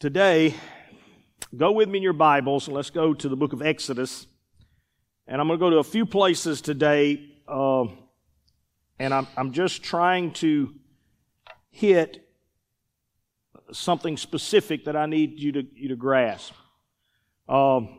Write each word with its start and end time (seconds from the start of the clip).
Today, 0.00 0.54
go 1.56 1.72
with 1.72 1.88
me 1.88 1.96
in 1.96 2.04
your 2.04 2.12
Bibles 2.12 2.68
and 2.68 2.76
let's 2.76 2.90
go 2.90 3.12
to 3.14 3.28
the 3.28 3.34
book 3.34 3.52
of 3.52 3.62
Exodus. 3.62 4.28
And 5.26 5.40
I'm 5.40 5.48
going 5.48 5.58
to 5.58 5.60
go 5.60 5.70
to 5.70 5.78
a 5.78 5.82
few 5.82 6.06
places 6.06 6.60
today, 6.60 7.32
uh, 7.48 7.86
and 9.00 9.12
I'm, 9.12 9.26
I'm 9.36 9.50
just 9.50 9.82
trying 9.82 10.34
to 10.34 10.72
hit 11.70 12.24
something 13.72 14.16
specific 14.16 14.84
that 14.84 14.94
I 14.94 15.06
need 15.06 15.40
you 15.40 15.50
to, 15.50 15.66
you 15.74 15.88
to 15.88 15.96
grasp. 15.96 16.52
Um, 17.48 17.98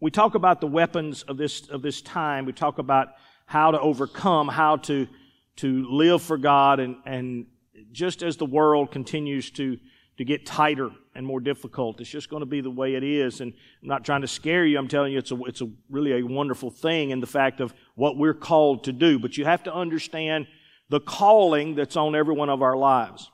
we 0.00 0.10
talk 0.10 0.34
about 0.34 0.62
the 0.62 0.66
weapons 0.66 1.24
of 1.24 1.36
this, 1.36 1.68
of 1.68 1.82
this 1.82 2.00
time. 2.00 2.46
We 2.46 2.54
talk 2.54 2.78
about 2.78 3.08
how 3.44 3.72
to 3.72 3.78
overcome, 3.78 4.48
how 4.48 4.76
to, 4.76 5.06
to 5.56 5.86
live 5.90 6.22
for 6.22 6.38
God, 6.38 6.80
and, 6.80 6.96
and 7.04 7.48
just 7.92 8.22
as 8.22 8.38
the 8.38 8.46
world 8.46 8.90
continues 8.90 9.50
to, 9.50 9.76
to 10.18 10.24
get 10.24 10.44
tighter 10.44 10.90
and 11.14 11.24
more 11.24 11.40
difficult. 11.40 12.00
It's 12.00 12.10
just 12.10 12.28
going 12.28 12.40
to 12.40 12.46
be 12.46 12.60
the 12.60 12.70
way 12.70 12.96
it 12.96 13.04
is. 13.04 13.40
And 13.40 13.52
I'm 13.82 13.88
not 13.88 14.04
trying 14.04 14.20
to 14.22 14.28
scare 14.28 14.64
you. 14.64 14.78
I'm 14.78 14.88
telling 14.88 15.12
you, 15.12 15.18
it's 15.18 15.30
a, 15.30 15.36
it's 15.44 15.62
a 15.62 15.70
really 15.88 16.12
a 16.12 16.22
wonderful 16.22 16.70
thing 16.70 17.10
in 17.10 17.20
the 17.20 17.26
fact 17.26 17.60
of 17.60 17.72
what 17.94 18.16
we're 18.16 18.34
called 18.34 18.84
to 18.84 18.92
do. 18.92 19.18
But 19.18 19.36
you 19.36 19.44
have 19.44 19.62
to 19.64 19.74
understand 19.74 20.48
the 20.90 21.00
calling 21.00 21.76
that's 21.76 21.96
on 21.96 22.16
every 22.16 22.34
one 22.34 22.50
of 22.50 22.62
our 22.62 22.76
lives. 22.76 23.30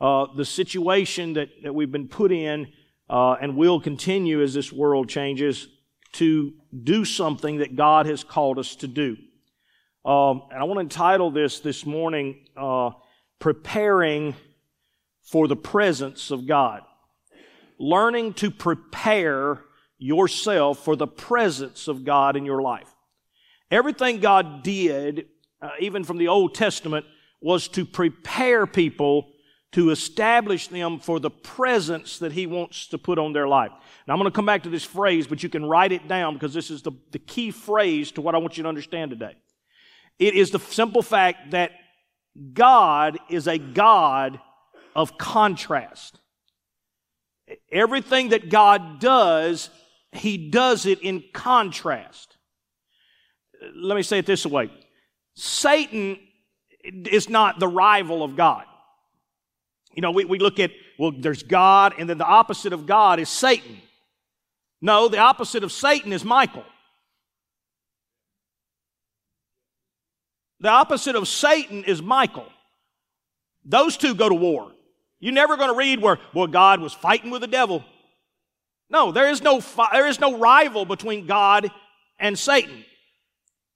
Uh, 0.00 0.26
the 0.36 0.44
situation 0.44 1.34
that, 1.34 1.48
that 1.64 1.74
we've 1.74 1.92
been 1.92 2.08
put 2.08 2.32
in 2.32 2.68
uh, 3.10 3.32
and 3.34 3.56
will 3.56 3.80
continue 3.80 4.42
as 4.42 4.54
this 4.54 4.72
world 4.72 5.08
changes 5.08 5.68
to 6.12 6.52
do 6.84 7.04
something 7.04 7.58
that 7.58 7.74
God 7.74 8.06
has 8.06 8.22
called 8.22 8.58
us 8.58 8.76
to 8.76 8.86
do. 8.86 9.16
Um, 10.04 10.42
and 10.50 10.60
I 10.60 10.64
want 10.64 10.76
to 10.78 10.82
entitle 10.82 11.30
this 11.30 11.60
this 11.60 11.84
morning, 11.84 12.46
uh, 12.56 12.90
Preparing 13.38 14.36
for 15.22 15.48
the 15.48 15.56
Presence 15.56 16.30
of 16.30 16.46
God 16.46 16.82
learning 17.82 18.32
to 18.32 18.50
prepare 18.50 19.60
yourself 19.98 20.84
for 20.84 20.94
the 20.94 21.06
presence 21.06 21.88
of 21.88 22.04
God 22.04 22.36
in 22.36 22.46
your 22.46 22.62
life. 22.62 22.88
Everything 23.72 24.20
God 24.20 24.62
did, 24.62 25.26
uh, 25.60 25.70
even 25.80 26.04
from 26.04 26.18
the 26.18 26.28
Old 26.28 26.54
Testament, 26.54 27.04
was 27.40 27.66
to 27.68 27.84
prepare 27.84 28.66
people 28.66 29.28
to 29.72 29.90
establish 29.90 30.68
them 30.68 31.00
for 31.00 31.18
the 31.18 31.30
presence 31.30 32.18
that 32.18 32.32
He 32.32 32.46
wants 32.46 32.86
to 32.88 32.98
put 32.98 33.18
on 33.18 33.32
their 33.32 33.48
life. 33.48 33.72
Now, 34.06 34.14
I'm 34.14 34.20
going 34.20 34.30
to 34.30 34.36
come 34.36 34.46
back 34.46 34.62
to 34.62 34.70
this 34.70 34.84
phrase, 34.84 35.26
but 35.26 35.42
you 35.42 35.48
can 35.48 35.64
write 35.64 35.90
it 35.90 36.06
down 36.06 36.34
because 36.34 36.54
this 36.54 36.70
is 36.70 36.82
the, 36.82 36.92
the 37.10 37.18
key 37.18 37.50
phrase 37.50 38.12
to 38.12 38.20
what 38.20 38.34
I 38.34 38.38
want 38.38 38.56
you 38.56 38.62
to 38.62 38.68
understand 38.68 39.10
today. 39.10 39.34
It 40.18 40.34
is 40.34 40.50
the 40.50 40.60
simple 40.60 41.02
fact 41.02 41.50
that 41.50 41.72
God 42.52 43.18
is 43.28 43.48
a 43.48 43.58
God 43.58 44.38
of 44.94 45.18
contrast. 45.18 46.18
Everything 47.70 48.30
that 48.30 48.50
God 48.50 49.00
does, 49.00 49.70
He 50.12 50.50
does 50.50 50.86
it 50.86 51.00
in 51.00 51.24
contrast. 51.32 52.36
Let 53.74 53.96
me 53.96 54.02
say 54.02 54.18
it 54.18 54.26
this 54.26 54.44
way 54.46 54.70
Satan 55.34 56.18
is 56.82 57.28
not 57.28 57.58
the 57.58 57.68
rival 57.68 58.22
of 58.22 58.36
God. 58.36 58.64
You 59.94 60.02
know, 60.02 60.10
we, 60.10 60.24
we 60.24 60.38
look 60.38 60.58
at, 60.58 60.70
well, 60.98 61.12
there's 61.16 61.42
God, 61.42 61.94
and 61.98 62.08
then 62.08 62.18
the 62.18 62.26
opposite 62.26 62.72
of 62.72 62.86
God 62.86 63.20
is 63.20 63.28
Satan. 63.28 63.78
No, 64.80 65.08
the 65.08 65.18
opposite 65.18 65.62
of 65.62 65.70
Satan 65.70 66.12
is 66.12 66.24
Michael. 66.24 66.64
The 70.60 70.70
opposite 70.70 71.16
of 71.16 71.28
Satan 71.28 71.84
is 71.84 72.00
Michael. 72.00 72.46
Those 73.64 73.96
two 73.96 74.14
go 74.14 74.28
to 74.28 74.34
war. 74.34 74.72
You're 75.22 75.32
never 75.32 75.56
going 75.56 75.70
to 75.70 75.76
read 75.76 76.02
where, 76.02 76.18
well, 76.34 76.48
God 76.48 76.80
was 76.80 76.92
fighting 76.92 77.30
with 77.30 77.42
the 77.42 77.46
devil. 77.46 77.84
No, 78.90 79.12
there 79.12 79.30
is 79.30 79.40
no, 79.40 79.60
fi- 79.60 79.90
there 79.92 80.08
is 80.08 80.18
no 80.18 80.36
rival 80.36 80.84
between 80.84 81.28
God 81.28 81.70
and 82.18 82.36
Satan. 82.36 82.84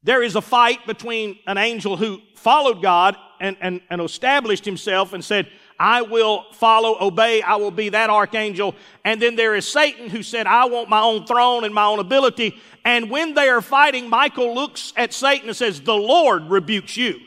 There 0.03 0.25
is 0.25 0.34
a 0.34 0.41
fight 0.42 0.84
between 0.88 1.38
an 1.47 1.56
angel 1.56 1.97
who 1.97 2.21
followed 2.34 2.82
God 2.82 3.16
and, 3.38 3.56
and, 3.60 3.81
and 3.91 4.00
established 4.00 4.65
himself 4.65 5.12
and 5.12 5.25
said, 5.25 5.47
I 5.78 6.03
will 6.03 6.47
follow, 6.53 6.97
obey, 7.00 7.43
I 7.43 7.56
will 7.56 7.71
be 7.71 7.91
that 7.91 8.10
archangel. 8.10 8.75
And 9.04 9.22
then 9.22 9.37
there 9.37 9.54
is 9.54 9.69
Satan 9.69 10.10
who 10.10 10.25
said, 10.25 10.48
I 10.48 10.65
want 10.65 10.88
my 10.88 11.00
own 11.00 11.26
throne 11.26 11.62
and 11.62 11.72
my 11.72 11.84
own 11.84 12.00
ability. 12.00 12.60
And 12.84 13.09
when 13.09 13.34
they 13.34 13.48
are 13.48 13.62
fighting, 13.62 14.09
Michael 14.09 14.53
looks 14.53 14.92
at 14.97 15.12
Satan 15.12 15.48
and 15.48 15.56
says, 15.56 15.81
The 15.81 15.94
Lord 15.94 16.50
rebukes 16.50 16.97
you. 16.97 17.21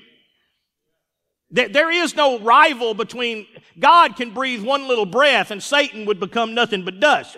There 1.51 1.89
is 1.89 2.15
no 2.15 2.39
rival 2.39 2.93
between 2.93 3.47
God 3.79 4.15
can 4.15 4.31
breathe 4.31 4.63
one 4.63 4.87
little 4.87 5.05
breath 5.05 5.49
and 5.49 5.63
Satan 5.63 6.05
would 6.05 6.19
become 6.19 6.53
nothing 6.53 6.85
but 6.85 6.99
dust. 6.99 7.37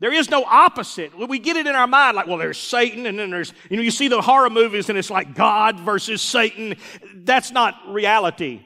There 0.00 0.12
is 0.12 0.30
no 0.30 0.44
opposite. 0.44 1.16
We 1.18 1.40
get 1.40 1.56
it 1.56 1.66
in 1.66 1.74
our 1.74 1.88
mind 1.88 2.14
like, 2.14 2.28
well, 2.28 2.38
there's 2.38 2.58
Satan, 2.58 3.06
and 3.06 3.18
then 3.18 3.30
there's, 3.30 3.52
you 3.68 3.76
know, 3.76 3.82
you 3.82 3.90
see 3.90 4.06
the 4.06 4.22
horror 4.22 4.50
movies 4.50 4.88
and 4.88 4.96
it's 4.96 5.10
like 5.10 5.34
God 5.34 5.80
versus 5.80 6.22
Satan. 6.22 6.76
That's 7.16 7.50
not 7.50 7.74
reality. 7.88 8.62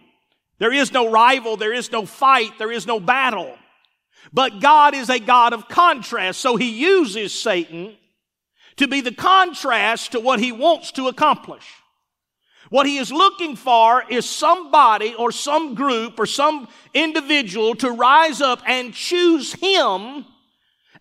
There 0.59 0.73
is 0.73 0.93
no 0.93 1.11
rival, 1.11 1.57
there 1.57 1.73
is 1.73 1.91
no 1.91 2.05
fight, 2.05 2.59
there 2.59 2.71
is 2.71 2.87
no 2.87 3.01
battle. 3.01 3.57
But 4.33 4.61
God 4.61 4.95
is 4.95 5.09
a 5.09 5.19
God 5.19 5.55
of 5.55 5.69
contrast, 5.69 6.41
so 6.41 6.57
He 6.57 6.71
uses 6.71 7.33
Satan 7.33 7.97
to 8.77 8.87
be 8.87 9.01
the 9.01 9.13
contrast 9.13 10.13
to 10.13 10.21
what 10.21 10.39
He 10.39 10.53
wants 10.53 10.93
to 10.93 11.09
accomplish. 11.09 11.65
What 12.73 12.87
he 12.87 12.97
is 12.97 13.13
looking 13.13 13.55
for 13.55 14.03
is 14.09 14.27
somebody 14.27 15.15
or 15.15 15.31
some 15.31 15.75
group 15.75 16.19
or 16.19 16.25
some 16.25 16.69
individual 16.95 17.75
to 17.75 17.91
rise 17.91 18.41
up 18.41 18.63
and 18.67 18.95
choose 18.95 19.53
him 19.53 20.25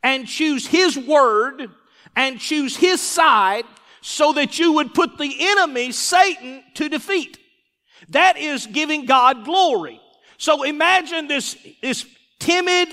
and 0.03 0.27
choose 0.27 0.67
his 0.67 0.97
word 0.97 1.69
and 2.13 2.41
choose 2.41 2.75
his 2.75 2.99
side 2.99 3.63
so 4.01 4.33
that 4.33 4.59
you 4.59 4.73
would 4.73 4.93
put 4.93 5.17
the 5.17 5.33
enemy, 5.39 5.93
Satan, 5.93 6.61
to 6.73 6.89
defeat. 6.89 7.37
That 8.09 8.35
is 8.35 8.67
giving 8.67 9.05
God 9.05 9.45
glory. 9.45 10.01
So 10.37 10.63
imagine 10.63 11.29
this, 11.29 11.55
this 11.81 12.05
timid, 12.37 12.89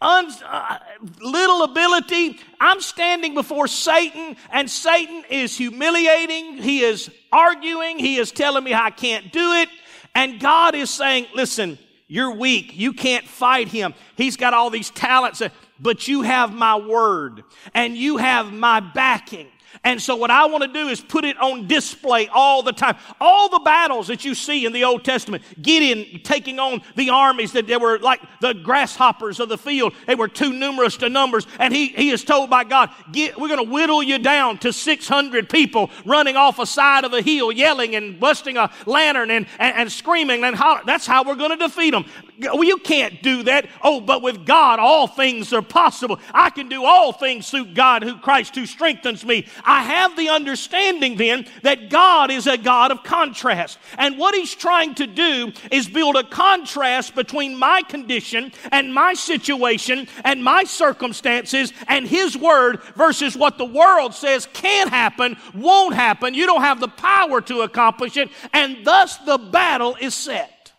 un, 0.00 0.30
uh, 0.44 0.78
little 1.20 1.62
ability. 1.64 2.38
I'm 2.60 2.80
standing 2.80 3.34
before 3.34 3.66
Satan 3.66 4.36
and 4.50 4.70
Satan 4.70 5.24
is 5.30 5.56
humiliating. 5.56 6.58
He 6.58 6.80
is 6.80 7.10
arguing. 7.32 7.98
He 7.98 8.16
is 8.16 8.30
telling 8.30 8.64
me 8.64 8.74
I 8.74 8.90
can't 8.90 9.32
do 9.32 9.52
it. 9.54 9.68
And 10.14 10.40
God 10.40 10.74
is 10.74 10.90
saying, 10.90 11.26
listen, 11.34 11.78
you're 12.06 12.34
weak. 12.34 12.76
You 12.76 12.92
can't 12.92 13.26
fight 13.26 13.68
him. 13.68 13.94
He's 14.16 14.36
got 14.36 14.54
all 14.54 14.70
these 14.70 14.90
talents, 14.90 15.42
but 15.78 16.08
you 16.08 16.22
have 16.22 16.54
my 16.54 16.76
word 16.76 17.44
and 17.74 17.96
you 17.96 18.16
have 18.16 18.52
my 18.52 18.80
backing. 18.80 19.48
And 19.84 20.00
so 20.00 20.16
what 20.16 20.30
I 20.30 20.46
want 20.46 20.64
to 20.64 20.72
do 20.72 20.88
is 20.88 21.00
put 21.00 21.24
it 21.24 21.36
on 21.38 21.66
display 21.66 22.28
all 22.28 22.62
the 22.62 22.72
time. 22.72 22.96
All 23.20 23.48
the 23.48 23.60
battles 23.60 24.08
that 24.08 24.24
you 24.24 24.34
see 24.34 24.66
in 24.66 24.72
the 24.72 24.84
Old 24.84 25.04
Testament, 25.04 25.42
Gideon 25.60 26.20
taking 26.24 26.58
on 26.58 26.82
the 26.96 27.10
armies 27.10 27.52
that 27.52 27.66
they 27.66 27.76
were 27.76 27.98
like 27.98 28.20
the 28.40 28.54
grasshoppers 28.54 29.40
of 29.40 29.48
the 29.48 29.58
field. 29.58 29.94
They 30.06 30.14
were 30.14 30.28
too 30.28 30.52
numerous 30.52 30.96
to 30.98 31.08
numbers. 31.08 31.46
And 31.58 31.72
he, 31.72 31.88
he 31.88 32.10
is 32.10 32.24
told 32.24 32.50
by 32.50 32.64
God, 32.64 32.90
we're 33.14 33.48
going 33.48 33.64
to 33.64 33.70
whittle 33.70 34.02
you 34.02 34.18
down 34.18 34.58
to 34.58 34.72
600 34.72 35.48
people 35.48 35.90
running 36.04 36.36
off 36.36 36.58
a 36.58 36.66
side 36.66 37.04
of 37.04 37.12
a 37.12 37.22
hill, 37.22 37.52
yelling 37.52 37.94
and 37.94 38.18
busting 38.18 38.56
a 38.56 38.70
lantern 38.86 39.30
and, 39.30 39.46
and, 39.58 39.76
and 39.76 39.92
screaming 39.92 40.44
and 40.44 40.56
hollering. 40.56 40.86
That's 40.86 41.06
how 41.06 41.24
we're 41.24 41.36
going 41.36 41.56
to 41.56 41.68
defeat 41.68 41.90
them. 41.90 42.04
Well, 42.40 42.64
you 42.64 42.78
can't 42.78 43.22
do 43.22 43.42
that. 43.44 43.68
Oh, 43.82 44.00
but 44.00 44.22
with 44.22 44.46
God, 44.46 44.78
all 44.78 45.06
things 45.06 45.52
are 45.52 45.62
possible. 45.62 46.20
I 46.32 46.50
can 46.50 46.68
do 46.68 46.84
all 46.84 47.12
things 47.12 47.50
through 47.50 47.74
God 47.74 48.02
who 48.02 48.16
Christ 48.16 48.54
who 48.54 48.66
strengthens 48.66 49.24
me. 49.24 49.46
I 49.64 49.82
have 49.82 50.16
the 50.16 50.28
understanding 50.28 51.16
then 51.16 51.46
that 51.62 51.90
God 51.90 52.30
is 52.30 52.46
a 52.46 52.58
God 52.58 52.90
of 52.90 53.02
contrast. 53.02 53.78
And 53.96 54.18
what 54.18 54.34
he's 54.34 54.54
trying 54.54 54.94
to 54.96 55.06
do 55.06 55.52
is 55.70 55.88
build 55.88 56.16
a 56.16 56.24
contrast 56.24 57.14
between 57.14 57.56
my 57.56 57.82
condition 57.82 58.52
and 58.70 58.94
my 58.94 59.14
situation 59.14 60.08
and 60.24 60.42
my 60.42 60.64
circumstances 60.64 61.72
and 61.86 62.06
his 62.06 62.36
word 62.36 62.82
versus 62.96 63.36
what 63.36 63.58
the 63.58 63.64
world 63.64 64.14
says 64.14 64.48
can't 64.52 64.90
happen, 64.90 65.36
won't 65.54 65.94
happen. 65.94 66.34
You 66.34 66.46
don't 66.46 66.62
have 66.62 66.80
the 66.80 66.88
power 66.88 67.40
to 67.42 67.62
accomplish 67.62 68.16
it. 68.16 68.30
And 68.52 68.84
thus 68.84 69.16
the 69.18 69.38
battle 69.38 69.96
is 70.00 70.14
set. 70.14 70.72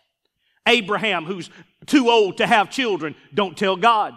Abraham, 0.66 1.24
who's 1.24 1.50
too 1.86 2.08
old 2.10 2.38
to 2.38 2.46
have 2.46 2.70
children, 2.70 3.14
don't 3.34 3.56
tell 3.56 3.76
God. 3.76 4.14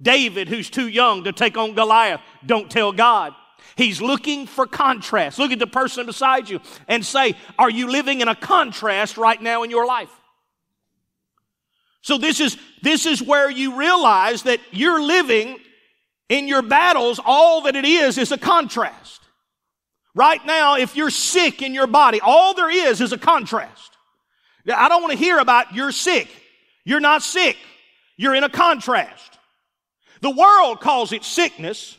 David, 0.00 0.48
who's 0.48 0.70
too 0.70 0.88
young 0.88 1.24
to 1.24 1.32
take 1.32 1.56
on 1.56 1.74
Goliath, 1.74 2.20
don't 2.44 2.70
tell 2.70 2.92
God. 2.92 3.34
He's 3.76 4.00
looking 4.00 4.46
for 4.46 4.66
contrast. 4.66 5.38
Look 5.38 5.50
at 5.50 5.58
the 5.58 5.66
person 5.66 6.06
beside 6.06 6.48
you 6.48 6.60
and 6.86 7.04
say, 7.04 7.34
Are 7.58 7.70
you 7.70 7.90
living 7.90 8.20
in 8.20 8.28
a 8.28 8.34
contrast 8.34 9.16
right 9.16 9.40
now 9.40 9.62
in 9.62 9.70
your 9.70 9.86
life? 9.86 10.10
So 12.02 12.18
this 12.18 12.38
is, 12.38 12.58
this 12.82 13.06
is 13.06 13.22
where 13.22 13.50
you 13.50 13.76
realize 13.78 14.42
that 14.42 14.60
you're 14.70 15.02
living 15.02 15.58
in 16.28 16.48
your 16.48 16.62
battles, 16.62 17.18
all 17.24 17.62
that 17.62 17.76
it 17.76 17.84
is 17.84 18.18
is 18.18 18.30
a 18.30 18.38
contrast. 18.38 19.20
Right 20.14 20.44
now, 20.46 20.76
if 20.76 20.96
you're 20.96 21.10
sick 21.10 21.62
in 21.62 21.74
your 21.74 21.86
body, 21.86 22.20
all 22.20 22.54
there 22.54 22.70
is 22.70 23.00
is 23.00 23.12
a 23.12 23.18
contrast. 23.18 23.96
I 24.72 24.88
don't 24.88 25.02
want 25.02 25.12
to 25.12 25.18
hear 25.18 25.38
about 25.38 25.74
you're 25.74 25.92
sick. 25.92 26.28
You're 26.84 27.00
not 27.00 27.22
sick. 27.22 27.56
you're 28.16 28.34
in 28.34 28.44
a 28.44 28.48
contrast. 28.48 29.38
The 30.20 30.30
world 30.30 30.80
calls 30.80 31.12
it 31.12 31.24
sickness. 31.24 31.98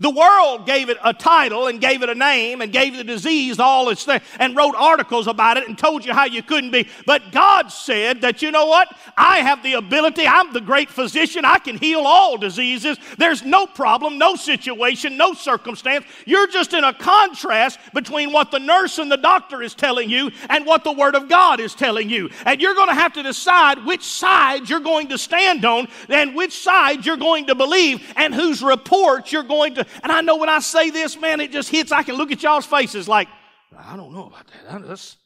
The 0.00 0.10
world 0.10 0.64
gave 0.64 0.90
it 0.90 0.98
a 1.02 1.12
title 1.12 1.66
and 1.66 1.80
gave 1.80 2.02
it 2.02 2.08
a 2.08 2.14
name 2.14 2.60
and 2.60 2.72
gave 2.72 2.96
the 2.96 3.02
disease 3.02 3.58
all 3.58 3.88
its 3.88 4.04
thing 4.04 4.20
and 4.38 4.56
wrote 4.56 4.76
articles 4.76 5.26
about 5.26 5.56
it 5.56 5.66
and 5.66 5.76
told 5.76 6.04
you 6.04 6.12
how 6.12 6.24
you 6.24 6.40
couldn't 6.40 6.70
be. 6.70 6.88
But 7.04 7.32
God 7.32 7.72
said 7.72 8.20
that, 8.20 8.40
you 8.40 8.52
know 8.52 8.66
what? 8.66 8.88
I 9.16 9.38
have 9.38 9.62
the 9.64 9.74
ability. 9.74 10.24
I'm 10.24 10.52
the 10.52 10.60
great 10.60 10.88
physician. 10.88 11.44
I 11.44 11.58
can 11.58 11.76
heal 11.76 12.02
all 12.06 12.38
diseases. 12.38 12.96
There's 13.18 13.42
no 13.42 13.66
problem, 13.66 14.18
no 14.18 14.36
situation, 14.36 15.16
no 15.16 15.32
circumstance. 15.32 16.04
You're 16.26 16.46
just 16.46 16.74
in 16.74 16.84
a 16.84 16.94
contrast 16.94 17.80
between 17.92 18.32
what 18.32 18.52
the 18.52 18.60
nurse 18.60 18.98
and 18.98 19.10
the 19.10 19.16
doctor 19.16 19.62
is 19.62 19.74
telling 19.74 20.10
you 20.10 20.30
and 20.48 20.64
what 20.64 20.84
the 20.84 20.92
Word 20.92 21.16
of 21.16 21.28
God 21.28 21.58
is 21.58 21.74
telling 21.74 22.08
you. 22.08 22.30
And 22.46 22.60
you're 22.60 22.74
going 22.74 22.88
to 22.88 22.94
have 22.94 23.14
to 23.14 23.22
decide 23.24 23.84
which 23.84 24.04
side 24.04 24.70
you're 24.70 24.78
going 24.78 25.08
to 25.08 25.18
stand 25.18 25.64
on 25.64 25.88
and 26.08 26.36
which 26.36 26.56
side 26.56 27.04
you're 27.04 27.16
going 27.16 27.48
to 27.48 27.56
believe 27.56 28.12
and 28.14 28.32
whose 28.32 28.62
report 28.62 29.32
you're 29.32 29.42
going 29.42 29.74
to 29.74 29.87
and 30.02 30.12
I 30.12 30.20
know 30.20 30.36
when 30.36 30.48
I 30.48 30.58
say 30.60 30.90
this, 30.90 31.18
man, 31.18 31.40
it 31.40 31.52
just 31.52 31.68
hits. 31.68 31.92
I 31.92 32.02
can 32.02 32.16
look 32.16 32.32
at 32.32 32.42
y'all's 32.42 32.66
faces 32.66 33.08
like, 33.08 33.28
I 33.76 33.96
don't 33.96 34.12
know 34.12 34.26
about 34.26 34.50
that. 34.68 34.86
That's 34.86 35.16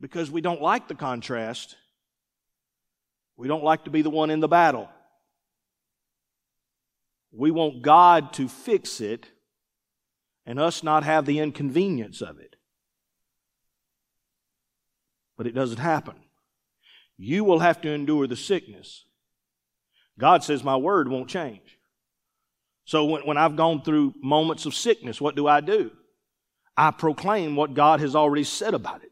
because 0.00 0.30
we 0.30 0.40
don't 0.40 0.60
like 0.60 0.88
the 0.88 0.94
contrast. 0.94 1.76
We 3.36 3.48
don't 3.48 3.64
like 3.64 3.84
to 3.84 3.90
be 3.90 4.02
the 4.02 4.10
one 4.10 4.30
in 4.30 4.40
the 4.40 4.48
battle. 4.48 4.88
We 7.32 7.50
want 7.50 7.82
God 7.82 8.32
to 8.34 8.48
fix 8.48 9.00
it 9.00 9.26
and 10.46 10.58
us 10.58 10.82
not 10.82 11.04
have 11.04 11.26
the 11.26 11.40
inconvenience 11.40 12.22
of 12.22 12.38
it. 12.38 12.56
But 15.36 15.46
it 15.46 15.54
doesn't 15.54 15.78
happen. 15.78 16.14
You 17.18 17.44
will 17.44 17.58
have 17.58 17.80
to 17.82 17.90
endure 17.90 18.26
the 18.26 18.36
sickness. 18.36 19.04
God 20.18 20.44
says, 20.44 20.64
My 20.64 20.76
word 20.76 21.08
won't 21.08 21.28
change. 21.28 21.65
So 22.86 23.04
when, 23.04 23.22
when 23.26 23.36
I've 23.36 23.56
gone 23.56 23.82
through 23.82 24.14
moments 24.22 24.64
of 24.64 24.74
sickness, 24.74 25.20
what 25.20 25.36
do 25.36 25.46
I 25.46 25.60
do? 25.60 25.90
I 26.76 26.92
proclaim 26.92 27.56
what 27.56 27.74
God 27.74 28.00
has 28.00 28.14
already 28.14 28.44
said 28.44 28.74
about 28.74 29.02
it. 29.02 29.10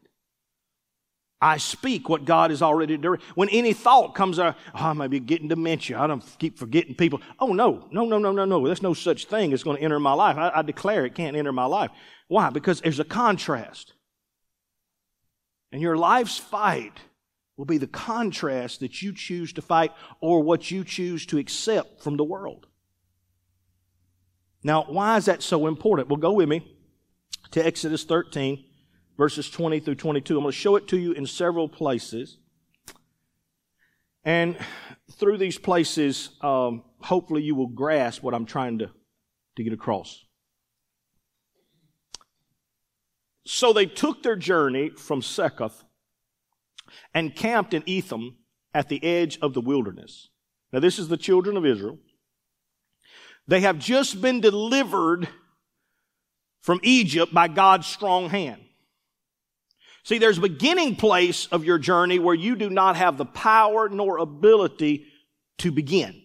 I 1.41 1.57
speak 1.57 2.07
what 2.07 2.23
God 2.25 2.49
has 2.49 2.61
already 2.61 2.95
done. 2.97 3.17
When 3.35 3.49
any 3.49 3.73
thought 3.73 4.15
comes 4.15 4.39
out, 4.39 4.55
oh, 4.73 4.79
I 4.79 4.93
may 4.93 5.07
be 5.07 5.19
getting 5.19 5.49
dementia. 5.49 5.99
I 5.99 6.07
don't 6.07 6.23
keep 6.39 6.57
forgetting 6.57 6.95
people. 6.95 7.21
Oh, 7.37 7.47
no, 7.47 7.87
no, 7.91 8.05
no, 8.05 8.17
no, 8.17 8.31
no, 8.31 8.45
no. 8.45 8.65
There's 8.65 8.81
no 8.81 8.93
such 8.93 9.25
thing 9.25 9.49
that's 9.49 9.63
going 9.63 9.77
to 9.77 9.83
enter 9.83 9.99
my 9.99 10.13
life. 10.13 10.37
I, 10.37 10.51
I 10.55 10.61
declare 10.61 11.05
it 11.05 11.13
can't 11.13 11.35
enter 11.35 11.51
my 11.51 11.65
life. 11.65 11.91
Why? 12.29 12.49
Because 12.49 12.81
there's 12.81 13.01
a 13.01 13.05
contrast. 13.05 13.93
And 15.73 15.81
your 15.81 15.97
life's 15.97 16.37
fight 16.37 16.93
will 17.57 17.65
be 17.65 17.77
the 17.77 17.87
contrast 17.87 18.79
that 18.79 19.01
you 19.01 19.13
choose 19.13 19.51
to 19.53 19.61
fight 19.61 19.91
or 20.21 20.41
what 20.41 20.71
you 20.71 20.85
choose 20.85 21.25
to 21.27 21.37
accept 21.37 22.01
from 22.01 22.15
the 22.15 22.23
world. 22.23 22.67
Now, 24.65 24.83
why 24.87 25.15
is 25.17 25.25
that 25.25 25.43
so 25.43 25.67
important? 25.67 26.09
Well, 26.09 26.17
go 26.17 26.31
with 26.31 26.49
me 26.49 26.67
to 27.51 27.63
Exodus 27.63 28.03
13, 28.03 28.65
verses 29.15 29.47
20 29.47 29.79
through 29.79 29.93
22. 29.93 30.37
I'm 30.37 30.41
going 30.41 30.51
to 30.51 30.57
show 30.57 30.75
it 30.75 30.87
to 30.87 30.97
you 30.97 31.11
in 31.11 31.27
several 31.27 31.69
places. 31.69 32.39
And 34.23 34.57
through 35.11 35.37
these 35.37 35.59
places, 35.59 36.31
um, 36.41 36.81
hopefully 36.99 37.43
you 37.43 37.53
will 37.53 37.67
grasp 37.67 38.23
what 38.23 38.33
I'm 38.33 38.47
trying 38.47 38.79
to, 38.79 38.89
to 39.55 39.63
get 39.63 39.71
across. 39.71 40.25
So 43.45 43.71
they 43.71 43.85
took 43.85 44.23
their 44.23 44.35
journey 44.35 44.89
from 44.89 45.21
Succoth 45.21 45.83
and 47.13 47.35
camped 47.35 47.75
in 47.75 47.83
Etham 47.85 48.37
at 48.73 48.89
the 48.89 49.03
edge 49.03 49.37
of 49.43 49.53
the 49.53 49.61
wilderness. 49.61 50.29
Now, 50.73 50.79
this 50.79 50.97
is 50.97 51.07
the 51.07 51.17
children 51.17 51.55
of 51.55 51.67
Israel. 51.67 51.99
They 53.47 53.61
have 53.61 53.79
just 53.79 54.21
been 54.21 54.41
delivered 54.41 55.27
from 56.61 56.79
Egypt 56.83 57.33
by 57.33 57.47
God's 57.47 57.87
strong 57.87 58.29
hand. 58.29 58.61
See, 60.03 60.17
there's 60.17 60.37
a 60.37 60.41
beginning 60.41 60.95
place 60.95 61.47
of 61.47 61.65
your 61.65 61.79
journey 61.79 62.19
where 62.19 62.35
you 62.35 62.55
do 62.55 62.69
not 62.69 62.95
have 62.95 63.17
the 63.17 63.25
power 63.25 63.89
nor 63.89 64.17
ability 64.17 65.05
to 65.59 65.71
begin. 65.71 66.21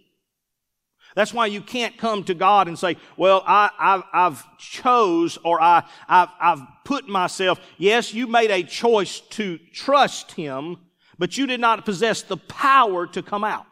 That's 1.15 1.35
why 1.35 1.47
you 1.47 1.61
can't 1.61 1.97
come 1.99 2.25
to 2.25 2.35
God 2.35 2.69
and 2.69 2.79
say, 2.79 2.97
well, 3.17 3.43
I, 3.47 3.71
have 3.79 4.05
I've 4.13 4.59
chose 4.59 5.39
or 5.43 5.61
I, 5.61 5.83
I've, 6.09 6.29
I've 6.41 6.63
put 6.85 7.09
myself. 7.09 7.59
Yes, 7.79 8.15
you 8.15 8.27
made 8.27 8.51
a 8.51 8.63
choice 8.63 9.21
to 9.31 9.59
trust 9.73 10.33
Him, 10.33 10.77
but 11.19 11.37
you 11.37 11.47
did 11.47 11.61
not 11.61 11.85
possess 11.85 12.23
the 12.23 12.37
power 12.37 13.07
to 13.09 13.23
come 13.23 13.45
out. 13.45 13.70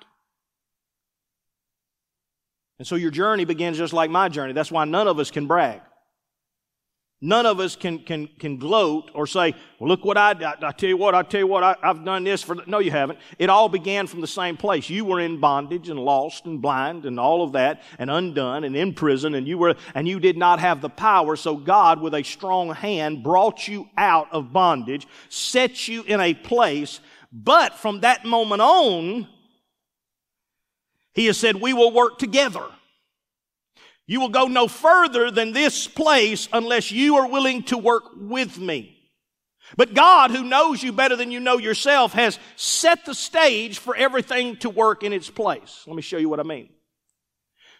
And 2.78 2.86
so 2.86 2.94
your 2.94 3.10
journey 3.10 3.44
begins 3.44 3.78
just 3.78 3.92
like 3.92 4.10
my 4.10 4.28
journey. 4.28 4.52
That's 4.52 4.70
why 4.70 4.84
none 4.84 5.08
of 5.08 5.18
us 5.18 5.30
can 5.30 5.46
brag. 5.46 5.80
None 7.20 7.46
of 7.46 7.58
us 7.58 7.74
can, 7.74 7.98
can, 8.04 8.28
can 8.38 8.58
gloat 8.58 9.10
or 9.12 9.26
say, 9.26 9.52
well, 9.80 9.88
look 9.88 10.04
what 10.04 10.16
I, 10.16 10.30
I, 10.30 10.68
I 10.68 10.70
tell 10.70 10.88
you 10.88 10.96
what, 10.96 11.16
I 11.16 11.24
tell 11.24 11.40
you 11.40 11.48
what, 11.48 11.64
I, 11.64 11.74
have 11.82 12.04
done 12.04 12.22
this 12.22 12.44
for, 12.44 12.54
no, 12.68 12.78
you 12.78 12.92
haven't. 12.92 13.18
It 13.40 13.50
all 13.50 13.68
began 13.68 14.06
from 14.06 14.20
the 14.20 14.28
same 14.28 14.56
place. 14.56 14.88
You 14.88 15.04
were 15.04 15.18
in 15.18 15.40
bondage 15.40 15.88
and 15.88 15.98
lost 15.98 16.46
and 16.46 16.62
blind 16.62 17.06
and 17.06 17.18
all 17.18 17.42
of 17.42 17.52
that 17.52 17.82
and 17.98 18.08
undone 18.08 18.62
and 18.62 18.76
in 18.76 18.94
prison 18.94 19.34
and 19.34 19.48
you 19.48 19.58
were, 19.58 19.74
and 19.96 20.06
you 20.06 20.20
did 20.20 20.36
not 20.36 20.60
have 20.60 20.80
the 20.80 20.88
power. 20.88 21.34
So 21.34 21.56
God, 21.56 22.00
with 22.00 22.14
a 22.14 22.22
strong 22.22 22.72
hand, 22.72 23.24
brought 23.24 23.66
you 23.66 23.88
out 23.96 24.28
of 24.30 24.52
bondage, 24.52 25.08
set 25.28 25.88
you 25.88 26.04
in 26.04 26.20
a 26.20 26.34
place. 26.34 27.00
But 27.32 27.74
from 27.74 28.00
that 28.02 28.24
moment 28.24 28.62
on, 28.62 29.26
he 31.14 31.26
has 31.26 31.36
said, 31.36 31.56
We 31.56 31.72
will 31.72 31.92
work 31.92 32.18
together. 32.18 32.64
You 34.06 34.20
will 34.20 34.30
go 34.30 34.46
no 34.46 34.68
further 34.68 35.30
than 35.30 35.52
this 35.52 35.86
place 35.86 36.48
unless 36.52 36.90
you 36.90 37.16
are 37.16 37.28
willing 37.28 37.62
to 37.64 37.76
work 37.76 38.04
with 38.16 38.58
me. 38.58 38.98
But 39.76 39.92
God, 39.92 40.30
who 40.30 40.44
knows 40.44 40.82
you 40.82 40.92
better 40.92 41.14
than 41.14 41.30
you 41.30 41.40
know 41.40 41.58
yourself, 41.58 42.14
has 42.14 42.38
set 42.56 43.04
the 43.04 43.14
stage 43.14 43.78
for 43.78 43.94
everything 43.94 44.56
to 44.58 44.70
work 44.70 45.02
in 45.02 45.12
its 45.12 45.28
place. 45.28 45.84
Let 45.86 45.94
me 45.94 46.00
show 46.00 46.16
you 46.16 46.30
what 46.30 46.40
I 46.40 46.44
mean. 46.44 46.70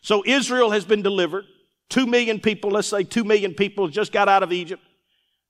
So 0.03 0.23
Israel 0.27 0.71
has 0.71 0.85
been 0.85 1.03
delivered. 1.03 1.45
Two 1.89 2.07
million 2.07 2.41
people, 2.41 2.71
let's 2.71 2.89
say 2.89 3.05
two 3.05 3.25
million 3.25 3.55
people 3.55 3.89
just 3.89 4.13
got 4.13 4.29
out 4.29 4.43
of 4.43 4.53
Egypt. 4.53 4.83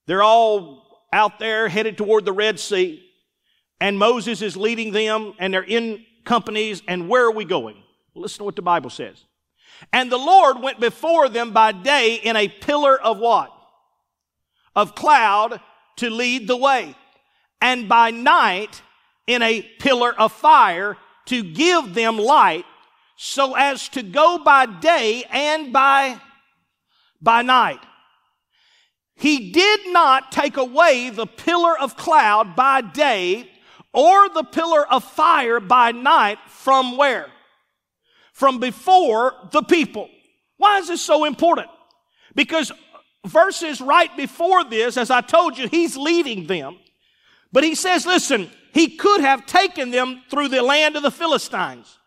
They're 0.06 0.22
all 0.22 0.86
out 1.12 1.40
there 1.40 1.68
headed 1.68 1.98
toward 1.98 2.24
the 2.24 2.32
Red 2.32 2.60
Sea. 2.60 3.04
And 3.80 3.98
Moses 3.98 4.42
is 4.42 4.56
leading 4.56 4.92
them 4.92 5.34
and 5.38 5.52
they're 5.52 5.62
in 5.62 6.04
companies, 6.28 6.82
and 6.86 7.08
where 7.08 7.24
are 7.24 7.32
we 7.32 7.46
going? 7.46 7.82
Listen 8.14 8.38
to 8.38 8.44
what 8.44 8.54
the 8.54 8.62
Bible 8.62 8.90
says. 8.90 9.24
And 9.94 10.12
the 10.12 10.18
Lord 10.18 10.60
went 10.60 10.78
before 10.78 11.30
them 11.30 11.52
by 11.52 11.72
day 11.72 12.16
in 12.16 12.36
a 12.36 12.48
pillar 12.48 13.00
of 13.00 13.18
what? 13.18 13.50
Of 14.76 14.94
cloud 14.94 15.60
to 15.96 16.10
lead 16.10 16.46
the 16.46 16.56
way. 16.56 16.94
And 17.62 17.88
by 17.88 18.10
night 18.10 18.82
in 19.26 19.40
a 19.42 19.62
pillar 19.80 20.12
of 20.12 20.32
fire 20.32 20.98
to 21.26 21.42
give 21.42 21.94
them 21.94 22.18
light 22.18 22.66
so 23.16 23.54
as 23.56 23.88
to 23.90 24.02
go 24.02 24.38
by 24.38 24.66
day 24.66 25.24
and 25.30 25.72
by, 25.72 26.20
by 27.22 27.40
night. 27.40 27.80
He 29.16 29.50
did 29.50 29.80
not 29.88 30.30
take 30.30 30.58
away 30.58 31.08
the 31.08 31.26
pillar 31.26 31.76
of 31.78 31.96
cloud 31.96 32.54
by 32.54 32.82
day 32.82 33.50
or 33.92 34.28
the 34.28 34.44
pillar 34.44 34.86
of 34.86 35.04
fire 35.04 35.60
by 35.60 35.92
night 35.92 36.38
from 36.46 36.96
where? 36.96 37.28
From 38.32 38.60
before 38.60 39.34
the 39.50 39.62
people. 39.62 40.08
Why 40.56 40.78
is 40.78 40.88
this 40.88 41.02
so 41.02 41.24
important? 41.24 41.68
Because 42.34 42.72
verses 43.26 43.80
right 43.80 44.14
before 44.16 44.64
this, 44.64 44.96
as 44.96 45.10
I 45.10 45.20
told 45.20 45.58
you, 45.58 45.68
he's 45.68 45.96
leading 45.96 46.46
them. 46.46 46.78
But 47.52 47.64
he 47.64 47.74
says, 47.74 48.06
listen, 48.06 48.50
he 48.72 48.96
could 48.96 49.20
have 49.20 49.46
taken 49.46 49.90
them 49.90 50.22
through 50.30 50.48
the 50.48 50.62
land 50.62 50.96
of 50.96 51.02
the 51.02 51.10
Philistines. 51.10 51.98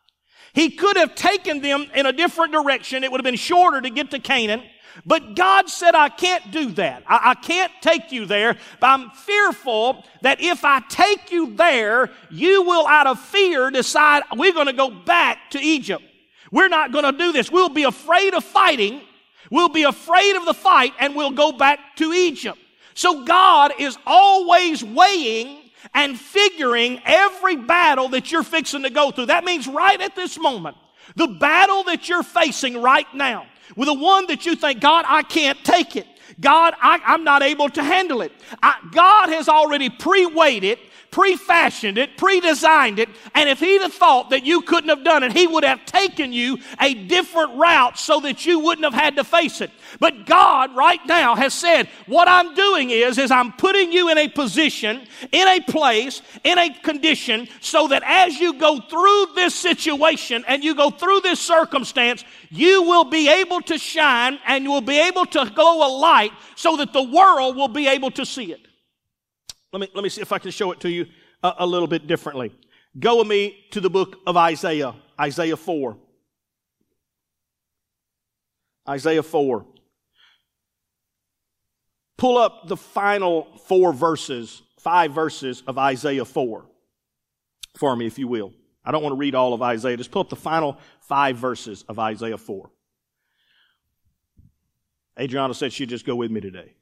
He 0.54 0.72
could 0.72 0.98
have 0.98 1.16
taken 1.16 1.62
them 1.62 1.88
in 1.96 2.06
a 2.06 2.14
different 2.14 2.52
direction. 2.52 3.04
It 3.04 3.12
would 3.12 3.20
have 3.20 3.26
been 3.26 3.36
shorter 3.36 3.82
to 3.82 3.90
get 3.90 4.12
to 4.12 4.20
Canaan. 4.20 4.62
But 5.06 5.36
God 5.36 5.70
said, 5.70 5.96
I 5.96 6.10
can't 6.10 6.52
do 6.52 6.72
that. 6.72 7.04
I, 7.08 7.32
I, 7.32 7.36
can't 7.36 7.72
take 7.82 8.12
you 8.12 8.26
there. 8.26 8.58
But 8.80 8.88
I'm 8.88 9.10
fearful 9.12 10.04
that 10.22 10.42
if 10.42 10.66
I 10.66 10.82
take 10.82 11.32
you 11.32 11.56
there, 11.56 12.10
you 12.30 12.64
will, 12.64 12.88
out 12.88 13.08
of 13.08 13.20
fear, 13.20 13.72
decide 13.72 14.24
we're 14.36 14.54
going 14.54 14.68
to 14.68 14.74
go 14.74 14.90
back 14.90 15.52
to 15.52 15.60
Egypt. 15.60 16.04
We're 16.52 16.68
not 16.68 16.92
going 16.92 17.06
to 17.06 17.18
do 17.18 17.32
this. 17.32 17.52
We'll 17.52 17.70
be 17.70 17.84
afraid 17.84 18.34
of 18.34 18.44
fighting. 18.44 19.02
We'll 19.50 19.70
be 19.70 19.84
afraid 19.84 20.36
of 20.36 20.46
the 20.46 20.54
fight 20.54 20.94
and 21.00 21.16
we'll 21.16 21.32
go 21.32 21.52
back 21.52 21.80
to 21.98 22.12
Egypt. 22.12 22.60
So 22.94 23.26
God 23.26 23.74
is 23.80 23.98
always 24.06 24.84
weighing 24.84 25.70
and 25.94 26.20
figuring 26.20 27.02
every 27.06 27.56
battle 27.56 28.10
that 28.10 28.32
you're 28.32 28.44
fixing 28.44 28.84
to 28.84 28.90
go 28.90 29.12
through. 29.12 29.28
That 29.28 29.44
means 29.44 29.68
right 29.68 30.00
at 30.00 30.16
this 30.16 30.38
moment, 30.38 30.78
the 31.16 31.28
battle 31.28 31.84
that 31.86 32.08
you're 32.08 32.24
facing 32.24 32.82
right 32.82 33.08
now, 33.14 33.46
with 33.76 33.88
the 33.88 33.94
one 33.94 34.28
that 34.28 34.46
you 34.46 34.56
think, 34.56 34.82
God, 34.82 35.06
I 35.08 35.24
can't 35.24 35.64
take 35.64 35.96
it. 35.96 36.08
God, 36.40 36.74
I, 36.82 37.00
am 37.14 37.24
not 37.24 37.44
able 37.44 37.70
to 37.70 37.84
handle 37.84 38.22
it. 38.22 38.32
I, 38.64 38.76
God 38.92 39.30
has 39.30 39.48
already 39.48 39.90
pre-weighed 39.90 40.64
it, 40.64 40.80
pre-fashioned 41.12 41.98
it, 41.98 42.16
pre-designed 42.16 42.98
it, 42.98 43.10
and 43.36 43.50
if 43.50 43.60
he'd 43.60 43.82
have 43.82 43.94
thought 43.94 44.30
that 44.30 44.46
you 44.46 44.62
couldn't 44.62 44.90
have 44.90 45.04
done 45.04 45.24
it, 45.24 45.34
he 45.34 45.46
would 45.46 45.66
have 45.66 45.86
taken 45.86 46.32
you 46.32 46.58
a 46.80 46.94
different 46.94 47.54
route 47.60 48.00
so 48.00 48.22
that 48.22 48.46
you 48.46 48.60
wouldn't 48.60 48.86
have 48.86 48.94
had 48.94 49.18
to 49.18 49.24
face 49.26 49.60
it. 49.60 49.72
But 50.00 50.26
God 50.26 50.74
right 50.74 51.06
now 51.06 51.36
has 51.36 51.54
said, 51.54 51.90
what 52.08 52.30
I'm 52.30 52.56
doing 52.56 52.92
is, 52.92 53.18
is 53.18 53.30
I'm 53.30 53.52
putting 53.52 53.92
you 53.92 54.10
in 54.10 54.18
a 54.18 54.30
position, 54.30 55.06
in 55.34 55.48
a 55.50 55.60
place, 55.60 56.22
in 56.46 56.58
a 56.58 56.74
condition, 56.80 57.50
so 57.60 57.90
that 57.90 58.04
as 58.06 58.40
you 58.40 58.54
go 58.54 58.80
through 58.80 59.28
this 59.36 59.54
situation 59.54 60.46
and 60.48 60.64
you 60.64 60.76
go 60.76 60.90
through 60.90 61.20
this 61.20 61.42
circumstance, 61.42 62.24
you 62.50 62.84
will 62.84 63.04
be 63.04 63.28
able 63.28 63.60
to 63.64 63.78
shine 63.78 64.40
and 64.48 64.64
you 64.64 64.72
will 64.72 64.80
be 64.80 65.00
able 65.00 65.26
to 65.26 65.52
glow 65.54 65.86
a 65.86 65.92
light 66.00 66.32
so 66.56 66.78
that 66.78 66.94
the 66.94 67.04
world 67.04 67.58
will 67.58 67.68
be 67.68 67.88
able 67.88 68.12
to 68.12 68.26
see 68.26 68.54
it. 68.54 68.71
Let 69.74 69.80
me, 69.80 69.88
let 69.94 70.04
me 70.04 70.10
see 70.10 70.22
if 70.22 70.32
I 70.32 70.40
can 70.40 70.52
show 70.52 70.72
it 70.72 70.80
to 70.82 70.90
you 70.90 71.08
a, 71.44 71.54
a 71.60 71.66
little 71.66 71.88
bit 71.88 72.08
differently. 72.08 72.52
Go 73.00 73.20
with 73.20 73.28
me 73.28 73.66
to 73.72 73.80
the 73.80 73.90
book 73.90 74.18
of 74.28 74.36
Isaiah, 74.36 74.94
Isaiah 75.20 75.56
4. 75.56 75.98
Isaiah 78.90 79.24
4. 79.24 79.66
Pull 82.18 82.38
up 82.38 82.68
the 82.68 82.78
final 82.78 83.48
four 83.66 83.94
verses, 83.94 84.62
five 84.80 85.14
verses 85.14 85.64
of 85.66 85.78
Isaiah 85.78 86.26
4 86.26 86.66
for 87.78 87.96
me, 87.96 88.06
if 88.06 88.20
you 88.20 88.28
will. 88.28 88.54
I 88.84 88.92
don't 88.92 89.04
want 89.04 89.14
to 89.14 89.18
read 89.18 89.36
all 89.36 89.54
of 89.54 89.62
Isaiah. 89.62 89.98
Just 89.98 90.12
pull 90.12 90.22
up 90.22 90.30
the 90.30 90.36
final 90.36 90.78
five 91.02 91.38
verses 91.38 91.84
of 91.88 91.98
Isaiah 92.00 92.38
4. 92.38 92.70
Adriana 95.20 95.54
said 95.54 95.72
she'd 95.72 95.90
just 95.90 96.06
go 96.06 96.16
with 96.16 96.32
me 96.32 96.42
today. 96.42 96.74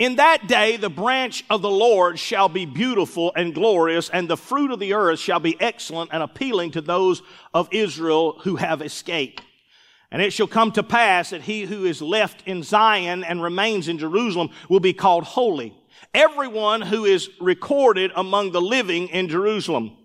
In 0.00 0.16
that 0.16 0.46
day, 0.46 0.78
the 0.78 0.88
branch 0.88 1.44
of 1.50 1.60
the 1.60 1.70
Lord 1.70 2.18
shall 2.18 2.48
be 2.48 2.64
beautiful 2.64 3.32
and 3.36 3.54
glorious, 3.54 4.08
and 4.08 4.26
the 4.26 4.36
fruit 4.36 4.70
of 4.70 4.80
the 4.80 4.94
earth 4.94 5.18
shall 5.18 5.40
be 5.40 5.60
excellent 5.60 6.08
and 6.10 6.22
appealing 6.22 6.70
to 6.70 6.80
those 6.80 7.20
of 7.52 7.68
Israel 7.70 8.38
who 8.40 8.56
have 8.56 8.80
escaped. 8.80 9.42
And 10.10 10.22
it 10.22 10.32
shall 10.32 10.46
come 10.46 10.72
to 10.72 10.82
pass 10.82 11.30
that 11.30 11.42
he 11.42 11.64
who 11.66 11.84
is 11.84 12.00
left 12.00 12.48
in 12.48 12.62
Zion 12.62 13.24
and 13.24 13.42
remains 13.42 13.88
in 13.88 13.98
Jerusalem 13.98 14.48
will 14.70 14.80
be 14.80 14.94
called 14.94 15.24
holy. 15.24 15.76
Everyone 16.14 16.80
who 16.80 17.04
is 17.04 17.28
recorded 17.38 18.10
among 18.16 18.52
the 18.52 18.62
living 18.62 19.08
in 19.08 19.28
Jerusalem. 19.28 19.98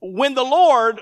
When 0.00 0.34
the 0.34 0.42
Lord 0.42 1.00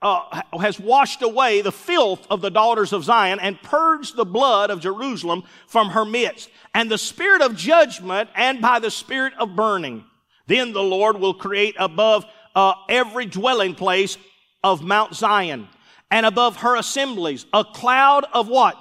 uh, 0.00 0.42
has 0.60 0.78
washed 0.78 1.22
away 1.22 1.60
the 1.60 1.72
filth 1.72 2.26
of 2.30 2.40
the 2.40 2.50
daughters 2.50 2.92
of 2.92 3.04
Zion 3.04 3.40
and 3.40 3.60
purged 3.62 4.16
the 4.16 4.24
blood 4.24 4.70
of 4.70 4.80
Jerusalem 4.80 5.42
from 5.66 5.90
her 5.90 6.04
midst, 6.04 6.50
and 6.74 6.90
the 6.90 6.98
spirit 6.98 7.42
of 7.42 7.56
judgment 7.56 8.30
and 8.34 8.60
by 8.60 8.78
the 8.78 8.90
spirit 8.90 9.32
of 9.38 9.56
burning. 9.56 10.04
Then 10.46 10.72
the 10.72 10.82
Lord 10.82 11.18
will 11.18 11.34
create 11.34 11.74
above 11.78 12.24
uh, 12.54 12.74
every 12.88 13.26
dwelling 13.26 13.74
place 13.74 14.16
of 14.62 14.82
Mount 14.82 15.14
Zion 15.14 15.68
and 16.10 16.24
above 16.24 16.56
her 16.58 16.76
assemblies 16.76 17.46
a 17.52 17.64
cloud 17.64 18.24
of 18.32 18.48
what? 18.48 18.76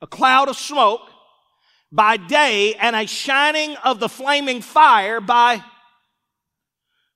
A 0.00 0.06
cloud 0.06 0.48
of 0.48 0.56
smoke 0.56 1.02
by 1.92 2.16
day 2.16 2.74
and 2.74 2.96
a 2.96 3.06
shining 3.06 3.76
of 3.84 4.00
the 4.00 4.08
flaming 4.08 4.62
fire 4.62 5.20
by 5.20 5.62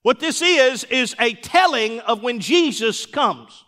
what 0.05 0.21
this 0.21 0.43
is, 0.43 0.85
is 0.85 1.17
a 1.19 1.33
telling 1.33 1.99
of 2.01 2.23
when 2.23 2.39
Jesus 2.39 3.07
comes. 3.07 3.65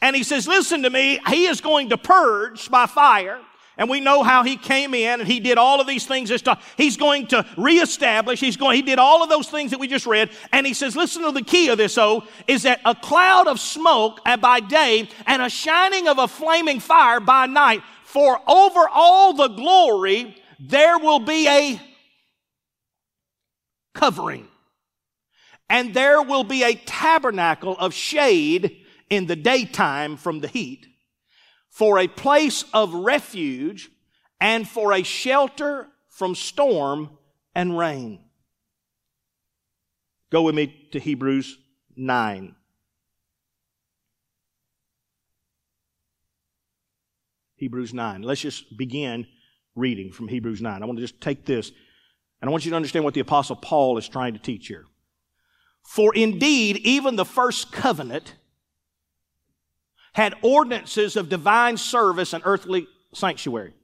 And 0.00 0.16
he 0.16 0.22
says, 0.22 0.48
listen 0.48 0.82
to 0.84 0.90
me, 0.90 1.20
he 1.28 1.44
is 1.44 1.60
going 1.60 1.90
to 1.90 1.98
purge 1.98 2.70
by 2.70 2.86
fire. 2.86 3.38
And 3.76 3.90
we 3.90 4.00
know 4.00 4.22
how 4.22 4.44
he 4.44 4.56
came 4.56 4.94
in 4.94 5.20
and 5.20 5.28
he 5.28 5.38
did 5.38 5.58
all 5.58 5.78
of 5.78 5.86
these 5.86 6.06
things. 6.06 6.32
He's 6.78 6.96
going 6.96 7.26
to 7.28 7.44
reestablish. 7.58 8.40
He's 8.40 8.56
going, 8.56 8.76
he 8.76 8.82
did 8.82 8.98
all 8.98 9.22
of 9.22 9.28
those 9.28 9.50
things 9.50 9.72
that 9.72 9.78
we 9.78 9.88
just 9.88 10.06
read. 10.06 10.30
And 10.52 10.66
he 10.66 10.72
says, 10.72 10.96
listen 10.96 11.22
to 11.24 11.32
the 11.32 11.44
key 11.44 11.68
of 11.68 11.76
this, 11.76 11.98
oh, 11.98 12.24
is 12.46 12.62
that 12.62 12.80
a 12.86 12.94
cloud 12.94 13.46
of 13.46 13.60
smoke 13.60 14.20
uh, 14.24 14.38
by 14.38 14.60
day 14.60 15.06
and 15.26 15.42
a 15.42 15.50
shining 15.50 16.08
of 16.08 16.18
a 16.18 16.28
flaming 16.28 16.80
fire 16.80 17.20
by 17.20 17.44
night. 17.44 17.82
For 18.04 18.40
over 18.48 18.88
all 18.90 19.34
the 19.34 19.48
glory, 19.48 20.34
there 20.58 20.98
will 20.98 21.20
be 21.20 21.46
a 21.46 21.80
covering 23.94 24.49
and 25.70 25.94
there 25.94 26.20
will 26.20 26.42
be 26.42 26.64
a 26.64 26.74
tabernacle 26.74 27.76
of 27.78 27.94
shade 27.94 28.76
in 29.08 29.26
the 29.26 29.36
daytime 29.36 30.16
from 30.16 30.40
the 30.40 30.48
heat, 30.48 30.86
for 31.70 31.98
a 31.98 32.08
place 32.08 32.64
of 32.74 32.92
refuge 32.92 33.88
and 34.40 34.68
for 34.68 34.92
a 34.92 35.04
shelter 35.04 35.86
from 36.08 36.34
storm 36.34 37.10
and 37.54 37.78
rain. 37.78 38.20
Go 40.30 40.42
with 40.42 40.56
me 40.56 40.88
to 40.92 40.98
Hebrews 40.98 41.56
9. 41.96 42.56
Hebrews 47.56 47.94
9. 47.94 48.22
Let's 48.22 48.40
just 48.40 48.76
begin 48.76 49.26
reading 49.76 50.10
from 50.10 50.28
Hebrews 50.28 50.60
9. 50.60 50.82
I 50.82 50.86
want 50.86 50.98
to 50.98 51.04
just 51.04 51.20
take 51.20 51.44
this 51.44 51.70
and 52.40 52.48
I 52.48 52.50
want 52.50 52.64
you 52.64 52.70
to 52.70 52.76
understand 52.76 53.04
what 53.04 53.14
the 53.14 53.20
Apostle 53.20 53.56
Paul 53.56 53.98
is 53.98 54.08
trying 54.08 54.32
to 54.32 54.38
teach 54.40 54.66
here. 54.66 54.86
For 55.82 56.14
indeed, 56.14 56.78
even 56.78 57.16
the 57.16 57.24
first 57.24 57.72
covenant 57.72 58.34
had 60.12 60.34
ordinances 60.42 61.16
of 61.16 61.28
divine 61.28 61.76
service 61.76 62.32
and 62.32 62.42
earthly 62.46 62.86
sanctuary. 63.12 63.74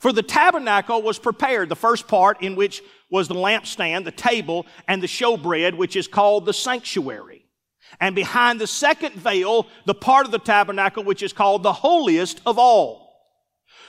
For 0.00 0.12
the 0.12 0.22
tabernacle 0.22 1.02
was 1.02 1.18
prepared, 1.18 1.68
the 1.68 1.76
first 1.76 2.08
part 2.08 2.42
in 2.42 2.56
which 2.56 2.82
was 3.10 3.28
the 3.28 3.34
lampstand, 3.34 4.04
the 4.04 4.10
table, 4.10 4.66
and 4.88 5.02
the 5.02 5.06
showbread, 5.06 5.76
which 5.76 5.96
is 5.96 6.08
called 6.08 6.46
the 6.46 6.52
sanctuary. 6.52 7.46
And 8.00 8.14
behind 8.14 8.60
the 8.60 8.66
second 8.66 9.14
veil, 9.14 9.66
the 9.84 9.94
part 9.94 10.26
of 10.26 10.32
the 10.32 10.38
tabernacle 10.38 11.04
which 11.04 11.22
is 11.22 11.32
called 11.32 11.62
the 11.62 11.72
holiest 11.72 12.40
of 12.46 12.58
all 12.58 13.01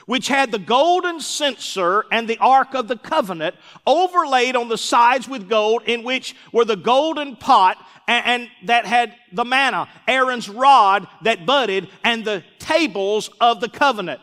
which 0.06 0.28
had 0.28 0.52
the 0.52 0.60
golden 0.60 1.20
censer 1.20 2.06
and 2.12 2.28
the 2.28 2.38
ark 2.40 2.74
of 2.74 2.88
the 2.88 2.98
covenant 2.98 3.56
overlaid 3.86 4.56
on 4.56 4.70
the 4.70 4.78
sides 4.78 5.28
with 5.28 5.50
gold, 5.50 5.84
in 5.86 6.04
which 6.04 6.36
were 6.52 6.66
the 6.66 6.76
golden 6.76 7.36
pot 7.36 7.78
and, 8.08 8.26
and, 8.26 8.50
that 8.68 8.86
had 8.86 9.16
the 9.32 9.46
manna, 9.46 9.88
Aaron's 10.08 10.50
rod 10.50 11.08
that 11.22 11.46
budded, 11.46 11.88
and 12.04 12.26
the 12.26 12.44
tables 12.60 13.30
of 13.40 13.62
the 13.62 13.70
covenant. 13.70 14.20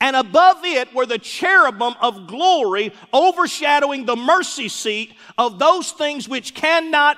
And 0.00 0.16
above 0.16 0.64
it 0.64 0.92
were 0.94 1.06
the 1.06 1.18
cherubim 1.18 1.94
of 2.00 2.26
glory 2.26 2.92
overshadowing 3.12 4.04
the 4.04 4.16
mercy 4.16 4.68
seat 4.68 5.14
of 5.36 5.58
those 5.58 5.92
things 5.92 6.28
which 6.28 6.54
cannot 6.54 7.16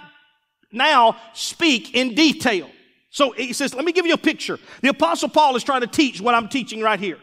now 0.72 1.16
speak 1.34 1.94
in 1.94 2.14
detail. 2.14 2.70
So 3.10 3.32
he 3.32 3.52
says, 3.52 3.74
let 3.74 3.84
me 3.84 3.92
give 3.92 4.06
you 4.06 4.14
a 4.14 4.18
picture. 4.18 4.58
The 4.82 4.88
apostle 4.88 5.28
Paul 5.28 5.56
is 5.56 5.64
trying 5.64 5.80
to 5.80 5.88
teach 5.88 6.20
what 6.20 6.34
I'm 6.34 6.48
teaching 6.48 6.80
right 6.80 7.00
here. 7.00 7.18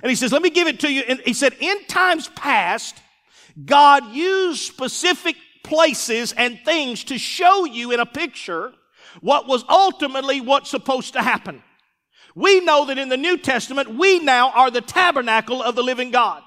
And 0.00 0.10
he 0.10 0.16
says, 0.16 0.32
let 0.32 0.42
me 0.42 0.50
give 0.50 0.68
it 0.68 0.80
to 0.80 0.92
you. 0.92 1.02
And 1.06 1.20
he 1.20 1.34
said, 1.34 1.54
in 1.60 1.84
times 1.86 2.28
past, 2.28 3.00
God 3.64 4.12
used 4.12 4.62
specific 4.62 5.36
places 5.64 6.32
and 6.32 6.58
things 6.64 7.04
to 7.04 7.18
show 7.18 7.64
you 7.64 7.92
in 7.92 8.00
a 8.00 8.06
picture 8.06 8.72
what 9.20 9.46
was 9.46 9.64
ultimately 9.68 10.40
what's 10.40 10.70
supposed 10.70 11.12
to 11.12 11.22
happen. 11.22 11.62
We 12.34 12.60
know 12.60 12.86
that 12.86 12.98
in 12.98 13.10
the 13.10 13.16
New 13.16 13.36
Testament, 13.36 13.96
we 13.96 14.20
now 14.20 14.50
are 14.52 14.70
the 14.70 14.80
tabernacle 14.80 15.62
of 15.62 15.74
the 15.74 15.82
living 15.82 16.10
God. 16.10 16.42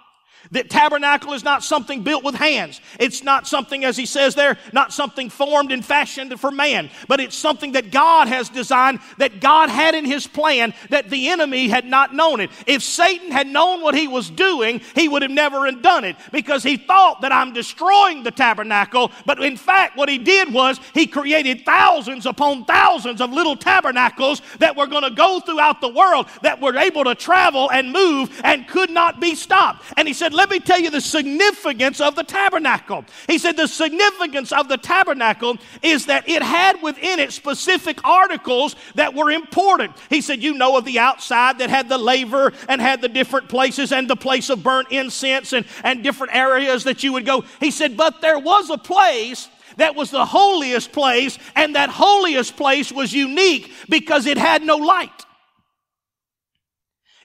That 0.52 0.70
tabernacle 0.70 1.34
is 1.34 1.44
not 1.44 1.64
something 1.64 2.04
built 2.04 2.24
with 2.24 2.36
hands. 2.36 2.82
It's 3.00 3.24
not 3.24 3.48
something, 3.48 3.84
as 3.84 3.98
he 3.98 4.06
says 4.06 4.36
there, 4.36 4.58
not 4.74 4.94
something 4.94 5.30
formed 5.30 5.72
and 5.72 5.84
fashioned 5.84 6.40
for 6.40 6.52
man, 6.52 6.90
but 7.08 7.20
it's 7.20 7.36
something 7.36 7.74
that 7.74 7.92
God 7.92 8.28
has 8.28 8.50
designed, 8.50 9.00
that 9.18 9.40
God 9.40 9.70
had 9.70 9.96
in 9.96 10.06
his 10.06 10.28
plan, 10.28 10.74
that 10.90 11.10
the 11.10 11.30
enemy 11.30 11.68
had 11.68 11.86
not 11.86 12.14
known 12.14 12.40
it. 12.40 12.50
If 12.68 12.84
Satan 12.84 13.32
had 13.32 13.48
known 13.48 13.82
what 13.82 13.96
he 13.96 14.08
was 14.08 14.30
doing, 14.30 14.82
he 14.94 15.08
would 15.08 15.22
have 15.22 15.32
never 15.32 15.72
done 15.72 16.04
it 16.04 16.16
because 16.32 16.64
he 16.64 16.78
thought 16.78 17.22
that 17.22 17.32
I'm 17.32 17.54
destroying 17.54 18.24
the 18.24 18.32
tabernacle, 18.32 19.12
but 19.26 19.42
in 19.42 19.58
fact, 19.58 19.98
what 19.98 20.10
he 20.10 20.18
did 20.18 20.54
was 20.54 20.80
he 20.94 21.08
created 21.08 21.66
thousands 21.66 22.26
upon 22.26 22.66
thousands 22.66 23.22
of 23.22 23.32
little 23.32 23.56
tabernacles 23.56 24.42
that 24.60 24.76
were 24.76 24.88
going 24.88 25.04
to 25.04 25.12
go 25.12 25.40
throughout 25.40 25.82
the 25.82 25.90
world 25.90 26.28
that 26.42 26.62
were 26.62 26.78
able 26.78 27.04
to 27.04 27.16
travel 27.16 27.72
and 27.72 27.92
move 27.92 28.42
and 28.44 28.68
could 28.68 28.90
not 28.90 29.20
be 29.20 29.36
stopped. 29.36 29.84
And 29.98 30.08
he 30.08 30.14
said, 30.14 30.34
let 30.36 30.50
me 30.50 30.60
tell 30.60 30.80
you 30.80 30.90
the 30.90 31.02
significance 31.02 32.02
of 32.02 32.16
the 32.16 32.24
tabernacle. 32.24 33.06
He 33.28 33.38
said 33.38 33.58
the 33.58 33.68
significance 33.68 34.52
of 34.52 34.68
the 34.68 34.78
tabernacle 34.78 35.58
is 35.82 36.08
that 36.08 36.28
it 36.28 36.44
had 36.44 36.82
within 36.82 37.20
it 37.20 37.32
specific 37.32 38.04
articles 38.04 38.76
that 38.96 39.14
were 39.14 39.32
important. 39.32 39.94
He 40.10 40.22
said, 40.22 40.44
You 40.44 40.54
know 40.54 40.78
of 40.78 40.86
the 40.86 41.00
outside 41.00 41.60
that 41.60 41.70
had 41.70 41.90
the 41.90 41.98
laver 41.98 42.54
and 42.68 42.82
had 42.82 43.02
the 43.02 43.10
different 43.10 43.50
places 43.50 43.92
and 43.92 44.10
the 44.10 44.16
place 44.16 44.50
of 44.50 44.62
burnt 44.62 44.92
incense 44.92 45.54
and, 45.54 45.66
and 45.84 46.04
different 46.04 46.36
areas 46.36 46.84
that 46.84 47.04
you 47.04 47.14
would 47.14 47.26
go. 47.26 47.46
He 47.60 47.72
said, 47.72 47.96
But 47.96 48.22
there 48.22 48.40
was 48.40 48.70
a 48.70 48.78
place 48.78 49.48
that 49.78 49.96
was 49.96 50.12
the 50.12 50.26
holiest 50.26 50.92
place, 50.92 51.38
and 51.56 51.76
that 51.76 51.90
holiest 51.90 52.56
place 52.56 52.92
was 52.92 53.14
unique 53.14 53.72
because 53.90 54.26
it 54.26 54.38
had 54.38 54.64
no 54.64 54.78
light. 54.78 55.25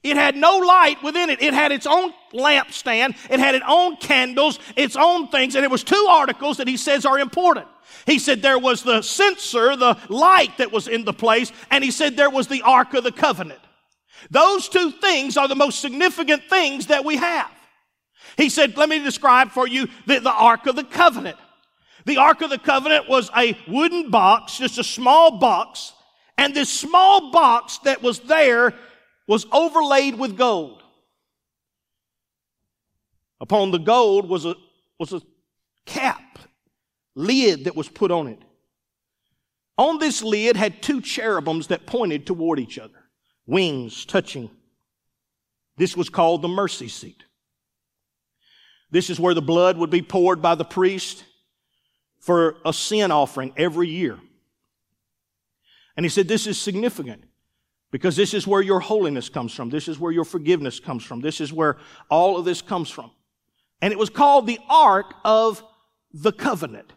It 0.02 0.16
had 0.16 0.34
no 0.34 0.58
light 0.58 1.02
within 1.02 1.28
it. 1.28 1.42
It 1.42 1.52
had 1.52 1.72
its 1.72 1.86
own 1.86 2.12
lampstand. 2.32 3.16
It 3.30 3.38
had 3.38 3.54
its 3.54 3.64
own 3.68 3.96
candles, 3.96 4.58
its 4.74 4.96
own 4.96 5.28
things. 5.28 5.54
And 5.54 5.64
it 5.64 5.70
was 5.70 5.84
two 5.84 6.06
articles 6.08 6.56
that 6.56 6.68
he 6.68 6.78
says 6.78 7.04
are 7.04 7.18
important. 7.18 7.66
He 8.06 8.18
said 8.18 8.40
there 8.40 8.58
was 8.58 8.82
the 8.82 9.02
censer, 9.02 9.76
the 9.76 9.98
light 10.08 10.56
that 10.58 10.72
was 10.72 10.88
in 10.88 11.04
the 11.04 11.12
place, 11.12 11.52
and 11.70 11.84
he 11.84 11.90
said 11.90 12.16
there 12.16 12.30
was 12.30 12.48
the 12.48 12.62
Ark 12.62 12.94
of 12.94 13.04
the 13.04 13.12
Covenant. 13.12 13.60
Those 14.30 14.68
two 14.68 14.90
things 14.90 15.36
are 15.36 15.48
the 15.48 15.54
most 15.54 15.80
significant 15.80 16.44
things 16.48 16.86
that 16.86 17.04
we 17.04 17.16
have. 17.16 17.50
He 18.36 18.48
said, 18.48 18.76
let 18.76 18.88
me 18.88 19.00
describe 19.00 19.50
for 19.50 19.66
you 19.66 19.88
the, 20.06 20.20
the 20.20 20.32
Ark 20.32 20.66
of 20.66 20.76
the 20.76 20.84
Covenant. 20.84 21.36
The 22.06 22.16
Ark 22.16 22.40
of 22.40 22.50
the 22.50 22.58
Covenant 22.58 23.08
was 23.08 23.30
a 23.36 23.58
wooden 23.68 24.10
box, 24.10 24.58
just 24.58 24.78
a 24.78 24.84
small 24.84 25.38
box, 25.38 25.92
and 26.38 26.54
this 26.54 26.70
small 26.70 27.30
box 27.30 27.78
that 27.84 28.02
was 28.02 28.20
there 28.20 28.74
was 29.30 29.46
overlaid 29.52 30.18
with 30.18 30.36
gold. 30.36 30.82
Upon 33.40 33.70
the 33.70 33.78
gold 33.78 34.28
was 34.28 34.44
a, 34.44 34.56
was 34.98 35.12
a 35.12 35.22
cap, 35.86 36.40
lid 37.14 37.62
that 37.66 37.76
was 37.76 37.88
put 37.88 38.10
on 38.10 38.26
it. 38.26 38.42
On 39.78 40.00
this 40.00 40.24
lid 40.24 40.56
had 40.56 40.82
two 40.82 41.00
cherubims 41.00 41.68
that 41.68 41.86
pointed 41.86 42.26
toward 42.26 42.58
each 42.58 42.76
other, 42.76 43.04
wings 43.46 44.04
touching. 44.04 44.50
This 45.76 45.96
was 45.96 46.08
called 46.08 46.42
the 46.42 46.48
mercy 46.48 46.88
seat. 46.88 47.22
This 48.90 49.10
is 49.10 49.20
where 49.20 49.34
the 49.34 49.40
blood 49.40 49.78
would 49.78 49.90
be 49.90 50.02
poured 50.02 50.42
by 50.42 50.56
the 50.56 50.64
priest 50.64 51.22
for 52.18 52.56
a 52.64 52.72
sin 52.72 53.12
offering 53.12 53.52
every 53.56 53.86
year. 53.86 54.18
And 55.96 56.04
he 56.04 56.10
said, 56.10 56.26
This 56.26 56.48
is 56.48 56.60
significant 56.60 57.29
because 57.90 58.16
this 58.16 58.34
is 58.34 58.46
where 58.46 58.62
your 58.62 58.80
holiness 58.80 59.28
comes 59.28 59.52
from. 59.52 59.70
This 59.70 59.88
is 59.88 59.98
where 59.98 60.12
your 60.12 60.24
forgiveness 60.24 60.78
comes 60.78 61.04
from. 61.04 61.20
This 61.20 61.40
is 61.40 61.52
where 61.52 61.78
all 62.08 62.38
of 62.38 62.44
this 62.44 62.62
comes 62.62 62.88
from. 62.88 63.10
And 63.82 63.92
it 63.92 63.98
was 63.98 64.10
called 64.10 64.46
the 64.46 64.60
Ark 64.68 65.14
of 65.24 65.62
the 66.12 66.32
Covenant. 66.32 66.92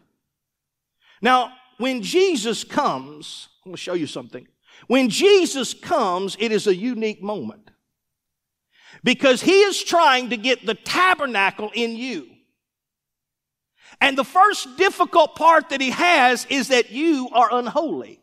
Now, 1.20 1.52
when 1.78 2.02
Jesus 2.02 2.62
comes, 2.62 3.48
I'm 3.64 3.70
going 3.70 3.76
to 3.76 3.82
show 3.82 3.94
you 3.94 4.06
something. 4.06 4.46
When 4.86 5.08
Jesus 5.08 5.74
comes, 5.74 6.36
it 6.38 6.52
is 6.52 6.66
a 6.66 6.74
unique 6.74 7.22
moment 7.22 7.70
because 9.02 9.40
he 9.40 9.60
is 9.62 9.82
trying 9.82 10.30
to 10.30 10.36
get 10.36 10.64
the 10.66 10.74
tabernacle 10.74 11.70
in 11.74 11.96
you. 11.96 12.28
And 14.00 14.18
the 14.18 14.24
first 14.24 14.76
difficult 14.76 15.36
part 15.36 15.70
that 15.70 15.80
he 15.80 15.90
has 15.90 16.46
is 16.50 16.68
that 16.68 16.90
you 16.90 17.28
are 17.32 17.48
unholy 17.52 18.20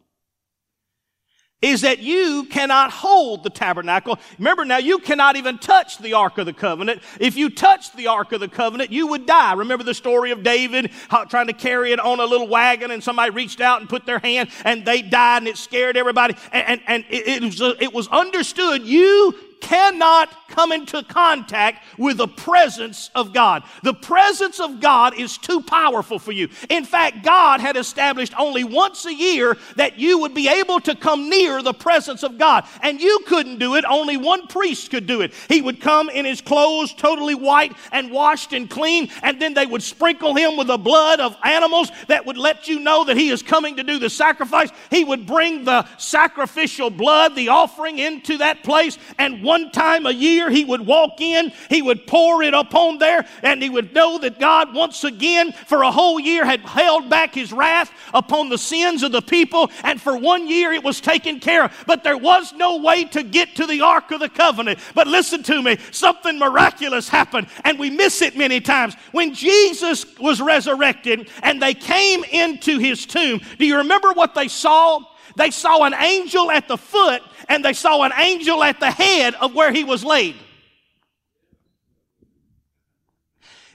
is 1.62 1.82
that 1.82 2.00
you 2.00 2.46
cannot 2.50 2.92
hold 2.92 3.44
the 3.44 3.50
tabernacle. 3.50 4.20
Remember 4.40 4.66
now, 4.66 4.78
you 4.78 4.98
cannot 5.00 5.36
even 5.36 5.60
touch 5.60 6.00
the 6.00 6.14
Ark 6.14 6.38
of 6.40 6.48
the 6.48 6.54
Covenant. 6.54 7.02
If 7.20 7.38
you 7.38 7.50
touched 7.50 7.96
the 7.96 8.08
Ark 8.08 8.32
of 8.32 8.40
the 8.40 8.48
Covenant, 8.48 8.92
you 8.92 9.08
would 9.08 9.28
die. 9.28 9.54
Remember 9.54 9.84
the 9.84 9.94
story 9.94 10.32
of 10.32 10.42
David 10.42 10.92
trying 11.30 11.48
to 11.48 11.54
carry 11.54 11.92
it 11.92 12.00
on 12.00 12.20
a 12.20 12.26
little 12.26 12.48
wagon 12.48 12.90
and 12.90 13.04
somebody 13.04 13.30
reached 13.30 13.62
out 13.62 13.80
and 13.80 13.90
put 13.90 14.06
their 14.06 14.20
hand 14.20 14.50
and 14.66 14.86
they 14.86 15.02
died 15.02 15.38
and 15.38 15.48
it 15.48 15.58
scared 15.58 15.98
everybody. 15.98 16.36
And, 16.52 16.68
and, 16.68 16.82
and 16.88 17.06
it, 17.10 17.28
it, 17.28 17.44
was, 17.44 17.62
it 17.80 17.94
was 17.94 18.08
understood 18.08 18.84
you 18.84 19.51
cannot 19.62 20.30
come 20.50 20.72
into 20.72 21.02
contact 21.04 21.84
with 21.98 22.18
the 22.18 22.28
presence 22.28 23.10
of 23.16 23.34
God. 23.34 23.64
The 23.84 23.94
presence 23.94 24.60
of 24.60 24.82
God 24.82 25.18
is 25.18 25.38
too 25.38 25.62
powerful 25.62 26.20
for 26.20 26.32
you. 26.32 26.50
In 26.70 26.84
fact, 26.84 27.24
God 27.24 27.62
had 27.62 27.78
established 27.78 28.38
only 28.38 28.64
once 28.64 29.06
a 29.06 29.14
year 29.14 29.58
that 29.78 29.98
you 29.98 30.20
would 30.20 30.34
be 30.34 30.50
able 30.50 30.82
to 30.82 30.96
come 30.96 31.30
near 31.30 31.62
the 31.64 31.74
presence 31.74 32.24
of 32.24 32.38
God. 32.38 32.66
And 32.82 33.00
you 33.00 33.20
couldn't 33.28 33.60
do 33.60 33.76
it, 33.76 33.86
only 33.88 34.18
one 34.18 34.48
priest 34.48 34.92
could 34.92 35.08
do 35.08 35.22
it. 35.22 35.34
He 35.48 35.62
would 35.62 35.80
come 35.80 36.10
in 36.10 36.26
his 36.26 36.42
clothes 36.42 36.94
totally 36.94 37.36
white 37.36 37.74
and 37.92 38.12
washed 38.12 38.54
and 38.54 38.70
clean, 38.70 39.10
and 39.24 39.42
then 39.42 39.54
they 39.54 39.66
would 39.66 39.84
sprinkle 39.84 40.36
him 40.36 40.58
with 40.58 40.68
the 40.68 40.78
blood 40.78 41.20
of 41.20 41.38
animals 41.44 41.92
that 42.08 42.26
would 42.26 42.38
let 42.38 42.68
you 42.68 42.80
know 42.80 43.06
that 43.06 43.18
he 43.18 43.30
is 43.30 43.42
coming 43.42 43.78
to 43.78 43.84
do 43.84 44.00
the 44.00 44.10
sacrifice. 44.10 44.70
He 44.90 45.04
would 45.04 45.26
bring 45.26 45.64
the 45.64 45.88
sacrificial 45.98 46.90
blood, 46.90 47.36
the 47.36 47.50
offering 47.50 48.00
into 48.00 48.38
that 48.40 48.64
place, 48.64 48.98
and 49.18 49.44
one 49.52 49.70
time 49.70 50.06
a 50.06 50.12
year 50.12 50.50
he 50.50 50.64
would 50.64 50.86
walk 50.86 51.20
in, 51.20 51.52
he 51.70 51.82
would 51.82 52.08
pour 52.08 52.42
it 52.42 52.54
upon 52.54 53.00
there, 53.00 53.28
and 53.44 53.62
he 53.62 53.70
would 53.70 53.94
know 53.94 54.18
that 54.18 54.40
God 54.40 54.74
once 54.74 55.04
again 55.04 55.52
for 55.52 55.84
a 55.84 55.92
whole 55.92 56.22
year 56.22 56.46
had 56.46 56.62
held 56.62 57.10
back 57.10 57.36
his 57.36 57.52
wrath 57.52 57.92
upon 58.14 58.48
the 58.48 58.58
sins 58.58 59.04
of 59.04 59.12
the 59.12 59.22
people, 59.22 59.70
and 59.84 60.02
for 60.02 60.16
one 60.16 60.48
year 60.48 60.72
it 60.72 60.86
was 60.86 61.02
taken 61.02 61.42
care 61.42 61.66
of. 61.66 61.84
But 61.86 62.06
there 62.06 62.18
was 62.18 62.54
no 62.54 62.78
way 62.78 63.04
to 63.04 63.24
get 63.24 63.58
to 63.58 63.66
the 63.66 63.82
Ark 63.82 64.12
of 64.12 64.22
the 64.22 64.30
Covenant. 64.30 64.80
But 64.96 65.08
listen 65.08 65.44
to 65.44 65.62
me, 65.62 65.78
something 65.92 66.40
miraculous 66.40 67.10
happened, 67.10 67.48
and 67.66 67.78
we 67.78 67.90
miss 67.90 68.22
it 68.22 68.38
many 68.38 68.62
times. 68.62 68.96
When 69.12 69.34
Jesus 69.34 70.06
was 70.18 70.40
resurrected 70.40 71.28
and 71.44 71.62
they 71.62 71.74
came 71.74 72.24
into 72.24 72.78
his 72.78 73.06
tomb, 73.06 73.42
do 73.60 73.66
you 73.66 73.80
remember 73.80 74.14
what 74.14 74.34
they 74.34 74.48
saw? 74.48 75.02
They 75.36 75.52
saw 75.52 75.84
an 75.84 75.94
angel 75.94 76.52
at 76.52 76.68
the 76.68 76.78
foot 76.78 77.22
and 77.50 77.64
they 77.64 77.74
saw 77.74 78.04
an 78.04 78.12
angel 78.18 78.64
at 78.64 78.80
the 78.80 78.92
head 78.92 79.36
of 79.36 79.54
where 79.54 79.72
he 79.72 79.84
was 79.84 80.04
laid. 80.04 80.36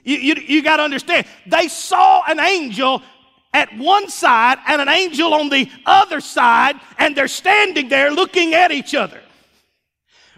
You, 0.03 0.15
you, 0.15 0.35
you 0.35 0.63
got 0.63 0.77
to 0.77 0.83
understand, 0.83 1.27
they 1.45 1.67
saw 1.67 2.23
an 2.27 2.39
angel 2.39 3.01
at 3.53 3.75
one 3.77 4.09
side 4.09 4.57
and 4.67 4.81
an 4.81 4.87
angel 4.87 5.33
on 5.33 5.49
the 5.49 5.69
other 5.85 6.21
side, 6.21 6.75
and 6.97 7.15
they're 7.15 7.27
standing 7.27 7.89
there 7.89 8.11
looking 8.11 8.53
at 8.53 8.71
each 8.71 8.95
other. 8.95 9.21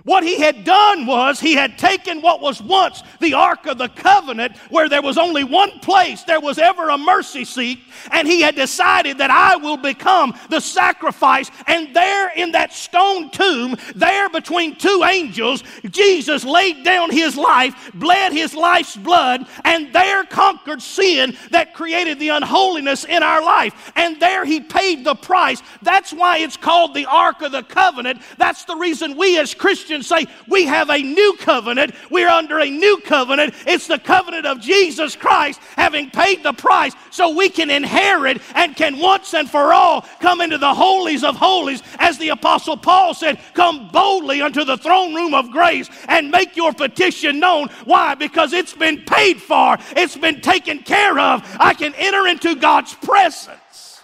What 0.10 0.24
he 0.24 0.40
had 0.40 0.64
done 0.64 1.06
was 1.06 1.40
he 1.40 1.54
had 1.54 1.78
taken 1.78 2.24
what 2.24 2.42
was 2.42 2.64
once 2.64 3.04
the 3.20 3.36
Ark 3.36 3.68
of 3.68 3.78
the 3.78 3.90
Covenant, 3.90 4.58
where 4.72 4.90
there 4.90 5.04
was 5.04 5.20
only 5.20 5.44
one 5.44 5.70
place 5.82 6.24
there 6.24 6.40
was 6.40 6.58
ever 6.58 6.90
a 6.90 6.98
mercy 6.98 7.46
seat, 7.46 7.78
and 8.10 8.28
he 8.28 8.42
had 8.42 8.56
decided 8.56 9.20
that 9.20 9.30
I 9.30 9.58
will 9.58 9.78
become 9.78 10.36
the 10.50 10.62
sacrifice. 10.62 11.52
And 11.68 11.96
there 11.96 12.32
in 12.36 12.54
that 12.54 12.74
stone 12.74 13.30
tomb, 13.30 13.78
there 13.94 14.30
between 14.30 14.78
two 14.78 15.04
angels, 15.08 15.64
Jesus 15.92 16.44
laid 16.44 16.84
down 16.84 17.12
his 17.12 17.38
life, 17.38 17.92
bled 17.94 18.34
his 18.34 18.56
life's 18.56 18.98
blood, 18.98 19.46
and 19.64 19.94
there 19.94 20.24
conquered 20.24 20.82
sin 20.82 21.38
that 21.52 21.76
created 21.76 22.18
the 22.18 22.30
unholiness 22.30 23.06
in 23.06 23.22
our 23.22 23.44
life. 23.44 23.92
And 23.96 24.20
there 24.20 24.44
he 24.44 24.60
paid 24.60 25.04
the 25.04 25.14
price. 25.14 25.62
That's 25.84 26.12
why 26.12 26.40
it's 26.40 26.58
called 26.58 26.96
the 26.96 27.06
Ark 27.06 27.44
of 27.44 27.52
the 27.52 27.62
Covenant. 27.62 28.24
That's 28.40 28.66
the 28.66 28.76
reason 28.76 29.16
we 29.16 29.38
as 29.38 29.54
Christians 29.54 29.99
Say 30.04 30.28
we 30.48 30.66
have 30.66 30.90
a 30.90 30.98
new 30.98 31.36
covenant. 31.40 31.94
We're 32.10 32.30
under 32.30 32.60
a 32.60 32.70
new 32.70 33.00
covenant. 33.06 33.54
It's 33.66 33.88
the 33.88 34.00
covenant 34.00 34.46
of 34.46 34.60
Jesus 34.60 35.16
Christ 35.16 35.60
having 35.76 36.10
paid 36.10 36.44
the 36.44 36.54
price 36.54 36.94
so 37.12 37.36
we 37.36 37.50
can 37.50 37.70
inherit 37.70 38.42
and 38.56 38.76
can 38.76 39.00
once 39.00 39.34
and 39.34 39.50
for 39.50 39.74
all 39.74 40.02
come 40.20 40.42
into 40.42 40.58
the 40.58 40.74
holies 40.74 41.24
of 41.24 41.36
holies. 41.36 41.82
As 41.98 42.18
the 42.18 42.30
Apostle 42.30 42.78
Paul 42.78 43.14
said, 43.14 43.40
come 43.54 43.90
boldly 43.90 44.42
unto 44.42 44.64
the 44.64 44.78
throne 44.78 45.14
room 45.16 45.34
of 45.34 45.52
grace 45.52 45.90
and 46.08 46.32
make 46.32 46.56
your 46.56 46.74
petition 46.74 47.40
known. 47.40 47.70
Why? 47.86 48.16
Because 48.16 48.54
it's 48.54 48.74
been 48.74 49.04
paid 49.06 49.42
for, 49.42 49.78
it's 49.92 50.18
been 50.18 50.42
taken 50.42 50.80
care 50.80 51.18
of. 51.20 51.44
I 51.60 51.74
can 51.74 51.94
enter 51.96 52.28
into 52.28 52.56
God's 52.56 52.94
presence. 52.96 54.02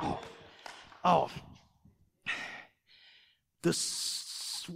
Oh, 0.00 0.20
oh. 1.04 1.30
The 3.62 3.72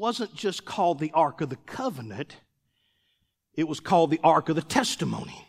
wasn't 0.01 0.35
just 0.35 0.65
called 0.65 0.99
the 0.99 1.13
Ark 1.13 1.43
of 1.43 1.51
the 1.51 1.57
Covenant, 1.57 2.35
it 3.55 3.69
was 3.69 3.81
called 3.81 4.11
the 4.11 4.19
Ark 4.25 4.49
of 4.49 4.57
the 4.57 4.63
Testimony. 4.63 5.47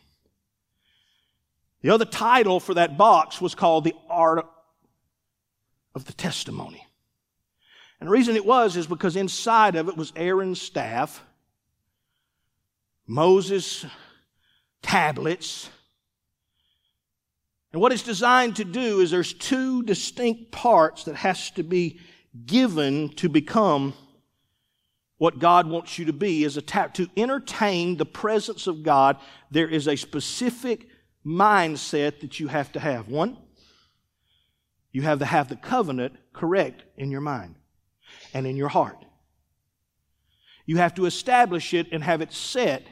The 1.82 1.90
other 1.90 2.04
title 2.04 2.60
for 2.60 2.74
that 2.74 2.98
box 2.98 3.40
was 3.40 3.56
called 3.56 3.86
the 3.86 3.96
Ark 4.10 4.46
of 5.96 6.04
the 6.04 6.12
Testimony. 6.12 6.86
And 8.02 8.10
the 8.10 8.12
reason 8.12 8.36
it 8.36 8.46
was 8.46 8.76
is 8.76 8.88
because 8.88 9.16
inside 9.16 9.78
of 9.78 9.88
it 9.88 9.96
was 9.96 10.12
Aaron's 10.18 10.62
staff, 10.62 11.24
Moses' 13.08 13.86
tablets. 14.82 15.70
And 17.72 17.82
what 17.82 17.94
it's 17.94 18.04
designed 18.04 18.58
to 18.58 18.66
do 18.66 19.00
is 19.00 19.12
there's 19.12 19.34
two 19.34 19.82
distinct 19.84 20.52
parts 20.52 21.06
that 21.06 21.16
has 21.16 21.52
to 21.52 21.64
be 21.64 22.02
given 22.46 23.08
to 23.16 23.30
become 23.30 23.94
what 25.22 25.38
God 25.38 25.68
wants 25.68 26.00
you 26.00 26.06
to 26.06 26.14
be 26.14 26.44
is 26.44 26.56
to 26.56 27.08
entertain 27.16 27.96
the 27.96 28.08
presence 28.08 28.66
of 28.66 28.82
God. 28.82 29.18
There 29.52 29.68
is 29.68 29.88
a 29.88 29.96
specific 29.96 30.88
mindset 31.24 32.22
that 32.22 32.40
you 32.40 32.48
have 32.48 32.72
to 32.72 32.80
have. 32.80 33.08
One, 33.08 33.38
you 34.92 35.04
have 35.04 35.20
to 35.20 35.26
have 35.26 35.48
the 35.48 35.58
covenant 35.58 36.16
correct 36.34 36.86
in 36.98 37.12
your 37.12 37.22
mind 37.22 37.54
and 38.34 38.48
in 38.48 38.58
your 38.58 38.70
heart. 38.70 38.98
You 40.66 40.78
have 40.78 40.96
to 40.96 41.06
establish 41.06 41.76
it 41.76 41.90
and 41.92 42.04
have 42.04 42.22
it 42.22 42.34
set 42.34 42.88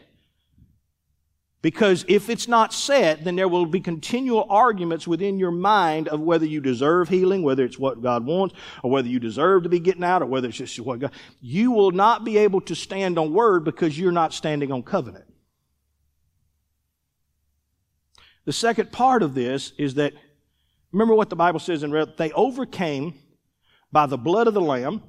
Because 1.61 2.05
if 2.07 2.29
it's 2.29 2.47
not 2.47 2.73
set, 2.73 3.25
then 3.25 3.35
there 3.35 3.49
will 3.49 3.65
be 3.65 3.81
continual 3.81 4.47
arguments 4.49 5.05
within 5.05 5.37
your 5.37 5.51
mind 5.51 6.07
of 6.07 6.21
whether 6.21 6.45
you 6.45 6.61
deserve 6.61 7.09
healing, 7.09 7.43
whether 7.43 7.65
it's 7.65 7.77
what 7.77 8.01
God 8.01 8.25
wants, 8.25 8.55
or 8.81 8.89
whether 8.89 9.09
you 9.09 9.19
deserve 9.19 9.63
to 9.63 9.69
be 9.69 9.79
getting 9.79 10.03
out, 10.03 10.21
or 10.21 10.25
whether 10.25 10.47
it's 10.47 10.57
just 10.57 10.79
what 10.79 10.99
God. 10.99 11.11
You 11.41 11.71
will 11.71 11.91
not 11.91 12.23
be 12.23 12.37
able 12.37 12.61
to 12.61 12.75
stand 12.75 13.19
on 13.19 13.33
word 13.33 13.65
because 13.65 13.99
you're 13.99 14.13
not 14.13 14.33
standing 14.33 14.71
on 14.71 14.83
covenant. 14.83 15.25
The 18.45 18.53
second 18.53 18.93
part 18.93 19.21
of 19.21 19.35
this 19.35 19.73
is 19.77 19.95
that, 19.95 20.13
remember 20.93 21.13
what 21.13 21.29
the 21.29 21.35
Bible 21.35 21.59
says 21.59 21.83
in 21.83 21.91
Red, 21.91 22.15
they 22.17 22.31
overcame 22.31 23.15
by 23.91 24.05
the 24.05 24.17
blood 24.17 24.47
of 24.47 24.53
the 24.53 24.61
Lamb 24.61 25.03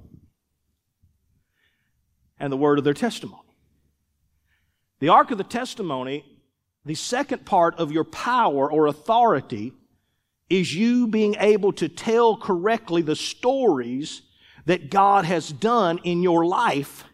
and 2.40 2.52
the 2.52 2.56
word 2.56 2.78
of 2.78 2.84
their 2.84 2.92
testimony. 2.92 3.36
The 4.98 5.10
Ark 5.10 5.30
of 5.30 5.38
the 5.38 5.44
Testimony 5.44 6.29
the 6.84 6.94
second 6.94 7.44
part 7.44 7.76
of 7.76 7.92
your 7.92 8.04
power 8.04 8.70
or 8.70 8.86
authority 8.86 9.72
is 10.48 10.74
you 10.74 11.06
being 11.06 11.36
able 11.38 11.72
to 11.74 11.88
tell 11.88 12.36
correctly 12.36 13.02
the 13.02 13.16
stories 13.16 14.22
that 14.66 14.90
God 14.90 15.24
has 15.24 15.50
done 15.50 16.00
in 16.04 16.22
your 16.22 16.44
life 16.44 17.04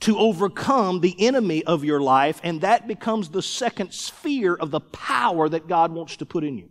to 0.00 0.18
overcome 0.18 1.00
the 1.00 1.16
enemy 1.18 1.64
of 1.64 1.84
your 1.84 2.00
life, 2.00 2.40
and 2.42 2.60
that 2.60 2.86
becomes 2.86 3.30
the 3.30 3.42
second 3.42 3.92
sphere 3.92 4.54
of 4.54 4.70
the 4.70 4.80
power 4.80 5.48
that 5.48 5.68
God 5.68 5.92
wants 5.92 6.16
to 6.18 6.26
put 6.26 6.44
in 6.44 6.58
you. 6.58 6.68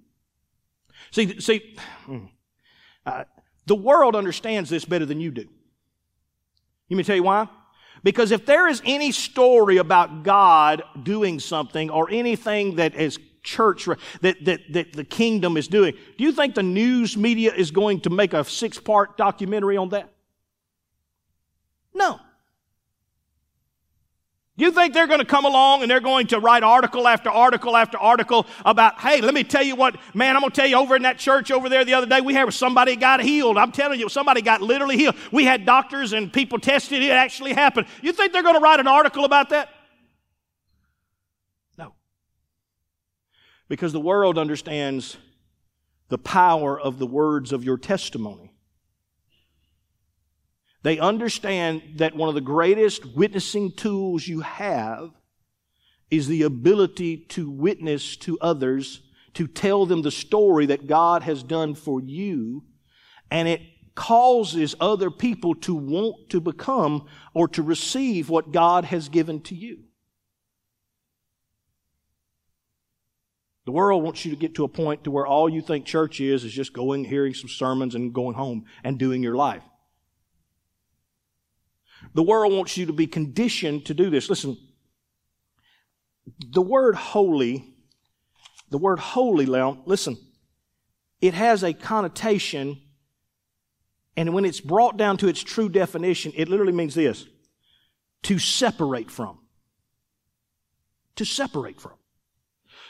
See, 1.11 1.39
see, 1.39 1.75
hmm, 2.05 2.25
uh, 3.05 3.23
the 3.65 3.75
world 3.75 4.15
understands 4.15 4.69
this 4.69 4.85
better 4.85 5.05
than 5.05 5.19
you 5.19 5.31
do. 5.31 5.45
Let 6.89 6.97
me 6.97 7.03
tell 7.03 7.15
you 7.15 7.23
why? 7.23 7.47
Because 8.05 8.29
if 8.29 8.45
there 8.45 8.67
is 8.67 8.83
any 8.85 9.11
story 9.11 9.77
about 9.77 10.21
God 10.21 10.83
doing 11.01 11.39
something 11.39 11.89
or 11.89 12.07
anything 12.11 12.75
that 12.75 12.93
is 12.93 13.17
church 13.41 13.87
that, 14.21 14.45
that, 14.45 14.61
that 14.73 14.93
the 14.93 15.03
kingdom 15.03 15.57
is 15.57 15.67
doing, 15.67 15.95
do 16.15 16.23
you 16.23 16.31
think 16.31 16.53
the 16.53 16.61
news 16.61 17.17
media 17.17 17.51
is 17.51 17.71
going 17.71 18.01
to 18.01 18.11
make 18.11 18.33
a 18.33 18.43
six 18.43 18.79
part 18.79 19.17
documentary 19.17 19.75
on 19.75 19.89
that? 19.89 20.13
No. 21.95 22.19
You 24.57 24.71
think 24.71 24.93
they're 24.93 25.07
going 25.07 25.19
to 25.19 25.25
come 25.25 25.43
along 25.43 25.81
and 25.81 25.91
they're 25.91 25.99
going 25.99 26.27
to 26.27 26.39
write 26.39 26.63
article 26.63 27.09
after 27.09 27.29
article 27.29 27.75
after 27.75 27.97
article 27.97 28.47
about, 28.63 29.01
hey, 29.01 29.19
let 29.19 29.33
me 29.33 29.43
tell 29.43 29.63
you 29.63 29.75
what, 29.75 29.97
man, 30.13 30.37
I'm 30.37 30.41
going 30.41 30.51
to 30.51 30.55
tell 30.55 30.67
you 30.67 30.77
over 30.77 30.95
in 30.95 31.01
that 31.01 31.17
church 31.17 31.51
over 31.51 31.67
there 31.67 31.83
the 31.83 31.93
other 31.93 32.07
day, 32.07 32.21
we 32.21 32.33
had 32.33 32.53
somebody 32.53 32.95
got 32.95 33.21
healed. 33.21 33.57
I'm 33.57 33.73
telling 33.73 33.99
you, 33.99 34.07
somebody 34.07 34.41
got 34.41 34.61
literally 34.61 34.95
healed. 34.95 35.15
We 35.29 35.43
had 35.43 35.65
doctors 35.65 36.13
and 36.13 36.31
people 36.31 36.57
tested 36.57 37.03
it 37.03 37.11
actually 37.11 37.51
happened. 37.51 37.87
You 38.01 38.13
think 38.13 38.31
they're 38.31 38.43
going 38.43 38.55
to 38.55 38.61
write 38.61 38.79
an 38.79 38.87
article 38.87 39.25
about 39.25 39.49
that? 39.49 39.69
No. 41.77 41.93
Because 43.67 43.91
the 43.91 43.99
world 43.99 44.37
understands 44.37 45.17
the 46.07 46.17
power 46.17 46.79
of 46.79 46.97
the 46.97 47.07
words 47.07 47.51
of 47.51 47.65
your 47.65 47.77
testimony. 47.77 48.44
They 50.85 50.99
understand 50.99 51.81
that 51.95 52.15
one 52.15 52.29
of 52.29 52.35
the 52.35 52.41
greatest 52.41 53.07
witnessing 53.15 53.71
tools 53.71 54.27
you 54.27 54.41
have 54.41 55.09
is 56.11 56.27
the 56.27 56.43
ability 56.43 57.25
to 57.29 57.49
witness 57.49 58.15
to 58.17 58.37
others, 58.39 59.01
to 59.33 59.47
tell 59.47 59.87
them 59.87 60.03
the 60.03 60.11
story 60.11 60.67
that 60.67 60.85
God 60.85 61.23
has 61.23 61.41
done 61.41 61.73
for 61.73 61.99
you, 61.99 62.65
and 63.31 63.47
it 63.47 63.61
causes 63.95 64.75
other 64.79 65.09
people 65.09 65.55
to 65.55 65.73
want 65.73 66.29
to 66.29 66.39
become 66.39 67.07
or 67.33 67.47
to 67.47 67.63
receive 67.63 68.29
what 68.29 68.51
God 68.51 68.85
has 68.85 69.09
given 69.09 69.41
to 69.41 69.55
you. 69.55 69.85
The 73.65 73.71
world 73.71 74.03
wants 74.03 74.23
you 74.23 74.29
to 74.29 74.37
get 74.37 74.53
to 74.53 74.65
a 74.65 74.69
point 74.69 75.05
to 75.05 75.09
where 75.09 75.25
all 75.25 75.49
you 75.49 75.63
think 75.63 75.87
church 75.87 76.21
is 76.21 76.43
is 76.43 76.53
just 76.53 76.73
going, 76.73 77.05
hearing 77.05 77.33
some 77.33 77.49
sermons 77.49 77.95
and 77.95 78.13
going 78.13 78.35
home 78.35 78.65
and 78.83 78.99
doing 78.99 79.23
your 79.23 79.35
life. 79.35 79.63
The 82.13 82.23
world 82.23 82.53
wants 82.53 82.77
you 82.77 82.85
to 82.85 82.93
be 82.93 83.07
conditioned 83.07 83.85
to 83.87 83.93
do 83.93 84.09
this. 84.09 84.29
Listen, 84.29 84.57
the 86.39 86.61
word 86.61 86.95
holy, 86.95 87.73
the 88.69 88.77
word 88.77 88.99
holy, 88.99 89.45
now, 89.45 89.81
listen, 89.85 90.17
it 91.21 91.33
has 91.33 91.63
a 91.63 91.73
connotation, 91.73 92.81
and 94.17 94.33
when 94.33 94.45
it's 94.45 94.61
brought 94.61 94.97
down 94.97 95.17
to 95.17 95.27
its 95.27 95.41
true 95.41 95.69
definition, 95.69 96.31
it 96.35 96.49
literally 96.49 96.73
means 96.73 96.95
this 96.95 97.25
to 98.23 98.39
separate 98.39 99.11
from. 99.11 99.39
To 101.17 101.25
separate 101.25 101.79
from. 101.79 101.93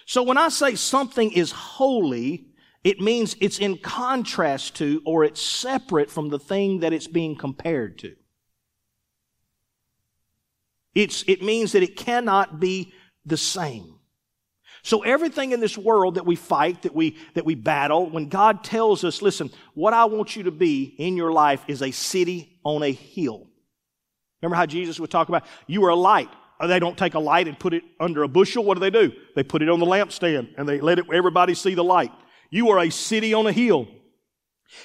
So 0.06 0.24
when 0.24 0.38
I 0.38 0.50
say 0.50 0.76
something 0.76 1.32
is 1.32 1.52
holy, 1.52 2.48
it 2.84 3.02
means 3.02 3.36
it's 3.42 3.60
in 3.60 3.78
contrast 3.80 4.76
to 4.76 5.02
or 5.06 5.24
it's 5.24 5.42
separate 5.42 6.10
from 6.10 6.30
the 6.30 6.40
thing 6.40 6.80
that 6.82 6.94
it's 6.94 7.08
being 7.08 7.36
compared 7.36 7.98
to. 8.00 8.16
It's, 10.96 11.24
it 11.28 11.44
means 11.44 11.74
that 11.74 11.84
it 11.84 11.98
cannot 11.98 12.60
be 12.60 12.94
the 13.26 13.38
same. 13.38 13.92
So 14.82 15.02
everything 15.02 15.52
in 15.52 15.60
this 15.60 15.78
world 15.78 16.16
that 16.16 16.28
we 16.28 16.36
fight, 16.36 16.84
that 16.84 16.94
we, 16.94 17.18
that 17.34 17.44
we 17.44 17.56
battle, 17.56 18.08
when 18.08 18.30
God 18.30 18.64
tells 18.64 19.04
us, 19.04 19.22
listen, 19.22 19.52
what 19.74 19.94
I 19.94 20.06
want 20.06 20.36
you 20.36 20.44
to 20.44 20.52
be 20.52 20.84
in 20.84 21.18
your 21.18 21.32
life 21.32 21.66
is 21.68 21.82
a 21.82 21.90
city 21.90 22.60
on 22.64 22.84
a 22.84 22.92
hill. 22.92 23.48
Remember 24.42 24.56
how 24.56 24.68
Jesus 24.68 25.00
would 25.00 25.10
talk 25.10 25.28
about, 25.28 25.44
you 25.66 25.84
are 25.86 25.90
a 25.90 25.96
light. 25.96 26.30
Uh, 26.60 26.68
they 26.68 26.80
don't 26.80 26.98
take 26.98 27.16
a 27.16 27.20
light 27.20 27.48
and 27.48 27.60
put 27.60 27.74
it 27.74 27.84
under 28.00 28.22
a 28.22 28.28
bushel. 28.28 28.64
What 28.64 28.76
do 28.76 28.80
they 28.80 28.92
do? 28.92 29.12
They 29.36 29.44
put 29.44 29.64
it 29.64 29.70
on 29.70 29.80
the 29.80 29.86
lampstand 29.88 30.54
and 30.56 30.70
they 30.70 30.80
let 30.80 31.00
it, 31.00 31.06
everybody 31.12 31.56
see 31.56 31.74
the 31.74 31.84
light. 31.84 32.12
You 32.52 32.70
are 32.70 32.80
a 32.80 32.92
city 32.92 33.34
on 33.34 33.48
a 33.48 33.52
hill. 33.52 33.88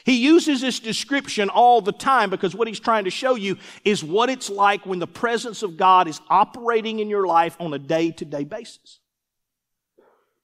He 0.04 0.22
uses 0.22 0.60
this 0.60 0.78
description 0.78 1.48
all 1.48 1.80
the 1.80 1.92
time 1.92 2.30
because 2.30 2.54
what 2.54 2.68
he's 2.68 2.80
trying 2.80 3.04
to 3.04 3.10
show 3.10 3.34
you 3.34 3.56
is 3.84 4.04
what 4.04 4.30
it's 4.30 4.50
like 4.50 4.86
when 4.86 4.98
the 4.98 5.06
presence 5.06 5.62
of 5.62 5.76
God 5.76 6.06
is 6.06 6.20
operating 6.28 7.00
in 7.00 7.08
your 7.08 7.26
life 7.26 7.56
on 7.58 7.72
a 7.72 7.78
day 7.78 8.10
to 8.12 8.24
day 8.24 8.44
basis. 8.44 9.00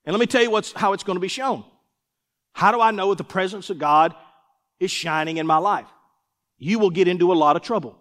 And 0.04 0.12
let 0.12 0.20
me 0.20 0.26
tell 0.26 0.42
you 0.42 0.50
what's, 0.50 0.72
how 0.72 0.92
it's 0.92 1.04
going 1.04 1.16
to 1.16 1.20
be 1.20 1.28
shown. 1.28 1.64
How 2.52 2.72
do 2.72 2.80
I 2.80 2.90
know 2.90 3.12
if 3.12 3.18
the 3.18 3.24
presence 3.24 3.70
of 3.70 3.78
God 3.78 4.14
is 4.80 4.90
shining 4.90 5.36
in 5.36 5.46
my 5.46 5.58
life? 5.58 5.88
You 6.58 6.78
will 6.78 6.90
get 6.90 7.08
into 7.08 7.32
a 7.32 7.34
lot 7.34 7.56
of 7.56 7.62
trouble. 7.62 7.98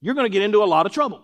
You're 0.00 0.14
going 0.14 0.24
to 0.24 0.32
get 0.32 0.42
into 0.42 0.62
a 0.62 0.64
lot 0.64 0.86
of 0.86 0.92
trouble. 0.92 1.22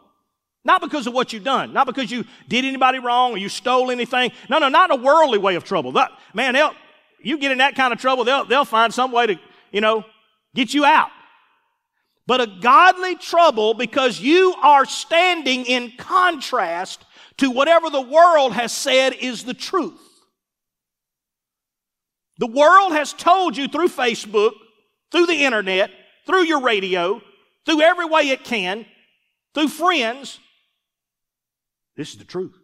Not 0.66 0.80
because 0.80 1.06
of 1.06 1.14
what 1.14 1.32
you've 1.32 1.44
done. 1.44 1.72
Not 1.72 1.86
because 1.86 2.10
you 2.10 2.24
did 2.48 2.64
anybody 2.64 2.98
wrong 2.98 3.32
or 3.32 3.38
you 3.38 3.48
stole 3.48 3.92
anything. 3.92 4.32
No, 4.50 4.58
no, 4.58 4.68
not 4.68 4.90
a 4.90 4.96
worldly 4.96 5.38
way 5.38 5.54
of 5.54 5.62
trouble. 5.62 5.92
That, 5.92 6.10
man, 6.34 6.54
they'll, 6.54 6.74
you 7.22 7.38
get 7.38 7.52
in 7.52 7.58
that 7.58 7.76
kind 7.76 7.92
of 7.92 8.00
trouble, 8.00 8.24
they'll, 8.24 8.44
they'll 8.44 8.64
find 8.64 8.92
some 8.92 9.12
way 9.12 9.28
to, 9.28 9.40
you 9.70 9.80
know, 9.80 10.04
get 10.56 10.74
you 10.74 10.84
out. 10.84 11.10
But 12.26 12.40
a 12.40 12.48
godly 12.60 13.14
trouble 13.14 13.74
because 13.74 14.18
you 14.18 14.56
are 14.60 14.84
standing 14.84 15.66
in 15.66 15.92
contrast 15.96 17.04
to 17.36 17.52
whatever 17.52 17.88
the 17.88 18.02
world 18.02 18.52
has 18.52 18.72
said 18.72 19.14
is 19.14 19.44
the 19.44 19.54
truth. 19.54 20.00
The 22.38 22.48
world 22.48 22.90
has 22.90 23.12
told 23.12 23.56
you 23.56 23.68
through 23.68 23.88
Facebook, 23.88 24.54
through 25.12 25.26
the 25.26 25.44
internet, 25.44 25.92
through 26.26 26.42
your 26.42 26.60
radio, 26.60 27.22
through 27.64 27.82
every 27.82 28.06
way 28.06 28.30
it 28.30 28.42
can, 28.42 28.84
through 29.54 29.68
friends, 29.68 30.40
this 31.96 32.12
is 32.12 32.18
the 32.18 32.24
truth. 32.24 32.56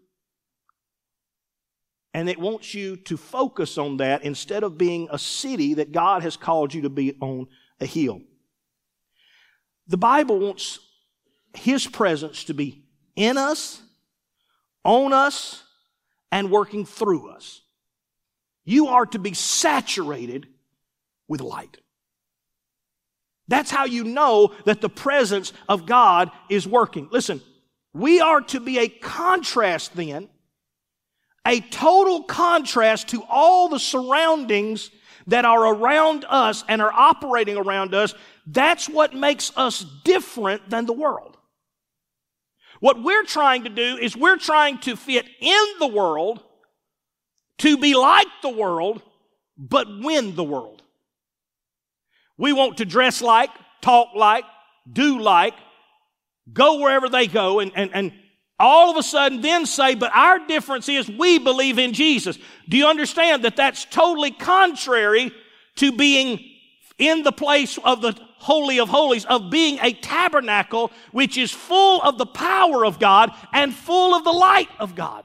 And 2.14 2.28
it 2.28 2.38
wants 2.38 2.74
you 2.74 2.96
to 2.96 3.16
focus 3.16 3.78
on 3.78 3.96
that 3.96 4.22
instead 4.22 4.62
of 4.62 4.76
being 4.76 5.08
a 5.10 5.18
city 5.18 5.74
that 5.74 5.92
God 5.92 6.22
has 6.22 6.36
called 6.36 6.74
you 6.74 6.82
to 6.82 6.90
be 6.90 7.16
on 7.20 7.46
a 7.80 7.86
hill. 7.86 8.20
The 9.88 9.96
Bible 9.96 10.38
wants 10.38 10.78
His 11.54 11.86
presence 11.86 12.44
to 12.44 12.54
be 12.54 12.84
in 13.16 13.38
us, 13.38 13.80
on 14.84 15.12
us, 15.12 15.64
and 16.30 16.50
working 16.50 16.84
through 16.84 17.30
us. 17.30 17.62
You 18.64 18.88
are 18.88 19.06
to 19.06 19.18
be 19.18 19.34
saturated 19.34 20.46
with 21.28 21.40
light. 21.40 21.78
That's 23.48 23.70
how 23.70 23.86
you 23.86 24.04
know 24.04 24.54
that 24.64 24.80
the 24.80 24.88
presence 24.88 25.52
of 25.68 25.86
God 25.86 26.30
is 26.48 26.66
working. 26.66 27.08
Listen, 27.10 27.42
we 27.94 28.20
are 28.20 28.40
to 28.40 28.60
be 28.60 28.78
a 28.78 28.88
contrast 28.88 29.94
then, 29.94 30.28
a 31.46 31.60
total 31.60 32.22
contrast 32.22 33.08
to 33.08 33.22
all 33.28 33.68
the 33.68 33.78
surroundings 33.78 34.90
that 35.26 35.44
are 35.44 35.74
around 35.74 36.24
us 36.28 36.64
and 36.68 36.80
are 36.80 36.92
operating 36.92 37.56
around 37.56 37.94
us. 37.94 38.14
That's 38.46 38.88
what 38.88 39.14
makes 39.14 39.52
us 39.56 39.84
different 40.04 40.68
than 40.70 40.86
the 40.86 40.92
world. 40.92 41.36
What 42.80 43.02
we're 43.02 43.24
trying 43.24 43.64
to 43.64 43.70
do 43.70 43.96
is 43.96 44.16
we're 44.16 44.38
trying 44.38 44.78
to 44.78 44.96
fit 44.96 45.26
in 45.40 45.64
the 45.78 45.86
world, 45.86 46.42
to 47.58 47.76
be 47.76 47.94
like 47.94 48.26
the 48.42 48.48
world, 48.48 49.02
but 49.56 49.86
win 50.00 50.34
the 50.34 50.42
world. 50.42 50.82
We 52.36 52.52
want 52.52 52.78
to 52.78 52.84
dress 52.84 53.22
like, 53.22 53.50
talk 53.82 54.08
like, 54.16 54.44
do 54.90 55.20
like, 55.20 55.54
go 56.50 56.80
wherever 56.80 57.08
they 57.08 57.26
go 57.26 57.60
and, 57.60 57.72
and, 57.74 57.90
and 57.94 58.12
all 58.58 58.90
of 58.90 58.96
a 58.96 59.02
sudden 59.02 59.40
then 59.40 59.66
say, 59.66 59.94
but 59.94 60.14
our 60.14 60.38
difference 60.46 60.88
is 60.88 61.08
we 61.08 61.38
believe 61.38 61.78
in 61.78 61.92
Jesus. 61.92 62.38
Do 62.68 62.76
you 62.76 62.86
understand 62.86 63.44
that 63.44 63.56
that's 63.56 63.84
totally 63.86 64.30
contrary 64.30 65.32
to 65.76 65.92
being 65.92 66.40
in 66.98 67.24
the 67.24 67.32
place 67.32 67.78
of 67.84 68.02
the 68.02 68.18
Holy 68.36 68.78
of 68.78 68.88
Holies, 68.88 69.24
of 69.24 69.50
being 69.50 69.78
a 69.80 69.92
tabernacle 69.92 70.92
which 71.10 71.36
is 71.36 71.50
full 71.50 72.00
of 72.02 72.18
the 72.18 72.26
power 72.26 72.84
of 72.84 72.98
God 72.98 73.30
and 73.52 73.74
full 73.74 74.14
of 74.14 74.24
the 74.24 74.32
light 74.32 74.68
of 74.78 74.94
God. 74.94 75.24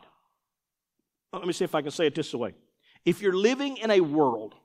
Let 1.34 1.46
me 1.46 1.54
see 1.54 1.66
if 1.66 1.76
I 1.76 1.82
can 1.82 1.92
say 1.92 2.08
it 2.08 2.16
this 2.16 2.34
way. 2.34 2.54
If 3.06 3.22
you're 3.22 3.36
living 3.36 3.78
in 3.78 3.92
a 3.92 4.02
world 4.02 4.56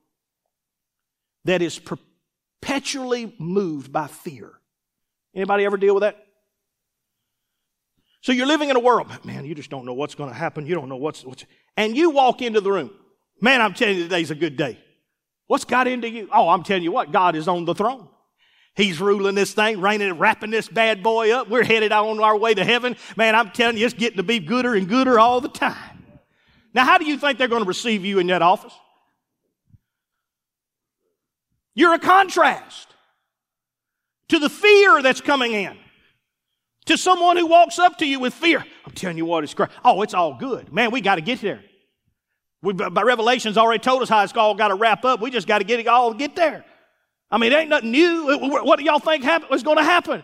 that 1.45 1.61
is 1.61 1.79
perpetually 1.79 3.35
moved 3.39 3.93
by 3.93 4.07
fear, 4.07 4.53
anybody 5.35 5.65
ever 5.65 5.77
deal 5.77 5.95
with 5.95 6.03
that? 6.03 6.27
So 8.23 8.31
you're 8.31 8.47
living 8.47 8.71
in 8.71 8.77
a 8.77 8.81
world, 8.81 9.09
man, 9.25 9.45
you 9.45 9.55
just 9.55 9.69
don't 9.69 9.85
know 9.85 9.95
what's 9.95 10.15
going 10.15 10.31
to 10.31 10.35
happen. 10.35 10.65
You 10.65 10.77
don't 10.77 10.89
know 10.89 10.97
what's, 10.97 11.25
what's, 11.25 11.45
and 11.77 11.97
you 11.97 12.11
walk 12.11 12.41
into 12.41 12.61
the 12.61 12.71
room. 12.71 12.91
Man, 13.41 13.61
I'm 13.61 13.75
telling 13.75 13.97
you, 13.97 14.05
today's 14.05 14.31
a 14.31 14.37
good 14.37 14.57
day. 14.57 14.79
What's 15.49 15.65
got 15.65 15.89
into 15.89 16.09
you? 16.09 16.29
Oh, 16.33 16.49
I'm 16.49 16.63
telling 16.63 16.85
you 16.85 16.93
what, 16.93 17.11
God 17.11 17.35
is 17.35 17.49
on 17.49 17.65
the 17.65 17.75
throne. 17.75 18.09
He's 18.75 19.01
ruling 19.01 19.35
this 19.35 19.53
thing, 19.53 19.81
reigning, 19.81 20.19
wrapping 20.19 20.51
this 20.51 20.69
bad 20.69 21.03
boy 21.03 21.33
up. 21.33 21.51
We're 21.51 21.65
headed 21.65 21.91
on 21.91 22.21
our 22.21 22.37
way 22.37 22.55
to 22.55 22.65
heaven. 22.65 22.97
Man, 23.17 23.35
I'm 23.35 23.51
telling 23.51 23.77
you, 23.77 23.85
it's 23.85 23.95
getting 23.95 24.17
to 24.17 24.23
be 24.23 24.39
gooder 24.39 24.75
and 24.75 24.89
gooder 24.89 25.19
all 25.19 25.41
the 25.41 25.49
time. 25.49 26.05
Now, 26.73 26.85
how 26.85 26.99
do 26.99 27.05
you 27.05 27.19
think 27.19 27.39
they're 27.39 27.49
going 27.49 27.65
to 27.65 27.69
receive 27.69 28.05
you 28.05 28.21
in 28.21 28.29
that 28.29 28.41
office? 28.41 28.73
You're 31.75 31.95
a 31.95 31.99
contrast 31.99 32.89
to 34.29 34.39
the 34.39 34.49
fear 34.49 35.03
that's 35.03 35.21
coming 35.21 35.53
in. 35.53 35.77
To 36.87 36.97
someone 36.97 37.37
who 37.37 37.47
walks 37.47 37.79
up 37.79 37.99
to 37.99 38.07
you 38.07 38.19
with 38.19 38.35
fear. 38.35 38.65
I'm 38.85 38.93
telling 38.93 39.17
you 39.17 39.25
what, 39.25 39.45
it's 39.45 39.55
great. 39.55 39.71
Oh, 39.85 40.03
it's 40.03 40.15
all 40.15 40.35
good. 40.35 40.73
Man, 40.73 40.91
we 40.91 41.01
got 41.01 41.15
to 41.15 41.21
get 41.21 41.41
there. 41.41 41.63
We, 42.63 42.73
by 42.73 43.03
Revelation's 43.03 43.57
already 43.57 43.81
told 43.81 44.03
us 44.03 44.09
how 44.09 44.23
it's 44.23 44.33
all 44.37 44.55
got 44.55 44.69
to 44.69 44.75
wrap 44.75 45.05
up. 45.05 45.21
We 45.21 45.31
just 45.31 45.47
got 45.47 45.59
to 45.59 45.65
get 45.65 45.81
it 45.81 45.87
all 45.87 46.13
get 46.15 46.37
there. 46.37 46.65
I 47.31 47.39
mean, 47.39 47.53
it 47.53 47.57
ain't 47.57 47.71
nothing 47.71 47.91
new. 47.91 48.37
What 48.39 48.79
do 48.79 48.85
y'all 48.85 48.99
think 48.99 49.25
happen, 49.25 49.49
was 49.51 49.63
going 49.63 49.79
to 49.79 49.83
happen? 49.83 50.23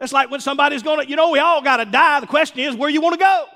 It's 0.00 0.12
like 0.12 0.30
when 0.30 0.40
somebody's 0.40 0.82
going 0.82 1.00
to, 1.00 1.08
you 1.08 1.16
know, 1.16 1.30
we 1.30 1.38
all 1.38 1.62
got 1.62 1.78
to 1.78 1.86
die. 1.86 2.20
The 2.20 2.26
question 2.26 2.60
is 2.60 2.74
where 2.74 2.90
you 2.90 3.00
want 3.00 3.14
to 3.14 3.18
go. 3.18 3.46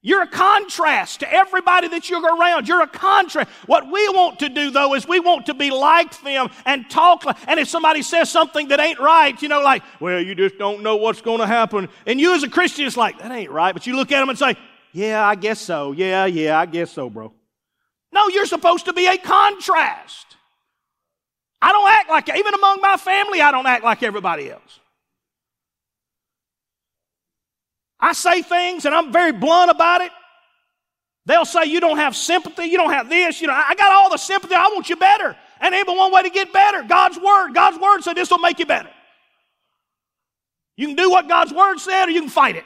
You're 0.00 0.22
a 0.22 0.28
contrast 0.28 1.20
to 1.20 1.32
everybody 1.32 1.88
that 1.88 2.08
you're 2.08 2.22
around. 2.22 2.68
You're 2.68 2.82
a 2.82 2.86
contrast. 2.86 3.50
What 3.66 3.90
we 3.90 4.08
want 4.10 4.38
to 4.38 4.48
do, 4.48 4.70
though, 4.70 4.94
is 4.94 5.08
we 5.08 5.18
want 5.18 5.46
to 5.46 5.54
be 5.54 5.70
like 5.72 6.20
them 6.22 6.50
and 6.64 6.88
talk 6.88 7.24
like, 7.24 7.36
and 7.48 7.58
if 7.58 7.68
somebody 7.68 8.02
says 8.02 8.30
something 8.30 8.68
that 8.68 8.78
ain't 8.78 9.00
right, 9.00 9.40
you 9.42 9.48
know, 9.48 9.60
like, 9.60 9.82
well, 9.98 10.20
you 10.20 10.36
just 10.36 10.56
don't 10.56 10.84
know 10.84 10.96
what's 10.96 11.20
going 11.20 11.40
to 11.40 11.48
happen. 11.48 11.88
And 12.06 12.20
you 12.20 12.32
as 12.34 12.44
a 12.44 12.48
Christian, 12.48 12.86
it's 12.86 12.96
like, 12.96 13.18
that 13.18 13.32
ain't 13.32 13.50
right. 13.50 13.72
But 13.72 13.88
you 13.88 13.96
look 13.96 14.12
at 14.12 14.20
them 14.20 14.28
and 14.28 14.38
say, 14.38 14.54
yeah, 14.92 15.26
I 15.26 15.34
guess 15.34 15.58
so. 15.58 15.90
Yeah, 15.90 16.26
yeah, 16.26 16.58
I 16.58 16.66
guess 16.66 16.92
so, 16.92 17.10
bro. 17.10 17.32
No, 18.12 18.28
you're 18.28 18.46
supposed 18.46 18.84
to 18.84 18.92
be 18.92 19.06
a 19.06 19.18
contrast. 19.18 20.36
I 21.60 21.72
don't 21.72 21.90
act 21.90 22.08
like, 22.08 22.28
even 22.38 22.54
among 22.54 22.80
my 22.80 22.96
family, 22.96 23.40
I 23.40 23.50
don't 23.50 23.66
act 23.66 23.82
like 23.82 24.04
everybody 24.04 24.48
else. 24.48 24.78
I 28.00 28.12
say 28.12 28.42
things 28.42 28.84
and 28.84 28.94
I'm 28.94 29.12
very 29.12 29.32
blunt 29.32 29.70
about 29.70 30.00
it. 30.02 30.12
They'll 31.26 31.44
say, 31.44 31.66
You 31.66 31.80
don't 31.80 31.98
have 31.98 32.16
sympathy. 32.16 32.66
You 32.66 32.78
don't 32.78 32.92
have 32.92 33.08
this. 33.08 33.40
You 33.40 33.48
know, 33.48 33.52
I 33.52 33.74
got 33.74 33.92
all 33.92 34.10
the 34.10 34.16
sympathy. 34.16 34.54
I 34.54 34.70
want 34.74 34.88
you 34.88 34.96
better. 34.96 35.36
And 35.60 35.74
but 35.86 35.96
one 35.96 36.12
way 36.12 36.22
to 36.22 36.30
get 36.30 36.52
better 36.52 36.82
God's 36.82 37.18
Word. 37.18 37.52
God's 37.52 37.78
Word 37.78 38.02
said 38.02 38.14
this 38.14 38.30
will 38.30 38.38
make 38.38 38.58
you 38.58 38.66
better. 38.66 38.90
You 40.76 40.86
can 40.86 40.96
do 40.96 41.10
what 41.10 41.28
God's 41.28 41.52
Word 41.52 41.78
said 41.78 42.08
or 42.08 42.10
you 42.12 42.20
can 42.20 42.30
fight 42.30 42.56
it. 42.56 42.64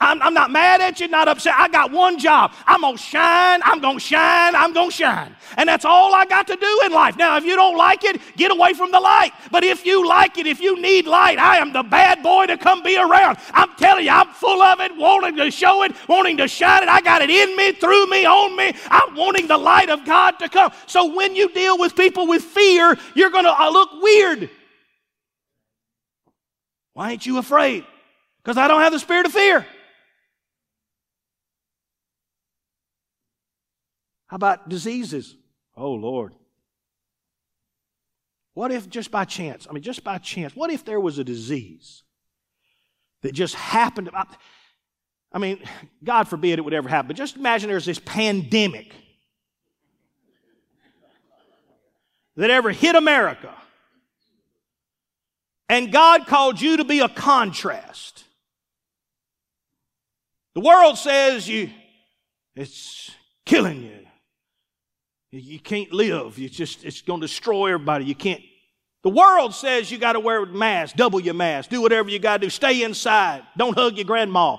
I'm, 0.00 0.22
I'm, 0.22 0.32
not 0.32 0.52
mad 0.52 0.80
at 0.80 1.00
you, 1.00 1.08
not 1.08 1.26
upset. 1.26 1.54
I 1.56 1.66
got 1.66 1.90
one 1.90 2.20
job. 2.20 2.52
I'm 2.66 2.82
going 2.82 2.96
to 2.96 3.02
shine, 3.02 3.60
I'm 3.64 3.80
going 3.80 3.98
to 3.98 4.00
shine, 4.00 4.54
I'm 4.54 4.72
going 4.72 4.90
to 4.90 4.96
shine. 4.96 5.34
And 5.56 5.68
that's 5.68 5.84
all 5.84 6.14
I 6.14 6.24
got 6.24 6.46
to 6.46 6.54
do 6.54 6.80
in 6.86 6.92
life. 6.92 7.16
Now, 7.16 7.36
if 7.36 7.44
you 7.44 7.56
don't 7.56 7.76
like 7.76 8.04
it, 8.04 8.20
get 8.36 8.52
away 8.52 8.74
from 8.74 8.92
the 8.92 9.00
light. 9.00 9.32
But 9.50 9.64
if 9.64 9.84
you 9.84 10.06
like 10.06 10.38
it, 10.38 10.46
if 10.46 10.60
you 10.60 10.80
need 10.80 11.08
light, 11.08 11.40
I 11.40 11.56
am 11.56 11.72
the 11.72 11.82
bad 11.82 12.22
boy 12.22 12.46
to 12.46 12.56
come 12.56 12.80
be 12.84 12.96
around. 12.96 13.38
I'm 13.52 13.74
telling 13.74 14.04
you, 14.04 14.12
I'm 14.12 14.28
full 14.28 14.62
of 14.62 14.78
it, 14.78 14.96
wanting 14.96 15.36
to 15.36 15.50
show 15.50 15.82
it, 15.82 15.96
wanting 16.08 16.36
to 16.36 16.46
shine 16.46 16.84
it. 16.84 16.88
I 16.88 17.00
got 17.00 17.20
it 17.20 17.30
in 17.30 17.56
me, 17.56 17.72
through 17.72 18.06
me, 18.06 18.24
on 18.24 18.56
me. 18.56 18.74
I'm 18.90 19.16
wanting 19.16 19.48
the 19.48 19.58
light 19.58 19.90
of 19.90 20.04
God 20.04 20.38
to 20.38 20.48
come. 20.48 20.70
So 20.86 21.12
when 21.12 21.34
you 21.34 21.52
deal 21.52 21.76
with 21.76 21.96
people 21.96 22.28
with 22.28 22.44
fear, 22.44 22.96
you're 23.14 23.30
going 23.30 23.46
to 23.46 23.60
uh, 23.60 23.68
look 23.68 23.90
weird. 24.00 24.48
Why 26.94 27.10
ain't 27.12 27.26
you 27.26 27.38
afraid? 27.38 27.84
Because 28.44 28.56
I 28.56 28.68
don't 28.68 28.80
have 28.80 28.92
the 28.92 29.00
spirit 29.00 29.26
of 29.26 29.32
fear. 29.32 29.66
How 34.28 34.36
about 34.36 34.68
diseases? 34.68 35.36
Oh, 35.76 35.92
Lord. 35.92 36.34
What 38.54 38.72
if 38.72 38.88
just 38.88 39.10
by 39.10 39.24
chance, 39.24 39.66
I 39.68 39.72
mean, 39.72 39.82
just 39.82 40.02
by 40.02 40.18
chance, 40.18 40.54
what 40.54 40.70
if 40.70 40.84
there 40.84 41.00
was 41.00 41.18
a 41.18 41.24
disease 41.24 42.02
that 43.22 43.32
just 43.32 43.54
happened? 43.54 44.08
To, 44.08 44.26
I 45.32 45.38
mean, 45.38 45.60
God 46.02 46.28
forbid 46.28 46.58
it 46.58 46.62
would 46.62 46.74
ever 46.74 46.88
happen, 46.88 47.06
but 47.06 47.16
just 47.16 47.36
imagine 47.36 47.70
there's 47.70 47.84
this 47.84 48.00
pandemic 48.00 48.92
that 52.36 52.50
ever 52.50 52.70
hit 52.70 52.96
America. 52.96 53.54
And 55.68 55.92
God 55.92 56.26
called 56.26 56.60
you 56.60 56.78
to 56.78 56.84
be 56.84 57.00
a 57.00 57.08
contrast. 57.08 58.24
The 60.54 60.60
world 60.60 60.98
says 60.98 61.48
you, 61.48 61.70
it's 62.56 63.12
killing 63.46 63.84
you. 63.84 64.07
You 65.30 65.60
can't 65.60 65.92
live. 65.92 66.38
It's 66.38 66.56
just, 66.56 66.84
it's 66.84 67.02
going 67.02 67.20
to 67.20 67.26
destroy 67.26 67.66
everybody. 67.74 68.06
You 68.06 68.14
can't. 68.14 68.40
The 69.02 69.10
world 69.10 69.54
says 69.54 69.90
you 69.90 69.98
got 69.98 70.14
to 70.14 70.20
wear 70.20 70.42
a 70.42 70.46
mask, 70.46 70.96
double 70.96 71.20
your 71.20 71.34
mask, 71.34 71.70
do 71.70 71.80
whatever 71.80 72.08
you 72.08 72.18
got 72.18 72.40
to 72.40 72.46
do, 72.46 72.50
stay 72.50 72.82
inside, 72.82 73.42
don't 73.56 73.74
hug 73.74 73.96
your 73.96 74.04
grandma. 74.04 74.56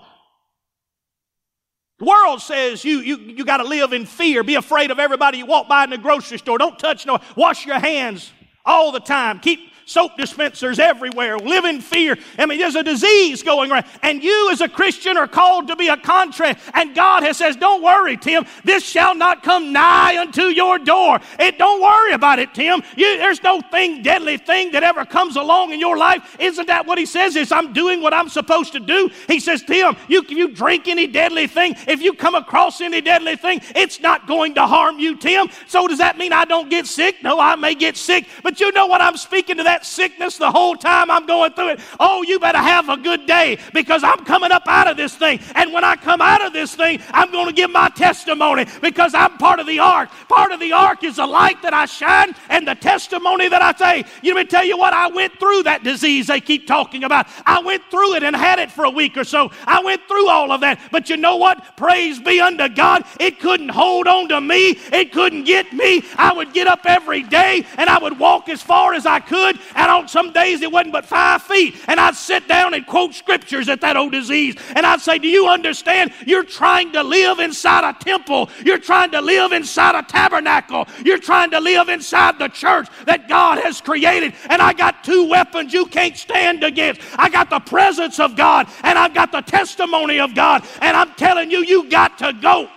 The 1.97 2.05
world 2.05 2.41
says 2.41 2.86
you, 2.86 2.99
you, 2.99 3.17
you 3.17 3.43
got 3.43 3.58
to 3.58 3.65
live 3.65 3.91
in 3.91 4.05
fear, 4.05 4.43
be 4.43 4.55
afraid 4.55 4.91
of 4.91 4.99
everybody 4.99 5.39
you 5.39 5.45
walk 5.45 5.67
by 5.67 5.84
in 5.84 5.89
the 5.89 5.97
grocery 5.97 6.38
store, 6.38 6.58
don't 6.58 6.79
touch 6.79 7.05
no, 7.05 7.19
wash 7.36 7.65
your 7.65 7.79
hands 7.79 8.32
all 8.65 8.93
the 8.93 9.01
time, 9.01 9.39
keep 9.39 9.60
soap 9.89 10.17
dispensers 10.17 10.78
everywhere, 10.78 11.38
live 11.38 11.65
in 11.65 11.82
fear. 11.82 12.17
I 12.38 12.45
mean, 12.45 12.60
there's 12.60 12.75
a 12.75 12.84
disease 12.84 13.41
going 13.41 13.71
around. 13.71 13.86
And 14.04 14.23
you 14.23 14.49
as 14.52 14.62
a 14.62 14.69
Christian 14.69 15.17
are 15.17 15.28
called 15.28 15.67
to 15.69 15.75
be 15.75 15.88
a 15.88 15.97
contrast. 15.97 16.60
And 16.73 16.93
God 16.93 17.23
has 17.23 17.39
says, 17.39 17.56
don't 17.56 17.82
worry, 17.82 18.17
Tim. 18.17 18.45
This 18.63 18.84
shall 18.84 19.15
not 19.15 19.43
come 19.43 19.71
nigh 19.71 20.19
unto 20.19 20.43
your 20.43 20.78
door. 20.78 21.19
It, 21.39 21.58
don't 21.58 21.82
worry 21.82 22.12
about 22.12 22.38
it, 22.38 22.54
Tim. 22.54 22.84
You, 22.95 23.17
there's 23.17 23.41
no 23.41 23.62
thing, 23.62 24.04
deadly 24.04 24.38
thing 24.38 24.73
that 24.73 24.84
ever 24.84 25.06
comes 25.06 25.38
along 25.38 25.71
in 25.71 25.80
your 25.80 25.97
life. 25.97 26.36
Isn't 26.39 26.67
that 26.67 26.86
what 26.86 26.97
he 26.97 27.06
says 27.06 27.36
is 27.36 27.52
I'm 27.52 27.73
doing 27.73 28.02
what 28.02 28.13
I'm 28.13 28.30
supposed 28.30 28.73
to 28.73 28.80
do? 28.80 29.10
He 29.28 29.39
says, 29.39 29.63
Tim, 29.63 29.95
you, 30.08 30.23
you 30.28 30.49
drink 30.49 30.88
any 30.88 31.08
deadly 31.08 31.47
thing, 31.47 31.75
if 31.88 32.02
you 32.02 32.13
come 32.13 32.36
across 32.36 32.82
any 32.82 33.02
deadly 33.02 33.38
thing, 33.38 33.62
it's 33.75 34.02
not 34.02 34.28
going 34.28 34.56
to 34.56 34.67
harm 34.67 34.99
you, 34.99 35.15
Tim. 35.15 35.47
So 35.67 35.88
does 35.88 35.99
that 35.99 36.17
mean 36.17 36.34
I 36.34 36.45
don't 36.45 36.69
get 36.69 36.86
sick? 36.86 37.23
No, 37.23 37.39
I 37.39 37.56
may 37.56 37.73
get 37.73 37.95
sick. 37.95 38.28
But 38.43 38.60
you 38.60 38.71
know 38.73 38.88
what 38.88 39.02
I'm 39.02 39.17
speaking 39.17 39.58
to 39.58 39.63
that 39.63 39.78
that 39.79 39.85
sickness 39.85 40.37
the 40.37 40.51
whole 40.51 40.75
time 40.75 41.09
I'm 41.09 41.25
going 41.25 41.53
through 41.53 41.69
it. 41.69 41.79
Oh, 41.99 42.21
you 42.23 42.39
better 42.39 42.57
have 42.57 42.89
a 42.89 42.97
good 42.97 43.25
day 43.25 43.57
because 43.73 44.03
I'm 44.03 44.25
coming 44.25 44.51
up 44.51 44.63
out 44.67 44.87
of 44.87 44.97
this 44.97 45.15
thing. 45.15 45.39
And 45.55 45.71
when 45.73 45.83
I 45.83 45.95
come 45.95 46.21
out 46.21 46.45
of 46.45 46.53
this 46.53 46.75
thing, 46.75 47.01
I'm 47.11 47.31
going 47.31 47.47
to 47.47 47.53
give 47.53 47.71
my 47.71 47.89
testimony 47.89 48.65
because 48.81 49.13
I'm 49.13 49.37
part 49.37 49.59
of 49.59 49.67
the 49.67 49.79
ark. 49.79 50.09
Part 50.27 50.51
of 50.51 50.59
the 50.59 50.73
ark 50.73 51.03
is 51.03 51.15
the 51.15 51.25
light 51.25 51.61
that 51.61 51.73
I 51.73 51.85
shine 51.85 52.33
and 52.49 52.67
the 52.67 52.75
testimony 52.75 53.47
that 53.49 53.61
I 53.61 53.73
say. 53.73 54.09
You 54.21 54.35
let 54.35 54.45
me 54.45 54.49
tell 54.49 54.65
you 54.65 54.77
what, 54.77 54.93
I 54.93 55.07
went 55.07 55.39
through 55.39 55.63
that 55.63 55.83
disease 55.83 56.27
they 56.27 56.41
keep 56.41 56.67
talking 56.67 57.03
about. 57.03 57.27
I 57.45 57.61
went 57.61 57.83
through 57.89 58.15
it 58.15 58.23
and 58.23 58.35
had 58.35 58.59
it 58.59 58.71
for 58.71 58.83
a 58.83 58.89
week 58.89 59.17
or 59.17 59.23
so. 59.23 59.51
I 59.65 59.81
went 59.81 60.01
through 60.07 60.29
all 60.29 60.51
of 60.51 60.61
that. 60.61 60.79
But 60.91 61.09
you 61.09 61.17
know 61.17 61.37
what? 61.37 61.77
Praise 61.77 62.19
be 62.19 62.41
unto 62.41 62.67
God. 62.69 63.03
It 63.19 63.39
couldn't 63.39 63.69
hold 63.69 64.07
on 64.07 64.29
to 64.29 64.41
me. 64.41 64.77
It 64.91 65.11
couldn't 65.11 65.45
get 65.45 65.71
me. 65.71 66.03
I 66.17 66.33
would 66.33 66.53
get 66.53 66.67
up 66.67 66.81
every 66.85 67.23
day 67.23 67.65
and 67.77 67.89
I 67.89 67.99
would 67.99 68.19
walk 68.19 68.49
as 68.49 68.61
far 68.61 68.93
as 68.93 69.05
I 69.05 69.19
could 69.19 69.59
and 69.75 69.91
on 69.91 70.08
some 70.08 70.32
days 70.32 70.62
it 70.62 70.71
wasn't 70.71 70.93
but 70.93 71.05
five 71.05 71.41
feet. 71.43 71.75
And 71.88 71.99
I'd 71.99 72.15
sit 72.15 72.47
down 72.47 72.73
and 72.73 72.86
quote 72.86 73.13
scriptures 73.13 73.69
at 73.69 73.82
that 73.82 73.97
old 73.97 74.12
disease. 74.12 74.55
And 74.75 74.86
I'd 74.86 75.01
say, 75.01 75.19
Do 75.19 75.27
you 75.27 75.47
understand? 75.47 76.13
You're 76.25 76.43
trying 76.43 76.91
to 76.93 77.03
live 77.03 77.39
inside 77.39 77.89
a 77.89 77.93
temple. 78.03 78.49
You're 78.63 78.79
trying 78.79 79.12
to 79.12 79.21
live 79.21 79.51
inside 79.51 79.95
a 79.95 80.03
tabernacle. 80.03 80.88
You're 81.03 81.19
trying 81.19 81.51
to 81.51 81.60
live 81.60 81.89
inside 81.89 82.39
the 82.39 82.47
church 82.47 82.88
that 83.05 83.27
God 83.27 83.60
has 83.60 83.82
created. 83.82 84.34
And 84.49 84.62
I 84.62 84.73
got 84.73 85.03
two 85.03 85.29
weapons 85.29 85.73
you 85.73 85.86
can't 85.86 86.17
stand 86.17 86.63
against. 86.63 87.01
I 87.17 87.29
got 87.29 87.49
the 87.49 87.60
presence 87.60 88.19
of 88.19 88.36
God 88.36 88.67
and 88.84 88.97
I've 88.97 89.13
got 89.13 89.32
the 89.32 89.41
testimony 89.41 90.19
of 90.19 90.36
God. 90.36 90.65
And 90.82 90.95
I'm 90.95 91.13
telling 91.15 91.51
you, 91.51 91.63
you 91.63 91.89
got 91.89 92.17
to 92.19 92.34
go. 92.34 92.69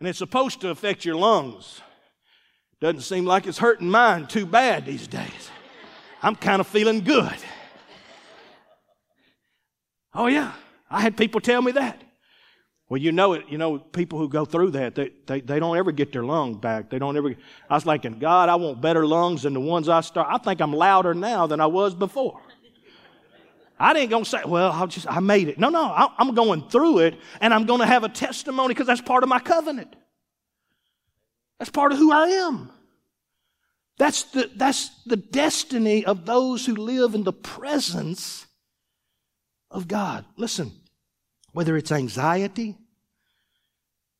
And 0.00 0.08
it's 0.08 0.18
supposed 0.18 0.62
to 0.62 0.70
affect 0.70 1.04
your 1.04 1.16
lungs. 1.16 1.82
Doesn't 2.80 3.02
seem 3.02 3.26
like 3.26 3.46
it's 3.46 3.58
hurting 3.58 3.90
mine 3.90 4.26
too 4.26 4.46
bad 4.46 4.86
these 4.86 5.06
days. 5.06 5.50
I'm 6.22 6.34
kind 6.34 6.60
of 6.60 6.66
feeling 6.66 7.00
good. 7.00 7.36
Oh, 10.14 10.26
yeah. 10.26 10.52
I 10.90 11.00
had 11.00 11.16
people 11.16 11.40
tell 11.40 11.62
me 11.62 11.72
that. 11.72 12.02
Well, 12.88 12.98
you 12.98 13.12
know 13.12 13.34
it. 13.34 13.44
You 13.48 13.58
know, 13.58 13.78
people 13.78 14.18
who 14.18 14.28
go 14.28 14.44
through 14.44 14.72
that, 14.72 14.94
they, 14.96 15.10
they, 15.26 15.40
they 15.40 15.60
don't 15.60 15.76
ever 15.76 15.92
get 15.92 16.12
their 16.12 16.24
lung 16.24 16.54
back. 16.54 16.90
They 16.90 16.98
don't 16.98 17.16
ever. 17.16 17.36
I 17.68 17.74
was 17.74 17.84
thinking, 17.84 18.18
God, 18.18 18.48
I 18.48 18.56
want 18.56 18.80
better 18.80 19.06
lungs 19.06 19.42
than 19.42 19.54
the 19.54 19.60
ones 19.60 19.88
I 19.88 20.00
start. 20.00 20.26
I 20.28 20.38
think 20.38 20.60
I'm 20.60 20.72
louder 20.72 21.14
now 21.14 21.46
than 21.46 21.60
I 21.60 21.66
was 21.66 21.94
before. 21.94 22.40
I 23.78 23.94
didn't 23.94 24.10
go 24.10 24.22
say, 24.24 24.40
well, 24.44 24.72
I'll 24.72 24.88
just, 24.88 25.06
I 25.10 25.20
made 25.20 25.48
it. 25.48 25.58
No, 25.58 25.68
no, 25.68 25.84
I, 25.84 26.12
I'm 26.18 26.34
going 26.34 26.68
through 26.68 26.98
it 26.98 27.18
and 27.40 27.54
I'm 27.54 27.64
going 27.64 27.80
to 27.80 27.86
have 27.86 28.04
a 28.04 28.08
testimony 28.08 28.74
because 28.74 28.86
that's 28.86 29.00
part 29.00 29.22
of 29.22 29.28
my 29.28 29.38
covenant. 29.38 29.94
That's 31.60 31.70
part 31.70 31.92
of 31.92 31.98
who 31.98 32.10
I 32.10 32.26
am. 32.26 32.70
That's 33.98 34.22
the, 34.22 34.50
that's 34.56 34.90
the 35.04 35.16
destiny 35.16 36.06
of 36.06 36.24
those 36.24 36.64
who 36.64 36.74
live 36.74 37.14
in 37.14 37.22
the 37.22 37.34
presence 37.34 38.46
of 39.70 39.86
God. 39.86 40.24
Listen, 40.38 40.72
whether 41.52 41.76
it's 41.76 41.92
anxiety, 41.92 42.78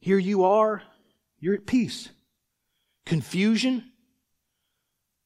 here 0.01 0.19
you 0.19 0.45
are, 0.45 0.83
you're 1.39 1.55
at 1.55 1.67
peace. 1.67 2.11
Confusion, 3.07 3.91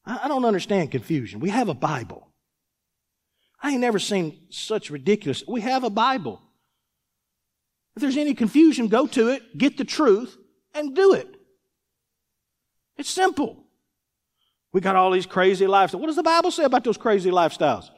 I 0.07 0.29
don't 0.29 0.45
understand 0.45 0.93
confusion. 0.93 1.41
We 1.41 1.51
have 1.51 1.69
a 1.69 1.75
Bible. 1.75 2.29
I 3.61 3.73
ain't 3.73 3.81
never 3.81 3.99
seen 3.99 4.47
such 4.51 4.89
ridiculous. 4.89 5.43
We 5.49 5.63
have 5.63 5.83
a 5.83 5.91
Bible. 5.91 6.41
If 7.97 8.03
there's 8.03 8.17
any 8.17 8.35
confusion, 8.35 8.87
go 8.87 9.09
to 9.09 9.31
it, 9.31 9.59
get 9.59 9.79
the 9.79 9.85
truth, 9.85 10.37
and 10.75 10.95
do 10.95 11.15
it. 11.15 11.34
It's 12.97 13.11
simple. 13.11 13.65
We 14.73 14.81
got 14.81 14.97
all 14.97 15.11
these 15.11 15.27
crazy 15.27 15.67
lifestyles. 15.67 16.01
What 16.01 16.07
does 16.07 16.17
the 16.17 16.23
Bible 16.23 16.51
say 16.51 16.65
about 16.65 16.85
those 16.85 16.97
crazy 16.97 17.31
lifestyles? 17.31 17.91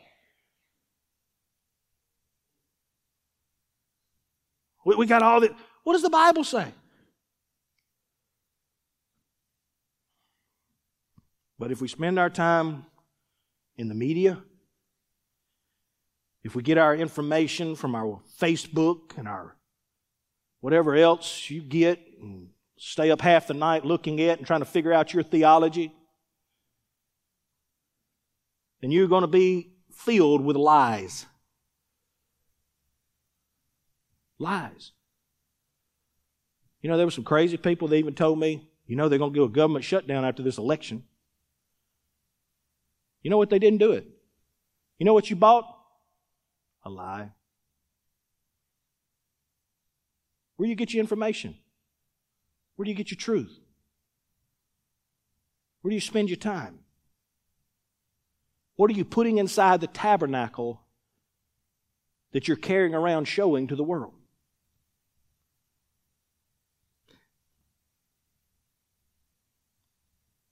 We, 4.85 4.95
we 4.97 5.07
got 5.07 5.23
all 5.23 5.41
that. 5.41 5.53
What 5.85 5.95
does 5.95 6.03
the 6.03 6.11
Bible 6.11 6.45
say? 6.45 6.67
But 11.59 11.73
if 11.73 11.81
we 11.81 11.89
spend 11.89 12.19
our 12.19 12.31
time 12.31 12.85
in 13.77 13.89
the 13.89 13.95
media, 13.95 14.43
if 16.45 16.55
we 16.55 16.63
get 16.63 16.79
our 16.79 16.95
information 16.95 17.75
from 17.75 17.95
our 17.95 18.21
Facebook 18.39 19.17
and 19.17 19.27
our 19.27 19.57
whatever 20.61 20.95
else 20.95 21.51
you 21.51 21.63
get 21.63 22.01
and 22.21 22.51
stay 22.79 23.11
up 23.11 23.21
half 23.21 23.47
the 23.47 23.55
night 23.55 23.85
looking 23.85 24.21
at 24.21 24.39
and 24.39 24.47
trying 24.47 24.61
to 24.61 24.67
figure 24.67 24.93
out 24.93 25.15
your 25.15 25.23
theology, 25.23 25.93
then 28.81 28.91
you're 28.91 29.09
going 29.09 29.23
to 29.23 29.29
be 29.29 29.73
filled 29.93 30.45
with 30.45 30.57
lies. 30.57 31.27
Lies. 34.39 34.93
You 36.83 36.91
know, 36.91 36.97
there 36.97 37.07
were 37.07 37.11
some 37.11 37.25
crazy 37.25 37.57
people 37.57 37.89
that 37.89 37.97
even 37.97 38.15
told 38.15 38.39
me, 38.39 38.69
you 38.87 38.97
know, 38.97 39.09
they're 39.09 39.19
going 39.19 39.33
to 39.33 39.39
do 39.39 39.45
a 39.45 39.49
government 39.49 39.85
shutdown 39.85 40.25
after 40.25 40.43
this 40.43 40.59
election. 40.59 41.03
You 43.23 43.31
know 43.31 43.39
what? 43.39 43.51
They 43.51 43.59
didn't 43.59 43.79
do 43.79 43.93
it. 43.93 44.07
You 44.99 45.07
know 45.07 45.15
what 45.15 45.31
you 45.31 45.37
bought? 45.37 45.77
a 46.87 46.91
lie? 46.91 47.33
Where 50.57 50.67
do 50.67 50.71
you 50.71 50.77
get 50.77 50.95
your 50.95 51.01
information? 51.01 51.57
Where 52.77 52.85
do 52.85 52.91
you 52.91 52.97
get 52.97 53.11
your 53.11 53.19
truth? 53.19 53.59
Where 55.81 55.91
do 55.91 55.95
you 55.95 56.01
spend 56.01 56.29
your 56.29 56.37
time? 56.37 56.81
What 58.77 58.91
are 58.91 58.95
you 58.95 59.05
putting 59.05 59.39
inside 59.39 59.81
the 59.81 59.87
tabernacle 59.87 60.83
that 62.33 62.47
you're 62.47 62.57
carrying 62.57 62.95
around 62.95 63.27
showing 63.27 63.67
to 63.69 63.77
the 63.77 63.83
world? 63.83 64.13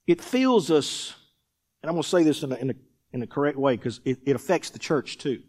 It 0.07 0.21
fills 0.21 0.69
us, 0.69 1.15
and 1.81 1.89
I'm 1.89 1.95
going 1.95 2.03
to 2.03 2.09
say 2.09 2.23
this 2.23 2.43
in 2.43 2.51
a, 2.51 2.55
in 2.55 2.69
a, 2.71 2.73
in 3.11 3.21
a 3.23 3.27
correct 3.27 3.57
way 3.57 3.75
because 3.75 4.01
it, 4.05 4.19
it 4.25 4.35
affects 4.35 4.69
the 4.71 4.79
church 4.79 5.17
too. 5.17 5.41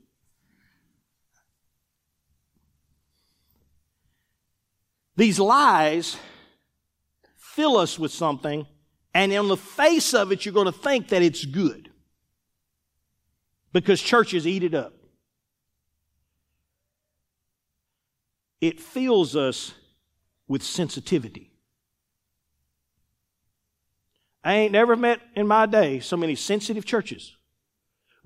These 5.17 5.39
lies 5.39 6.19
fill 7.57 7.79
us 7.79 7.99
with 7.99 8.13
something, 8.13 8.67
and 9.15 9.33
on 9.33 9.49
the 9.49 9.57
face 9.57 10.13
of 10.13 10.31
it, 10.31 10.45
you're 10.45 10.53
going 10.53 10.67
to 10.67 10.73
think 10.73 11.09
that 11.09 11.23
it's 11.23 11.47
good 11.47 11.91
because 13.73 14.03
churches 14.03 14.47
eat 14.47 14.63
it 14.63 14.75
up. 14.75 14.93
It 18.61 18.79
fills 18.79 19.35
us 19.35 19.73
with 20.47 20.63
sensitivity. 20.63 21.51
I 24.45 24.57
ain't 24.57 24.73
never 24.73 24.95
met 24.95 25.21
in 25.35 25.47
my 25.47 25.65
day 25.65 26.01
so 26.01 26.19
many 26.19 26.35
sensitive 26.35 26.85
churches. 26.85 27.36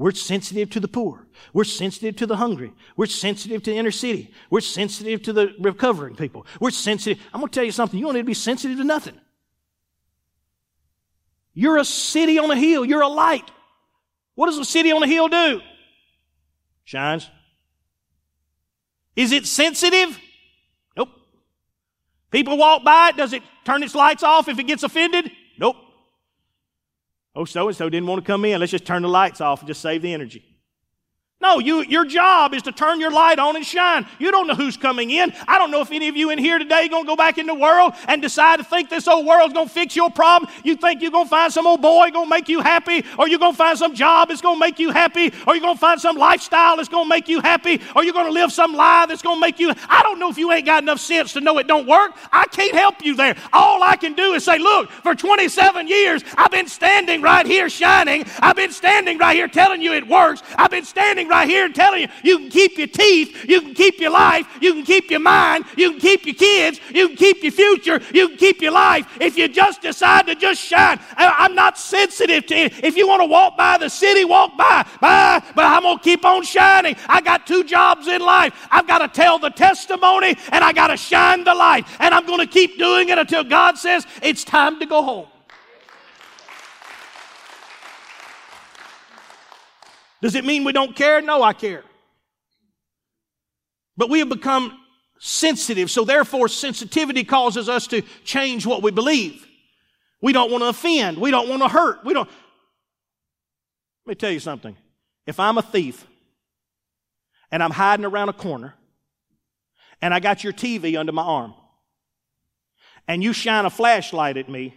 We're 0.00 0.12
sensitive 0.12 0.70
to 0.70 0.80
the 0.80 0.88
poor. 0.88 1.26
We're 1.52 1.64
sensitive 1.64 2.16
to 2.16 2.26
the 2.26 2.36
hungry. 2.36 2.72
We're 2.96 3.04
sensitive 3.04 3.62
to 3.64 3.70
the 3.70 3.76
inner 3.76 3.90
city. 3.90 4.32
We're 4.48 4.62
sensitive 4.62 5.22
to 5.24 5.34
the 5.34 5.54
recovering 5.60 6.16
people. 6.16 6.46
We're 6.58 6.70
sensitive. 6.70 7.22
I'm 7.34 7.40
going 7.40 7.50
to 7.50 7.54
tell 7.54 7.66
you 7.66 7.70
something. 7.70 7.98
You 7.98 8.06
don't 8.06 8.14
need 8.14 8.22
to 8.22 8.24
be 8.24 8.32
sensitive 8.32 8.78
to 8.78 8.84
nothing. 8.84 9.20
You're 11.52 11.76
a 11.76 11.84
city 11.84 12.38
on 12.38 12.50
a 12.50 12.56
hill. 12.56 12.82
You're 12.82 13.02
a 13.02 13.08
light. 13.08 13.50
What 14.36 14.46
does 14.46 14.56
a 14.56 14.64
city 14.64 14.90
on 14.90 15.02
a 15.02 15.06
hill 15.06 15.28
do? 15.28 15.60
Shines. 16.84 17.28
Is 19.16 19.32
it 19.32 19.46
sensitive? 19.46 20.18
Nope. 20.96 21.10
People 22.30 22.56
walk 22.56 22.84
by 22.84 23.10
it. 23.10 23.18
Does 23.18 23.34
it 23.34 23.42
turn 23.66 23.82
its 23.82 23.94
lights 23.94 24.22
off 24.22 24.48
if 24.48 24.58
it 24.58 24.64
gets 24.64 24.82
offended? 24.82 25.30
Oh, 27.34 27.44
so 27.44 27.68
and 27.68 27.76
so 27.76 27.88
didn't 27.88 28.08
want 28.08 28.24
to 28.24 28.26
come 28.26 28.44
in. 28.44 28.58
Let's 28.58 28.72
just 28.72 28.86
turn 28.86 29.02
the 29.02 29.08
lights 29.08 29.40
off 29.40 29.60
and 29.60 29.68
just 29.68 29.80
save 29.80 30.02
the 30.02 30.12
energy. 30.12 30.44
No, 31.42 31.58
you, 31.58 31.82
your 31.84 32.04
job 32.04 32.52
is 32.52 32.60
to 32.62 32.72
turn 32.72 33.00
your 33.00 33.10
light 33.10 33.38
on 33.38 33.56
and 33.56 33.64
shine. 33.64 34.06
You 34.18 34.30
don't 34.30 34.46
know 34.46 34.54
who's 34.54 34.76
coming 34.76 35.10
in. 35.10 35.32
I 35.48 35.56
don't 35.56 35.70
know 35.70 35.80
if 35.80 35.90
any 35.90 36.08
of 36.08 36.16
you 36.16 36.28
in 36.28 36.36
here 36.36 36.58
today 36.58 36.86
going 36.86 37.04
to 37.04 37.06
go 37.06 37.16
back 37.16 37.38
in 37.38 37.46
the 37.46 37.54
world 37.54 37.94
and 38.08 38.20
decide 38.20 38.58
to 38.58 38.64
think 38.64 38.90
this 38.90 39.08
old 39.08 39.24
world's 39.24 39.54
going 39.54 39.66
to 39.66 39.72
fix 39.72 39.96
your 39.96 40.10
problem. 40.10 40.52
You 40.64 40.76
think 40.76 41.00
you're 41.00 41.10
going 41.10 41.24
to 41.24 41.30
find 41.30 41.50
some 41.50 41.66
old 41.66 41.80
boy 41.80 42.10
going 42.10 42.26
to 42.26 42.30
make 42.30 42.50
you 42.50 42.60
happy, 42.60 43.06
or 43.18 43.26
you're 43.26 43.38
going 43.38 43.54
to 43.54 43.56
find 43.56 43.78
some 43.78 43.94
job 43.94 44.28
that's 44.28 44.42
going 44.42 44.56
to 44.56 44.60
make 44.60 44.78
you 44.78 44.90
happy, 44.90 45.32
or 45.46 45.54
you're 45.54 45.62
going 45.62 45.76
to 45.76 45.80
find 45.80 45.98
some 45.98 46.16
lifestyle 46.16 46.76
that's 46.76 46.90
going 46.90 47.06
to 47.06 47.08
make 47.08 47.26
you 47.26 47.40
happy, 47.40 47.80
or 47.96 48.04
you're 48.04 48.12
going 48.12 48.26
to 48.26 48.32
live 48.32 48.52
some 48.52 48.74
lie 48.74 49.06
that's 49.08 49.22
going 49.22 49.36
to 49.36 49.40
make 49.40 49.58
you. 49.58 49.72
I 49.88 50.02
don't 50.02 50.18
know 50.18 50.28
if 50.28 50.36
you 50.36 50.52
ain't 50.52 50.66
got 50.66 50.82
enough 50.82 51.00
sense 51.00 51.32
to 51.32 51.40
know 51.40 51.56
it 51.56 51.66
don't 51.66 51.86
work. 51.86 52.12
I 52.30 52.48
can't 52.48 52.74
help 52.74 53.02
you 53.02 53.16
there. 53.16 53.34
All 53.54 53.82
I 53.82 53.96
can 53.96 54.12
do 54.12 54.34
is 54.34 54.44
say, 54.44 54.58
look, 54.58 54.90
for 54.90 55.14
27 55.14 55.88
years, 55.88 56.22
I've 56.36 56.50
been 56.50 56.68
standing 56.68 57.22
right 57.22 57.46
here 57.46 57.70
shining. 57.70 58.26
I've 58.40 58.56
been 58.56 58.72
standing 58.72 59.16
right 59.16 59.34
here 59.34 59.48
telling 59.48 59.80
you 59.80 59.94
it 59.94 60.06
works. 60.06 60.42
I've 60.58 60.70
been 60.70 60.84
standing 60.84 61.29
right 61.30 61.48
here 61.48 61.68
telling 61.70 62.02
you 62.02 62.08
you 62.22 62.38
can 62.38 62.50
keep 62.50 62.76
your 62.76 62.88
teeth, 62.88 63.48
you 63.48 63.60
can 63.62 63.74
keep 63.74 64.00
your 64.00 64.10
life, 64.10 64.46
you 64.60 64.74
can 64.74 64.84
keep 64.84 65.10
your 65.10 65.20
mind, 65.20 65.64
you 65.76 65.92
can 65.92 66.00
keep 66.00 66.26
your 66.26 66.34
kids, 66.34 66.80
you 66.92 67.08
can 67.08 67.16
keep 67.16 67.42
your 67.42 67.52
future, 67.52 68.00
you 68.12 68.28
can 68.28 68.36
keep 68.36 68.60
your 68.60 68.72
life 68.72 69.06
if 69.20 69.36
you 69.36 69.48
just 69.48 69.80
decide 69.80 70.26
to 70.26 70.34
just 70.34 70.60
shine. 70.60 70.98
I'm 71.16 71.54
not 71.54 71.78
sensitive 71.78 72.46
to 72.46 72.54
it. 72.54 72.84
If 72.84 72.96
you 72.96 73.08
want 73.08 73.22
to 73.22 73.26
walk 73.26 73.56
by 73.56 73.78
the 73.78 73.88
city, 73.88 74.24
walk 74.24 74.56
by. 74.56 74.86
Bye. 75.00 75.42
But 75.54 75.64
I'm 75.64 75.82
going 75.82 75.98
to 75.98 76.04
keep 76.04 76.24
on 76.24 76.42
shining. 76.42 76.96
I 77.06 77.20
got 77.20 77.46
two 77.46 77.64
jobs 77.64 78.08
in 78.08 78.20
life. 78.20 78.52
I've 78.70 78.86
got 78.86 78.98
to 78.98 79.08
tell 79.08 79.38
the 79.38 79.50
testimony 79.50 80.36
and 80.52 80.64
I 80.64 80.72
got 80.72 80.88
to 80.88 80.96
shine 80.96 81.44
the 81.44 81.54
light. 81.54 81.86
And 82.00 82.14
I'm 82.14 82.26
going 82.26 82.40
to 82.40 82.46
keep 82.46 82.78
doing 82.78 83.08
it 83.08 83.18
until 83.18 83.44
God 83.44 83.78
says 83.78 84.06
it's 84.22 84.44
time 84.44 84.80
to 84.80 84.86
go 84.86 85.02
home. 85.02 85.29
Does 90.22 90.34
it 90.34 90.44
mean 90.44 90.64
we 90.64 90.72
don't 90.72 90.94
care? 90.94 91.20
No, 91.20 91.42
I 91.42 91.52
care. 91.52 91.84
But 93.96 94.10
we 94.10 94.18
have 94.20 94.28
become 94.28 94.78
sensitive, 95.18 95.90
so 95.90 96.04
therefore 96.04 96.48
sensitivity 96.48 97.24
causes 97.24 97.68
us 97.68 97.86
to 97.88 98.02
change 98.24 98.66
what 98.66 98.82
we 98.82 98.90
believe. 98.90 99.46
We 100.22 100.32
don't 100.32 100.50
want 100.50 100.62
to 100.62 100.68
offend. 100.68 101.18
We 101.18 101.30
don't 101.30 101.48
want 101.48 101.62
to 101.62 101.68
hurt. 101.68 102.04
We 102.04 102.14
don't. 102.14 102.28
Let 104.06 104.10
me 104.10 104.14
tell 104.14 104.30
you 104.30 104.40
something. 104.40 104.76
If 105.26 105.38
I'm 105.38 105.58
a 105.58 105.62
thief 105.62 106.06
and 107.50 107.62
I'm 107.62 107.70
hiding 107.70 108.04
around 108.04 108.28
a 108.30 108.34
corner 108.34 108.74
and 110.02 110.12
I 110.12 110.20
got 110.20 110.42
your 110.42 110.52
TV 110.52 110.98
under 110.98 111.12
my 111.12 111.22
arm 111.22 111.54
and 113.06 113.22
you 113.22 113.32
shine 113.32 113.64
a 113.64 113.70
flashlight 113.70 114.36
at 114.36 114.48
me, 114.48 114.74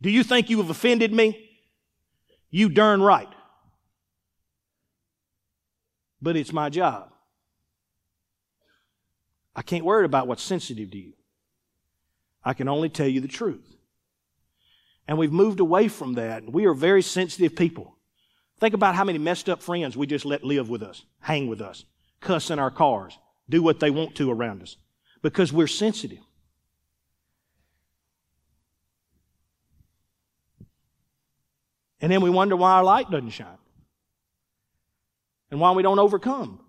do 0.00 0.10
you 0.10 0.24
think 0.24 0.48
you 0.48 0.58
have 0.58 0.70
offended 0.70 1.12
me? 1.12 1.49
You 2.50 2.68
darn 2.68 3.00
right. 3.00 3.28
But 6.20 6.36
it's 6.36 6.52
my 6.52 6.68
job. 6.68 7.10
I 9.54 9.62
can't 9.62 9.84
worry 9.84 10.04
about 10.04 10.26
what's 10.26 10.42
sensitive 10.42 10.90
to 10.90 10.98
you. 10.98 11.12
I 12.44 12.54
can 12.54 12.68
only 12.68 12.88
tell 12.88 13.08
you 13.08 13.20
the 13.20 13.28
truth. 13.28 13.76
And 15.06 15.18
we've 15.18 15.32
moved 15.32 15.60
away 15.60 15.88
from 15.88 16.14
that. 16.14 16.50
We 16.50 16.66
are 16.66 16.74
very 16.74 17.02
sensitive 17.02 17.56
people. 17.56 17.96
Think 18.58 18.74
about 18.74 18.94
how 18.94 19.04
many 19.04 19.18
messed 19.18 19.48
up 19.48 19.62
friends 19.62 19.96
we 19.96 20.06
just 20.06 20.24
let 20.24 20.44
live 20.44 20.68
with 20.68 20.82
us, 20.82 21.04
hang 21.20 21.48
with 21.48 21.60
us, 21.60 21.84
cuss 22.20 22.50
in 22.50 22.58
our 22.58 22.70
cars, 22.70 23.18
do 23.48 23.62
what 23.62 23.80
they 23.80 23.90
want 23.90 24.14
to 24.16 24.30
around 24.30 24.62
us 24.62 24.76
because 25.22 25.52
we're 25.52 25.66
sensitive. 25.66 26.20
And 32.00 32.10
then 32.10 32.20
we 32.20 32.30
wonder 32.30 32.56
why 32.56 32.72
our 32.72 32.84
light 32.84 33.10
doesn't 33.10 33.30
shine 33.30 33.58
and 35.50 35.60
why 35.60 35.72
we 35.72 35.82
don't 35.82 35.98
overcome. 35.98 36.60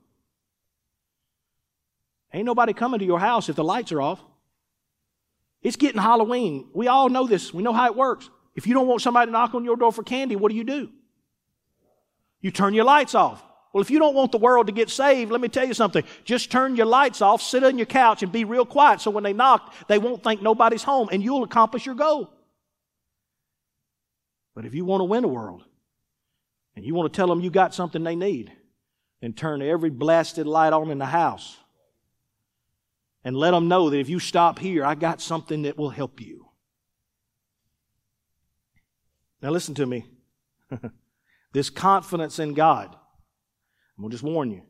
Ain't 2.34 2.46
nobody 2.46 2.74
coming 2.74 3.00
to 3.00 3.06
your 3.06 3.20
house 3.20 3.50
if 3.50 3.56
the 3.56 3.64
lights 3.64 3.92
are 3.92 4.02
off. 4.02 4.22
It's 5.62 5.76
getting 5.76 6.02
Halloween. 6.02 6.70
We 6.74 6.88
all 6.88 7.10
know 7.10 7.28
this. 7.28 7.54
We 7.54 7.62
know 7.62 7.74
how 7.74 7.86
it 7.88 7.96
works. 7.96 8.30
If 8.56 8.68
you 8.68 8.74
don't 8.74 8.88
want 8.88 9.02
somebody 9.02 9.28
to 9.28 9.32
knock 9.32 9.54
on 9.54 9.64
your 9.64 9.78
door 9.78 9.92
for 9.92 10.04
candy, 10.04 10.36
what 10.36 10.50
do 10.50 10.58
you 10.58 10.64
do? 10.64 10.90
You 12.42 12.52
turn 12.52 12.74
your 12.74 12.86
lights 12.86 13.16
off. 13.16 13.44
Well, 13.72 13.82
if 13.82 13.90
you 13.90 14.00
don't 14.00 14.16
want 14.16 14.34
the 14.34 14.38
world 14.38 14.68
to 14.68 14.74
get 14.74 14.90
saved, 14.90 15.32
let 15.32 15.40
me 15.40 15.48
tell 15.48 15.66
you 15.66 15.74
something. 15.74 16.04
Just 16.26 16.52
turn 16.52 16.76
your 16.76 16.88
lights 16.88 17.22
off, 17.22 17.42
sit 17.42 17.64
on 17.64 17.78
your 17.78 17.86
couch, 17.86 18.22
and 18.22 18.32
be 18.32 18.44
real 18.44 18.66
quiet 18.66 19.00
so 19.00 19.12
when 19.12 19.24
they 19.24 19.32
knock, 19.32 19.74
they 19.88 19.98
won't 19.98 20.24
think 20.24 20.42
nobody's 20.42 20.84
home, 20.84 21.08
and 21.12 21.24
you'll 21.24 21.44
accomplish 21.44 21.86
your 21.86 21.96
goal. 21.96 22.34
But 24.54 24.66
if 24.66 24.74
you 24.74 24.86
want 24.86 25.02
to 25.02 25.06
win 25.06 25.22
the 25.22 25.28
world, 25.28 25.64
and 26.76 26.86
you 26.86 26.94
want 26.94 27.12
to 27.12 27.16
tell 27.16 27.28
them 27.28 27.42
you 27.42 27.50
got 27.50 27.74
something 27.74 28.04
they 28.04 28.16
need, 28.16 28.52
then 29.22 29.34
turn 29.34 29.62
every 29.62 29.90
blasted 29.90 30.48
light 30.48 30.74
on 30.74 30.90
in 30.90 30.98
the 30.98 31.06
house 31.06 31.58
and 33.24 33.36
let 33.36 33.52
them 33.52 33.68
know 33.68 33.90
that 33.90 34.00
if 34.00 34.10
you 34.10 34.20
stop 34.20 34.58
here, 34.58 34.84
I 34.86 34.96
got 34.96 35.22
something 35.22 35.64
that 35.64 35.78
will 35.78 35.90
help 35.90 36.22
you. 36.22 36.48
Now, 39.42 39.50
listen 39.50 39.76
to 39.76 39.86
me. 39.86 40.06
This 41.54 41.70
confidence 41.70 42.40
in 42.40 42.54
God, 42.54 42.96
I'm 43.98 44.02
going 44.02 44.12
to 44.12 44.14
just 44.14 44.24
warn 44.24 44.52
you. 44.52 44.62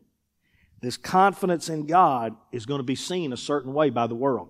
This 0.82 0.98
confidence 0.98 1.70
in 1.70 1.86
God 1.86 2.36
is 2.52 2.66
going 2.66 2.80
to 2.80 2.84
be 2.84 2.96
seen 2.96 3.34
a 3.34 3.38
certain 3.38 3.74
way 3.74 3.92
by 3.92 4.08
the 4.08 4.16
world. 4.16 4.50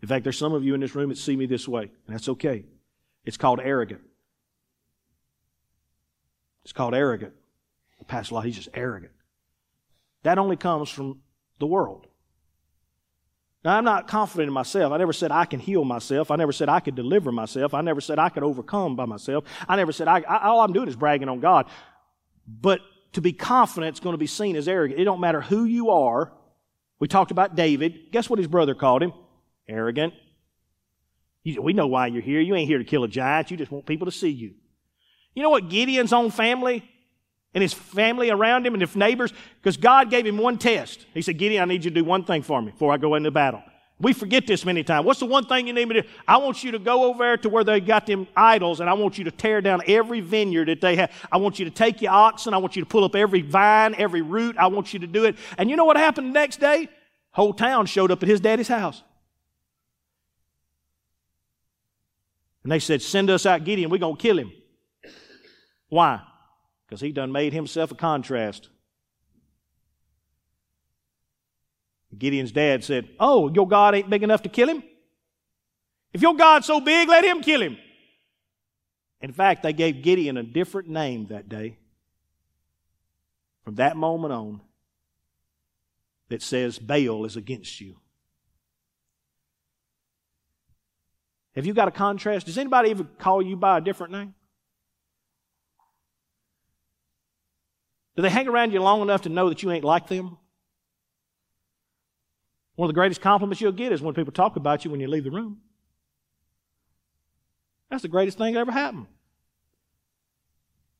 In 0.00 0.08
fact, 0.08 0.24
there's 0.24 0.38
some 0.38 0.54
of 0.54 0.64
you 0.64 0.74
in 0.74 0.80
this 0.80 0.94
room 0.94 1.10
that 1.10 1.18
see 1.18 1.36
me 1.36 1.44
this 1.44 1.68
way, 1.68 1.82
and 1.82 2.14
that's 2.14 2.30
okay. 2.30 2.64
It's 3.26 3.36
called 3.36 3.60
arrogant. 3.62 4.00
It's 6.70 6.76
called 6.76 6.94
arrogant. 6.94 7.32
The 7.98 8.04
pastor, 8.04 8.40
he's 8.42 8.54
just 8.54 8.68
arrogant. 8.72 9.10
That 10.22 10.38
only 10.38 10.54
comes 10.54 10.88
from 10.88 11.18
the 11.58 11.66
world. 11.66 12.06
Now, 13.64 13.76
I'm 13.76 13.82
not 13.82 14.06
confident 14.06 14.46
in 14.46 14.54
myself. 14.54 14.92
I 14.92 14.96
never 14.96 15.12
said 15.12 15.32
I 15.32 15.46
can 15.46 15.58
heal 15.58 15.84
myself. 15.84 16.30
I 16.30 16.36
never 16.36 16.52
said 16.52 16.68
I 16.68 16.78
could 16.78 16.94
deliver 16.94 17.32
myself. 17.32 17.74
I 17.74 17.80
never 17.80 18.00
said 18.00 18.20
I 18.20 18.28
could 18.28 18.44
overcome 18.44 18.94
by 18.94 19.04
myself. 19.04 19.46
I 19.68 19.74
never 19.74 19.90
said 19.90 20.06
I, 20.06 20.20
I 20.20 20.46
all 20.46 20.60
I'm 20.60 20.72
doing 20.72 20.86
is 20.86 20.94
bragging 20.94 21.28
on 21.28 21.40
God. 21.40 21.66
But 22.46 22.82
to 23.14 23.20
be 23.20 23.32
confident 23.32 23.96
is 23.96 24.00
going 24.00 24.14
to 24.14 24.18
be 24.18 24.28
seen 24.28 24.54
as 24.54 24.68
arrogant. 24.68 25.00
It 25.00 25.04
don't 25.04 25.20
matter 25.20 25.40
who 25.40 25.64
you 25.64 25.90
are. 25.90 26.32
We 27.00 27.08
talked 27.08 27.32
about 27.32 27.56
David. 27.56 28.12
Guess 28.12 28.30
what 28.30 28.38
his 28.38 28.46
brother 28.46 28.76
called 28.76 29.02
him? 29.02 29.12
Arrogant. 29.68 30.14
we 31.44 31.72
know 31.72 31.88
why 31.88 32.06
you're 32.06 32.22
here. 32.22 32.40
You 32.40 32.54
ain't 32.54 32.68
here 32.68 32.78
to 32.78 32.84
kill 32.84 33.02
a 33.02 33.08
giant. 33.08 33.50
You 33.50 33.56
just 33.56 33.72
want 33.72 33.86
people 33.86 34.04
to 34.04 34.12
see 34.12 34.30
you. 34.30 34.54
You 35.34 35.42
know 35.42 35.50
what 35.50 35.68
Gideon's 35.68 36.12
own 36.12 36.30
family 36.30 36.84
and 37.54 37.62
his 37.62 37.72
family 37.72 38.30
around 38.30 38.66
him 38.66 38.74
and 38.74 38.80
his 38.80 38.94
neighbors, 38.94 39.32
because 39.60 39.76
God 39.76 40.10
gave 40.10 40.26
him 40.26 40.38
one 40.38 40.58
test. 40.58 41.06
He 41.14 41.22
said, 41.22 41.38
Gideon, 41.38 41.62
I 41.62 41.64
need 41.66 41.84
you 41.84 41.90
to 41.90 41.94
do 41.94 42.04
one 42.04 42.24
thing 42.24 42.42
for 42.42 42.60
me 42.62 42.70
before 42.70 42.92
I 42.92 42.96
go 42.96 43.14
into 43.14 43.30
battle. 43.30 43.62
We 44.00 44.14
forget 44.14 44.46
this 44.46 44.64
many 44.64 44.82
times. 44.82 45.04
What's 45.04 45.20
the 45.20 45.26
one 45.26 45.44
thing 45.44 45.66
you 45.66 45.74
need 45.74 45.86
me 45.86 45.96
to 45.96 46.02
do? 46.02 46.08
I 46.26 46.38
want 46.38 46.64
you 46.64 46.70
to 46.72 46.78
go 46.78 47.04
over 47.04 47.22
there 47.22 47.36
to 47.36 47.50
where 47.50 47.64
they 47.64 47.80
got 47.80 48.06
them 48.06 48.26
idols 48.34 48.80
and 48.80 48.88
I 48.88 48.94
want 48.94 49.18
you 49.18 49.24
to 49.24 49.30
tear 49.30 49.60
down 49.60 49.82
every 49.86 50.20
vineyard 50.20 50.68
that 50.68 50.80
they 50.80 50.96
have. 50.96 51.12
I 51.30 51.36
want 51.36 51.58
you 51.58 51.66
to 51.66 51.70
take 51.70 52.00
your 52.00 52.12
oxen. 52.12 52.54
I 52.54 52.58
want 52.58 52.76
you 52.76 52.82
to 52.82 52.88
pull 52.88 53.04
up 53.04 53.14
every 53.14 53.42
vine, 53.42 53.94
every 53.98 54.22
root. 54.22 54.56
I 54.56 54.68
want 54.68 54.94
you 54.94 55.00
to 55.00 55.06
do 55.06 55.24
it. 55.24 55.36
And 55.58 55.68
you 55.68 55.76
know 55.76 55.84
what 55.84 55.98
happened 55.98 56.28
the 56.28 56.32
next 56.32 56.60
day? 56.60 56.88
Whole 57.32 57.52
town 57.52 57.84
showed 57.84 58.10
up 58.10 58.22
at 58.22 58.28
his 58.28 58.40
daddy's 58.40 58.68
house. 58.68 59.02
And 62.62 62.72
they 62.72 62.78
said, 62.78 63.02
send 63.02 63.28
us 63.28 63.44
out 63.44 63.64
Gideon. 63.64 63.90
We're 63.90 63.98
going 63.98 64.16
to 64.16 64.22
kill 64.22 64.38
him. 64.38 64.50
Why? 65.90 66.22
because 66.90 67.00
he 67.00 67.12
done 67.12 67.30
made 67.30 67.52
himself 67.52 67.92
a 67.92 67.94
contrast. 67.94 68.68
Gideon's 72.18 72.50
dad 72.50 72.82
said, 72.82 73.08
Oh, 73.20 73.48
your 73.48 73.68
God 73.68 73.94
ain't 73.94 74.10
big 74.10 74.24
enough 74.24 74.42
to 74.42 74.48
kill 74.48 74.68
him? 74.68 74.82
If 76.12 76.20
your 76.20 76.34
God's 76.34 76.66
so 76.66 76.80
big, 76.80 77.08
let 77.08 77.24
him 77.24 77.42
kill 77.42 77.62
him. 77.62 77.78
In 79.20 79.32
fact, 79.32 79.62
they 79.62 79.72
gave 79.72 80.02
Gideon 80.02 80.36
a 80.36 80.42
different 80.42 80.88
name 80.88 81.28
that 81.28 81.48
day. 81.48 81.78
From 83.62 83.76
that 83.76 83.96
moment 83.96 84.32
on, 84.32 84.60
that 86.28 86.42
says, 86.42 86.80
Baal 86.80 87.24
is 87.24 87.36
against 87.36 87.80
you. 87.80 87.94
Have 91.54 91.66
you 91.66 91.74
got 91.74 91.86
a 91.86 91.92
contrast? 91.92 92.46
Does 92.46 92.58
anybody 92.58 92.90
ever 92.90 93.04
call 93.04 93.42
you 93.42 93.54
by 93.54 93.78
a 93.78 93.80
different 93.80 94.12
name? 94.12 94.34
Do 98.16 98.22
they 98.22 98.30
hang 98.30 98.48
around 98.48 98.72
you 98.72 98.80
long 98.82 99.02
enough 99.02 99.22
to 99.22 99.28
know 99.28 99.48
that 99.48 99.62
you 99.62 99.70
ain't 99.70 99.84
like 99.84 100.08
them? 100.08 100.36
One 102.74 102.86
of 102.86 102.94
the 102.94 102.98
greatest 102.98 103.20
compliments 103.20 103.60
you'll 103.60 103.72
get 103.72 103.92
is 103.92 104.02
when 104.02 104.14
people 104.14 104.32
talk 104.32 104.56
about 104.56 104.84
you 104.84 104.90
when 104.90 105.00
you 105.00 105.08
leave 105.08 105.24
the 105.24 105.30
room. 105.30 105.60
That's 107.90 108.02
the 108.02 108.08
greatest 108.08 108.38
thing 108.38 108.54
that 108.54 108.60
ever 108.60 108.72
happened. 108.72 109.06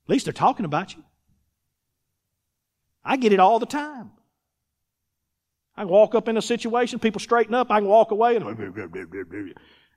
At 0.06 0.10
least 0.10 0.26
they're 0.26 0.32
talking 0.32 0.64
about 0.64 0.94
you. 0.94 1.04
I 3.04 3.16
get 3.16 3.32
it 3.32 3.40
all 3.40 3.58
the 3.58 3.66
time. 3.66 4.10
I 5.76 5.84
walk 5.84 6.14
up 6.14 6.28
in 6.28 6.36
a 6.36 6.42
situation, 6.42 6.98
people 6.98 7.20
straighten 7.20 7.54
up, 7.54 7.70
I 7.70 7.80
can 7.80 7.88
walk 7.88 8.10
away, 8.10 8.36
and 8.36 8.44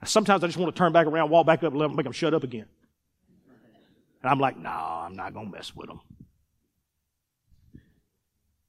sometimes 0.05 0.43
I 0.43 0.47
just 0.47 0.57
want 0.57 0.73
to 0.73 0.77
turn 0.77 0.93
back 0.93 1.07
around, 1.07 1.29
walk 1.29 1.45
back 1.45 1.63
up, 1.63 1.73
and 1.73 1.95
make 1.95 2.05
them 2.05 2.13
shut 2.13 2.33
up 2.33 2.43
again. 2.43 2.67
And 4.21 4.31
I'm 4.31 4.39
like, 4.39 4.57
no, 4.57 4.69
I'm 4.69 5.17
not 5.17 5.33
going 5.33 5.47
to 5.47 5.51
mess 5.51 5.75
with 5.75 5.87
them. 5.87 5.99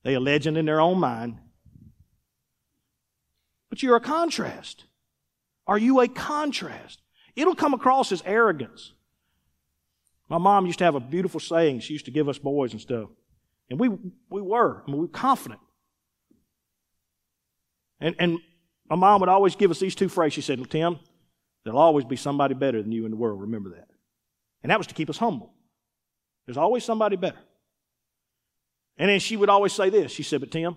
They 0.04 0.14
a 0.14 0.20
legend 0.20 0.56
in 0.56 0.66
their 0.66 0.80
own 0.80 1.00
mind. 1.00 1.38
But 3.70 3.82
you're 3.82 3.96
a 3.96 4.00
contrast. 4.00 4.84
Are 5.66 5.78
you 5.78 6.00
a 6.00 6.08
contrast? 6.08 7.00
It'll 7.34 7.54
come 7.54 7.74
across 7.74 8.12
as 8.12 8.22
arrogance. 8.24 8.92
My 10.28 10.38
mom 10.38 10.66
used 10.66 10.78
to 10.78 10.84
have 10.84 10.94
a 10.94 11.00
beautiful 11.00 11.40
saying 11.40 11.80
she 11.80 11.94
used 11.94 12.04
to 12.04 12.10
give 12.10 12.28
us 12.28 12.38
boys 12.38 12.72
and 12.72 12.80
stuff. 12.80 13.08
And 13.70 13.80
we, 13.80 13.88
we 13.88 14.42
were. 14.42 14.82
I 14.86 14.90
mean, 14.90 15.00
we 15.00 15.06
were 15.06 15.12
confident. 15.12 15.60
And, 18.00 18.14
and 18.18 18.38
my 18.88 18.96
mom 18.96 19.20
would 19.20 19.30
always 19.30 19.56
give 19.56 19.70
us 19.70 19.80
these 19.80 19.94
two 19.94 20.08
phrases. 20.08 20.34
She 20.34 20.40
said, 20.42 20.70
Tim, 20.70 20.98
there'll 21.64 21.80
always 21.80 22.04
be 22.04 22.16
somebody 22.16 22.54
better 22.54 22.82
than 22.82 22.92
you 22.92 23.06
in 23.06 23.10
the 23.10 23.16
world. 23.16 23.40
Remember 23.40 23.70
that. 23.70 23.88
And 24.62 24.70
that 24.70 24.78
was 24.78 24.86
to 24.88 24.94
keep 24.94 25.08
us 25.08 25.16
humble. 25.16 25.54
There's 26.46 26.58
always 26.58 26.84
somebody 26.84 27.16
better. 27.16 27.38
And 28.96 29.08
then 29.08 29.20
she 29.20 29.36
would 29.36 29.48
always 29.48 29.72
say 29.72 29.90
this. 29.90 30.12
She 30.12 30.22
said, 30.22 30.40
But 30.40 30.50
Tim, 30.50 30.76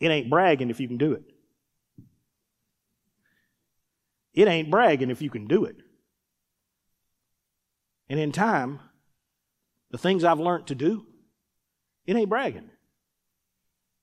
it 0.00 0.08
ain't 0.08 0.30
bragging 0.30 0.70
if 0.70 0.80
you 0.80 0.88
can 0.88 0.98
do 0.98 1.12
it. 1.12 1.22
It 4.34 4.48
ain't 4.48 4.70
bragging 4.70 5.10
if 5.10 5.22
you 5.22 5.30
can 5.30 5.46
do 5.46 5.64
it. 5.64 5.76
And 8.08 8.20
in 8.20 8.32
time, 8.32 8.80
the 9.90 9.98
things 9.98 10.24
I've 10.24 10.40
learned 10.40 10.66
to 10.66 10.74
do, 10.74 11.06
it 12.04 12.16
ain't 12.16 12.28
bragging. 12.28 12.70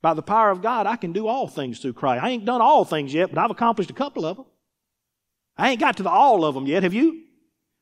By 0.01 0.13
the 0.15 0.24
power 0.24 0.49
of 0.49 0.61
God, 0.61 0.88
I 0.88 0.95
can 0.95 1.11
do 1.11 1.28
all 1.28 1.47
things 1.47 1.80
through 1.80 1.93
Christ. 1.93 2.24
I 2.24 2.30
ain't 2.30 2.45
done 2.45 2.61
all 2.61 2.86
things 2.86 3.13
yet, 3.13 3.30
but 3.30 3.38
I've 3.38 3.51
accomplished 3.51 3.91
a 3.91 3.93
couple 3.93 4.26
of 4.26 4.38
them. 4.38 4.45
I 5.57 5.69
ain't 5.69 5.80
got 5.80 5.97
to 5.97 6.03
the 6.03 6.09
all 6.09 6.43
of 6.43 6.55
them 6.55 6.65
yet, 6.65 6.84
have 6.84 6.93
you? 6.93 7.26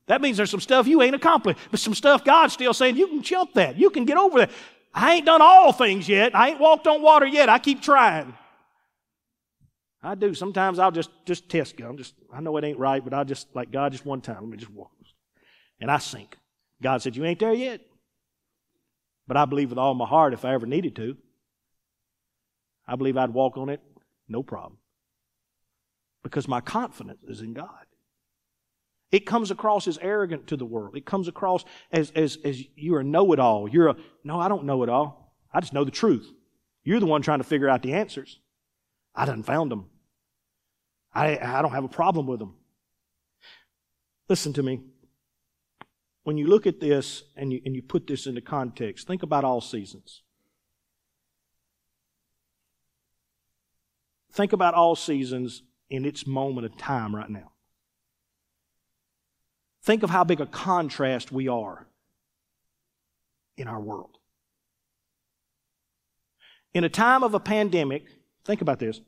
That 0.07 0.21
means 0.21 0.35
there's 0.35 0.49
some 0.49 0.59
stuff 0.59 0.87
you 0.87 1.01
ain't 1.01 1.15
accomplished, 1.15 1.59
but 1.71 1.79
some 1.79 1.93
stuff 1.93 2.25
God's 2.25 2.53
still 2.53 2.73
saying 2.73 2.97
you 2.97 3.07
can 3.07 3.21
jump 3.21 3.53
that. 3.53 3.77
You 3.77 3.89
can 3.91 4.05
get 4.05 4.17
over 4.17 4.39
that. 4.39 4.51
I 4.93 5.15
ain't 5.15 5.25
done 5.25 5.41
all 5.41 5.71
things 5.71 6.09
yet. 6.09 6.35
I 6.35 6.49
ain't 6.49 6.59
walked 6.59 6.87
on 6.87 7.01
water 7.01 7.25
yet. 7.25 7.49
I 7.49 7.59
keep 7.59 7.81
trying. 7.81 8.33
I 10.01 10.15
do. 10.15 10.33
Sometimes 10.33 10.79
I'll 10.79 10.91
just, 10.91 11.09
just 11.25 11.49
test 11.49 11.77
God. 11.77 11.89
I'm 11.89 11.97
just, 11.97 12.15
I 12.33 12.41
know 12.41 12.55
it 12.57 12.63
ain't 12.63 12.79
right, 12.79 13.03
but 13.03 13.13
I 13.13 13.23
just, 13.23 13.47
like 13.53 13.71
God, 13.71 13.91
just 13.91 14.05
one 14.05 14.21
time, 14.21 14.41
let 14.41 14.49
me 14.49 14.57
just 14.57 14.71
walk. 14.71 14.91
And 15.81 15.89
I 15.89 15.97
sink. 15.97 16.37
God 16.81 17.01
said, 17.01 17.15
You 17.15 17.25
ain't 17.25 17.39
there 17.39 17.53
yet. 17.53 17.81
But 19.27 19.37
I 19.37 19.45
believe 19.45 19.69
with 19.69 19.79
all 19.79 19.93
my 19.93 20.07
heart, 20.07 20.33
if 20.33 20.43
I 20.43 20.53
ever 20.53 20.65
needed 20.65 20.95
to, 20.97 21.15
I 22.87 22.95
believe 22.95 23.15
I'd 23.15 23.33
walk 23.33 23.57
on 23.57 23.69
it, 23.69 23.81
no 24.27 24.41
problem. 24.41 24.77
Because 26.23 26.47
my 26.47 26.61
confidence 26.61 27.23
is 27.27 27.41
in 27.41 27.53
God. 27.53 27.85
It 29.11 29.25
comes 29.25 29.49
across 29.49 29.87
as 29.87 29.97
arrogant 30.01 30.47
to 30.47 30.57
the 30.57 30.65
world. 30.65 30.95
It 30.95 31.05
comes 31.05 31.27
across 31.27 31.65
as, 31.91 32.11
as, 32.11 32.37
as 32.43 32.63
you're 32.75 32.99
a 32.99 33.03
know 33.03 33.33
it 33.33 33.39
all. 33.39 33.67
You're 33.67 33.89
a, 33.89 33.95
no, 34.23 34.39
I 34.39 34.47
don't 34.47 34.65
know 34.65 34.83
it 34.83 34.89
all. 34.89 35.33
I 35.51 35.59
just 35.61 35.73
know 35.73 35.83
the 35.83 35.91
truth. 35.91 36.31
You're 36.83 36.99
the 36.99 37.07
one 37.07 37.21
trying 37.21 37.39
to 37.39 37.43
figure 37.43 37.67
out 37.67 37.81
the 37.81 37.93
answers. 37.93 38.39
I 39.15 39.25
done 39.25 39.41
found 39.41 39.71
them. 39.71 39.89
I, 41.11 41.39
I 41.39 41.61
don't 41.63 41.71
have 41.71 41.83
a 41.83 41.89
problem 41.89 42.27
with 42.27 42.39
them. 42.39 42.55
Listen 44.27 44.53
to 44.53 44.61
me. 44.61 44.81
when 46.29 46.37
you 46.37 46.45
look 46.45 46.67
at 46.67 46.79
this 46.79 47.23
and 47.35 47.51
you, 47.51 47.59
and 47.65 47.75
you 47.75 47.81
put 47.81 48.05
this 48.05 48.27
into 48.27 48.39
context, 48.39 49.07
think 49.07 49.23
about 49.23 49.43
all 49.43 49.61
seasons. 49.61 50.21
Think 54.31 54.53
about 54.53 54.75
all 54.75 54.95
seasons 54.95 55.63
in 55.89 56.05
its 56.05 56.27
moment 56.27 56.65
of 56.65 56.77
time 56.77 57.15
right 57.15 57.31
now. 57.31 57.51
Think 59.83 60.03
of 60.03 60.09
how 60.09 60.23
big 60.23 60.41
a 60.41 60.45
contrast 60.45 61.31
we 61.31 61.47
are 61.47 61.87
in 63.57 63.67
our 63.67 63.79
world. 63.79 64.17
In 66.73 66.83
a 66.83 66.89
time 66.89 67.23
of 67.23 67.33
a 67.33 67.39
pandemic, 67.39 68.05
think 68.45 68.61
about 68.61 68.79
this. 68.79 69.01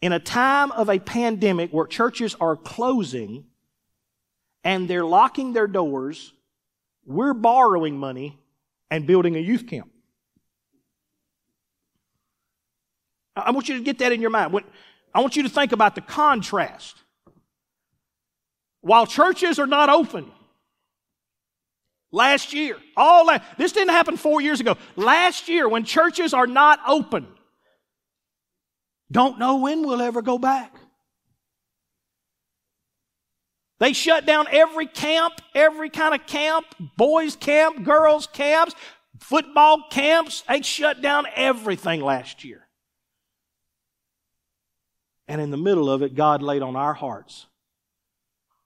In 0.00 0.12
a 0.12 0.20
time 0.20 0.72
of 0.72 0.88
a 0.88 0.98
pandemic 0.98 1.70
where 1.70 1.86
churches 1.86 2.36
are 2.40 2.56
closing 2.56 3.44
and 4.64 4.88
they're 4.88 5.04
locking 5.04 5.52
their 5.52 5.66
doors, 5.66 6.32
we're 7.04 7.34
borrowing 7.34 7.98
money 7.98 8.38
and 8.90 9.06
building 9.06 9.36
a 9.36 9.40
youth 9.40 9.66
camp. 9.66 9.90
I 13.34 13.50
want 13.50 13.68
you 13.68 13.76
to 13.78 13.82
get 13.82 13.98
that 13.98 14.12
in 14.12 14.20
your 14.20 14.30
mind. 14.30 14.54
I 15.14 15.20
want 15.20 15.36
you 15.36 15.42
to 15.42 15.48
think 15.48 15.72
about 15.72 15.94
the 15.94 16.00
contrast. 16.00 16.96
While 18.82 19.06
churches 19.06 19.58
are 19.58 19.66
not 19.66 19.88
open, 19.88 20.30
last 22.10 22.52
year, 22.52 22.76
all 22.96 23.26
that, 23.26 23.44
this 23.56 23.72
didn't 23.72 23.92
happen 23.92 24.16
four 24.16 24.40
years 24.40 24.60
ago. 24.60 24.76
Last 24.96 25.48
year, 25.48 25.68
when 25.68 25.84
churches 25.84 26.34
are 26.34 26.48
not 26.48 26.80
open, 26.86 27.26
don't 29.10 29.38
know 29.38 29.58
when 29.58 29.86
we'll 29.86 30.02
ever 30.02 30.20
go 30.20 30.36
back. 30.36 30.74
They 33.78 33.92
shut 33.92 34.26
down 34.26 34.46
every 34.50 34.86
camp, 34.86 35.34
every 35.54 35.90
kind 35.90 36.14
of 36.14 36.26
camp, 36.26 36.66
boys' 36.96 37.36
camp, 37.36 37.84
girls' 37.84 38.26
camps, 38.26 38.74
football 39.20 39.84
camps. 39.90 40.42
They 40.48 40.62
shut 40.62 41.02
down 41.02 41.26
everything 41.34 42.00
last 42.00 42.44
year. 42.44 42.66
And 45.28 45.40
in 45.40 45.50
the 45.50 45.56
middle 45.56 45.88
of 45.90 46.02
it, 46.02 46.14
God 46.14 46.42
laid 46.42 46.62
on 46.62 46.74
our 46.74 46.94
hearts 46.94 47.46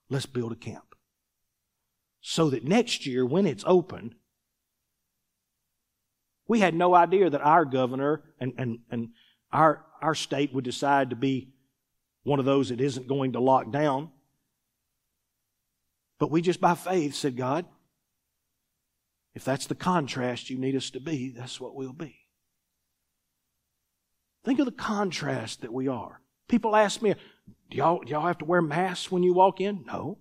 let's 0.09 0.25
build 0.25 0.51
a 0.51 0.55
camp. 0.55 0.95
So 2.21 2.49
that 2.49 2.63
next 2.63 3.05
year, 3.05 3.25
when 3.25 3.45
it's 3.45 3.63
open, 3.67 4.15
we 6.47 6.59
had 6.59 6.73
no 6.73 6.95
idea 6.95 7.29
that 7.29 7.41
our 7.41 7.65
governor 7.65 8.23
and, 8.39 8.53
and, 8.57 8.79
and 8.89 9.09
our, 9.51 9.85
our 10.01 10.15
state 10.15 10.53
would 10.53 10.63
decide 10.63 11.09
to 11.09 11.15
be 11.15 11.53
one 12.23 12.39
of 12.39 12.45
those 12.45 12.69
that 12.69 12.81
isn't 12.81 13.07
going 13.07 13.33
to 13.33 13.39
lock 13.39 13.71
down. 13.71 14.09
But 16.19 16.31
we 16.31 16.41
just 16.41 16.59
by 16.59 16.75
faith 16.75 17.15
said, 17.15 17.37
God, 17.37 17.65
if 19.33 19.45
that's 19.45 19.67
the 19.67 19.75
contrast 19.75 20.49
you 20.49 20.57
need 20.57 20.75
us 20.75 20.89
to 20.91 20.99
be, 20.99 21.29
that's 21.29 21.61
what 21.61 21.75
we'll 21.75 21.93
be. 21.93 22.15
Think 24.43 24.59
of 24.59 24.65
the 24.65 24.71
contrast 24.71 25.61
that 25.61 25.73
we 25.73 25.87
are. 25.87 26.21
People 26.47 26.75
ask 26.75 27.01
me, 27.01 27.15
do 27.69 27.77
y'all, 27.77 27.99
do 27.99 28.11
y'all 28.11 28.25
have 28.25 28.37
to 28.39 28.45
wear 28.45 28.61
masks 28.61 29.11
when 29.11 29.23
you 29.23 29.33
walk 29.33 29.59
in? 29.61 29.83
No. 29.85 30.17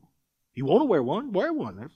You 0.55 0.65
want 0.65 0.83
to 0.83 0.87
wear 0.87 1.03
one? 1.03 1.33
Wear 1.33 1.53
one. 1.53 1.91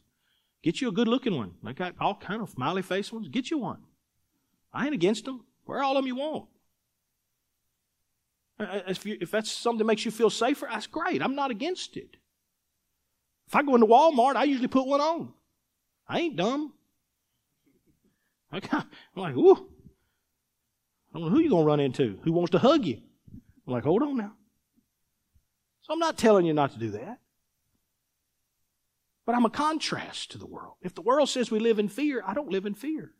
Get 0.62 0.80
you 0.80 0.88
a 0.88 0.92
good 0.92 1.08
looking 1.08 1.36
one. 1.36 1.52
They 1.62 1.72
got 1.72 1.94
all 2.00 2.14
kind 2.14 2.42
of 2.42 2.50
smiley 2.50 2.82
face 2.82 3.12
ones. 3.12 3.28
Get 3.28 3.50
you 3.50 3.58
one. 3.58 3.82
I 4.72 4.84
ain't 4.84 4.94
against 4.94 5.24
them. 5.24 5.44
Wear 5.66 5.82
all 5.82 5.96
of 5.96 6.02
them 6.02 6.06
you 6.06 6.16
want. 6.16 6.46
If, 8.58 9.06
you, 9.06 9.16
if 9.20 9.30
that's 9.30 9.50
something 9.50 9.78
that 9.78 9.84
makes 9.84 10.04
you 10.04 10.10
feel 10.10 10.28
safer, 10.28 10.68
that's 10.70 10.86
great. 10.86 11.22
I'm 11.22 11.34
not 11.34 11.50
against 11.50 11.96
it. 11.96 12.16
If 13.48 13.56
I 13.56 13.62
go 13.62 13.74
into 13.74 13.86
Walmart, 13.86 14.36
I 14.36 14.44
usually 14.44 14.68
put 14.68 14.86
one 14.86 15.00
on. 15.00 15.32
I 16.06 16.20
ain't 16.20 16.36
dumb. 16.36 16.74
I'm 18.52 18.62
like, 19.16 19.36
ooh. 19.36 19.68
I 21.12 21.18
don't 21.18 21.22
know 21.22 21.30
who 21.30 21.40
you're 21.40 21.50
going 21.50 21.64
to 21.64 21.66
run 21.66 21.80
into. 21.80 22.18
Who 22.22 22.32
wants 22.32 22.50
to 22.50 22.58
hug 22.58 22.84
you? 22.84 23.00
I'm 23.66 23.72
like, 23.72 23.84
hold 23.84 24.02
on 24.02 24.16
now. 24.16 24.32
I'm 25.90 25.98
not 25.98 26.16
telling 26.16 26.46
you 26.46 26.54
not 26.54 26.72
to 26.72 26.78
do 26.78 26.92
that. 26.92 27.18
But 29.26 29.34
I'm 29.34 29.44
a 29.44 29.50
contrast 29.50 30.30
to 30.32 30.38
the 30.38 30.46
world. 30.46 30.74
If 30.82 30.94
the 30.94 31.02
world 31.02 31.28
says 31.28 31.50
we 31.50 31.58
live 31.58 31.78
in 31.78 31.88
fear, 31.88 32.22
I 32.26 32.34
don't 32.34 32.50
live 32.50 32.66
in 32.66 32.74
fear. 32.74 33.12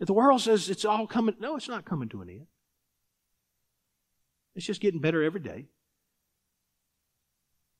If 0.00 0.06
the 0.06 0.12
world 0.12 0.40
says 0.40 0.68
it's 0.68 0.84
all 0.84 1.06
coming, 1.06 1.34
no, 1.38 1.56
it's 1.56 1.68
not 1.68 1.84
coming 1.84 2.08
to 2.10 2.22
an 2.22 2.28
end. 2.28 2.46
It's 4.54 4.66
just 4.66 4.80
getting 4.80 5.00
better 5.00 5.22
every 5.22 5.40
day. 5.40 5.66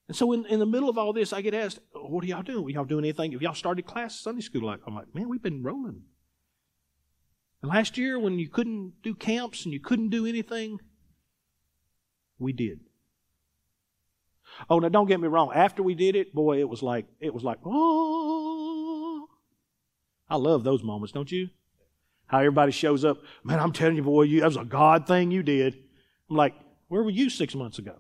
And 0.09 0.17
so 0.17 0.33
in, 0.33 0.45
in 0.47 0.59
the 0.59 0.67
middle 0.67 0.89
of 0.89 0.99
all 0.99 1.13
this, 1.13 1.33
I 1.33 1.41
get 1.41 1.55
asked, 1.55 1.79
what 1.93 2.25
are 2.25 2.27
y'all 2.27 2.43
doing? 2.43 2.65
Are 2.67 2.71
y'all 2.71 2.85
doing 2.85 3.05
anything? 3.05 3.33
Have 3.33 3.43
y'all 3.43 3.55
started 3.55 3.87
class 3.87 4.21
Sunday 4.21 4.43
school? 4.43 4.67
Like, 4.67 4.81
I'm 4.87 4.95
like, 4.95 5.15
man, 5.15 5.29
we've 5.29 5.43
been 5.43 5.63
rolling. 5.63 6.03
And 7.63 7.71
last 7.71 7.97
year 7.97 8.19
when 8.19 8.39
you 8.39 8.49
couldn't 8.49 8.95
do 9.03 9.15
camps 9.15 9.65
and 9.65 9.73
you 9.73 9.81
couldn't 9.81 10.11
do 10.11 10.27
anything, 10.27 10.81
we 12.39 12.53
did. 12.53 12.81
Oh, 14.71 14.79
now 14.79 14.89
don't 14.89 15.07
get 15.07 15.21
me 15.21 15.29
wrong. 15.29 15.51
After 15.55 15.83
we 15.83 15.95
did 15.95 16.17
it, 16.17 16.35
boy, 16.35 16.61
it 16.61 16.69
was 16.69 16.83
like 16.83 17.07
it 17.21 17.35
was 17.35 17.45
like 17.45 17.59
oh. 17.65 19.29
I 20.29 20.37
love 20.37 20.65
those 20.65 20.83
moments, 20.83 21.13
don't 21.13 21.31
you? 21.31 21.51
How 22.27 22.39
everybody 22.39 22.73
shows 22.73 23.05
up. 23.05 23.19
Man, 23.43 23.61
I'm 23.61 23.73
telling 23.73 23.97
you, 23.97 24.03
boy, 24.03 24.23
you 24.23 24.41
that 24.41 24.47
was 24.47 24.57
a 24.57 24.65
God 24.65 25.07
thing 25.07 25.31
you 25.31 25.43
did. 25.43 25.77
I'm 26.31 26.37
like, 26.37 26.55
where 26.89 27.03
were 27.03 27.11
you 27.11 27.31
six 27.31 27.55
months 27.55 27.79
ago? 27.79 27.97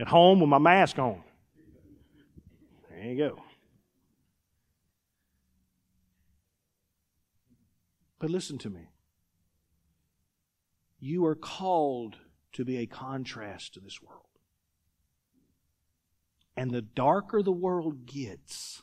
At 0.00 0.08
home 0.08 0.40
with 0.40 0.48
my 0.48 0.58
mask 0.58 0.98
on. 0.98 1.22
There 2.90 3.04
you 3.04 3.18
go. 3.18 3.42
But 8.18 8.30
listen 8.30 8.58
to 8.58 8.70
me. 8.70 8.88
You 11.04 11.26
are 11.26 11.34
called 11.34 12.16
to 12.52 12.64
be 12.64 12.76
a 12.76 12.86
contrast 12.86 13.74
to 13.74 13.80
this 13.80 14.00
world. 14.00 14.22
And 16.56 16.70
the 16.70 16.80
darker 16.80 17.42
the 17.42 17.50
world 17.50 18.06
gets, 18.06 18.82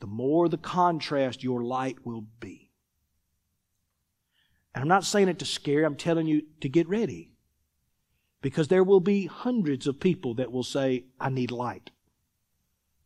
the 0.00 0.06
more 0.06 0.48
the 0.48 0.56
contrast 0.56 1.44
your 1.44 1.62
light 1.62 2.06
will 2.06 2.24
be. 2.40 2.70
And 4.74 4.80
I'm 4.80 4.88
not 4.88 5.04
saying 5.04 5.28
it 5.28 5.38
to 5.40 5.44
scare, 5.44 5.84
I'm 5.84 5.96
telling 5.96 6.26
you 6.26 6.42
to 6.62 6.68
get 6.70 6.88
ready. 6.88 7.32
Because 8.40 8.68
there 8.68 8.84
will 8.84 9.00
be 9.00 9.26
hundreds 9.26 9.86
of 9.86 10.00
people 10.00 10.34
that 10.36 10.50
will 10.50 10.62
say, 10.62 11.04
I 11.20 11.28
need 11.28 11.50
light. 11.50 11.90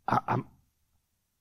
I, 0.07 0.37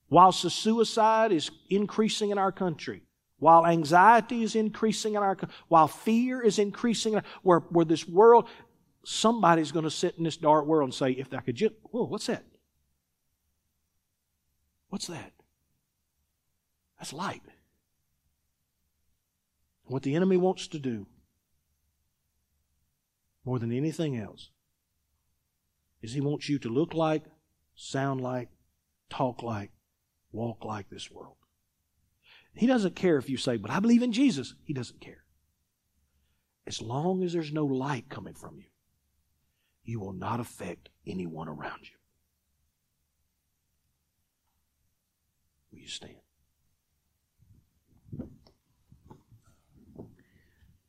whilst 0.10 0.42
the 0.42 0.50
suicide 0.50 1.32
is 1.32 1.52
increasing 1.70 2.32
in 2.32 2.40
our 2.40 2.52
country, 2.52 3.04
while 3.46 3.68
anxiety 3.68 4.42
is 4.42 4.56
increasing 4.56 5.14
in 5.14 5.22
our, 5.22 5.38
while 5.68 5.88
fear 5.88 6.42
is 6.42 6.58
increasing, 6.58 7.14
in 7.14 7.20
our, 7.20 7.26
where, 7.44 7.60
where 7.60 7.86
this 7.86 8.08
world, 8.08 8.50
somebody's 9.04 9.72
going 9.72 9.84
to 9.86 9.92
sit 9.92 10.16
in 10.18 10.24
this 10.24 10.36
dark 10.36 10.66
world 10.66 10.88
and 10.88 10.94
say, 10.96 11.12
if 11.12 11.32
I 11.32 11.42
could 11.42 11.54
just, 11.54 11.76
whoa, 11.84 12.06
what's 12.06 12.26
that? 12.26 12.44
What's 14.90 15.06
that? 15.06 15.32
That's 16.98 17.14
light. 17.14 17.44
What 19.84 20.02
the 20.02 20.16
enemy 20.16 20.38
wants 20.38 20.66
to 20.70 20.80
do, 20.80 21.06
more 23.46 23.60
than 23.60 23.72
anything 23.72 24.18
else, 24.18 24.50
is 26.02 26.14
he 26.14 26.20
wants 26.20 26.50
you 26.50 26.58
to 26.58 26.70
look 26.70 26.96
like, 26.96 27.26
sound 27.76 28.22
like, 28.22 28.50
talk 29.08 29.44
like, 29.44 29.70
walk 30.32 30.66
like 30.66 30.90
this 30.90 31.12
world. 31.12 31.36
He 32.56 32.68
doesn't 32.68 32.96
care 32.96 33.18
if 33.18 33.30
you 33.30 33.38
say, 33.38 33.58
but 33.58 33.70
I 33.72 33.80
believe 33.80 34.02
in 34.02 34.14
Jesus. 34.14 34.56
He 34.64 34.74
doesn't 34.74 35.02
care. 35.02 35.24
As 36.66 36.82
long 36.82 37.24
as 37.24 37.34
there's 37.34 37.52
no 37.52 37.66
light 37.66 38.10
coming 38.10 38.34
from 38.34 38.58
you, 38.58 38.66
you 39.84 40.00
will 40.00 40.14
not 40.14 40.40
affect 40.40 40.90
anyone 41.06 41.48
around 41.48 41.82
you. 41.84 41.98
Will 45.72 45.80
you 45.80 45.88
stand? 45.88 46.16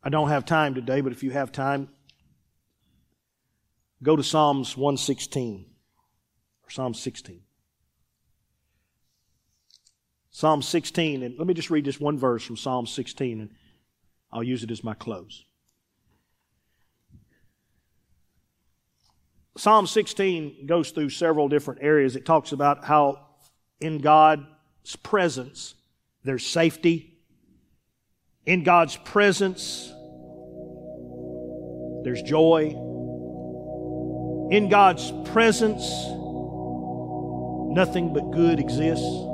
I 0.03 0.09
don't 0.09 0.29
have 0.29 0.45
time 0.45 0.75
today, 0.75 1.01
but 1.01 1.13
if 1.13 1.25
you 1.25 1.33
have 1.33 1.51
time, 1.51 1.89
go 4.03 4.15
to 4.15 4.23
Psalms 4.23 4.77
116 4.77 5.67
or 6.63 6.71
Psalm 6.71 6.95
16. 6.95 7.43
Psalm 10.37 10.61
16, 10.61 11.23
and 11.23 11.39
let 11.39 11.47
me 11.47 11.55
just 11.55 11.71
read 11.71 11.87
this 11.87 11.99
one 11.99 12.19
verse 12.19 12.45
from 12.45 12.59
Psalm 12.59 12.87
16, 12.87 13.41
and 13.41 13.51
I'll 14.31 14.43
use 14.43 14.63
it 14.63 14.71
as 14.71 14.85
my 14.85 14.93
close. 14.93 15.47
Psalm 19.57 19.87
16 19.87 20.67
goes 20.67 20.91
through 20.91 21.09
several 21.09 21.49
different 21.49 21.83
areas. 21.83 22.17
It 22.17 22.27
talks 22.27 22.53
about 22.53 22.85
how 22.85 23.29
in 23.81 23.97
God's 23.97 24.95
presence 25.03 25.75
there's 26.23 26.47
safety. 26.47 27.19
In 28.45 28.63
God's 28.63 28.95
presence 28.95 29.91
there's 32.05 32.21
joy. 32.21 32.73
In 34.51 34.69
God's 34.69 35.11
presence, 35.31 35.81
nothing 37.75 38.13
but 38.13 38.33
good 38.33 38.61
exists. 38.61 39.26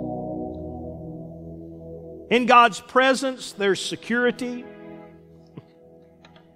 In 2.32 2.46
God's 2.46 2.80
presence, 2.80 3.52
there's 3.52 3.78
security. 3.78 4.64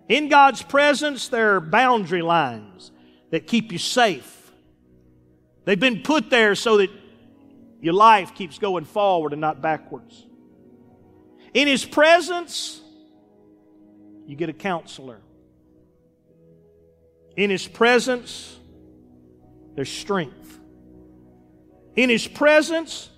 In 0.08 0.30
God's 0.30 0.62
presence, 0.62 1.28
there 1.28 1.56
are 1.56 1.60
boundary 1.60 2.22
lines 2.22 2.90
that 3.30 3.46
keep 3.46 3.72
you 3.72 3.76
safe. 3.76 4.52
They've 5.66 5.78
been 5.78 6.00
put 6.02 6.30
there 6.30 6.54
so 6.54 6.78
that 6.78 6.88
your 7.82 7.92
life 7.92 8.34
keeps 8.34 8.58
going 8.58 8.86
forward 8.86 9.34
and 9.34 9.40
not 9.42 9.60
backwards. 9.60 10.26
In 11.52 11.68
His 11.68 11.84
presence, 11.84 12.80
you 14.26 14.34
get 14.34 14.48
a 14.48 14.54
counselor. 14.54 15.20
In 17.36 17.50
His 17.50 17.66
presence, 17.66 18.56
there's 19.74 19.92
strength. 19.92 20.58
In 21.96 22.08
His 22.08 22.26
presence, 22.26 23.10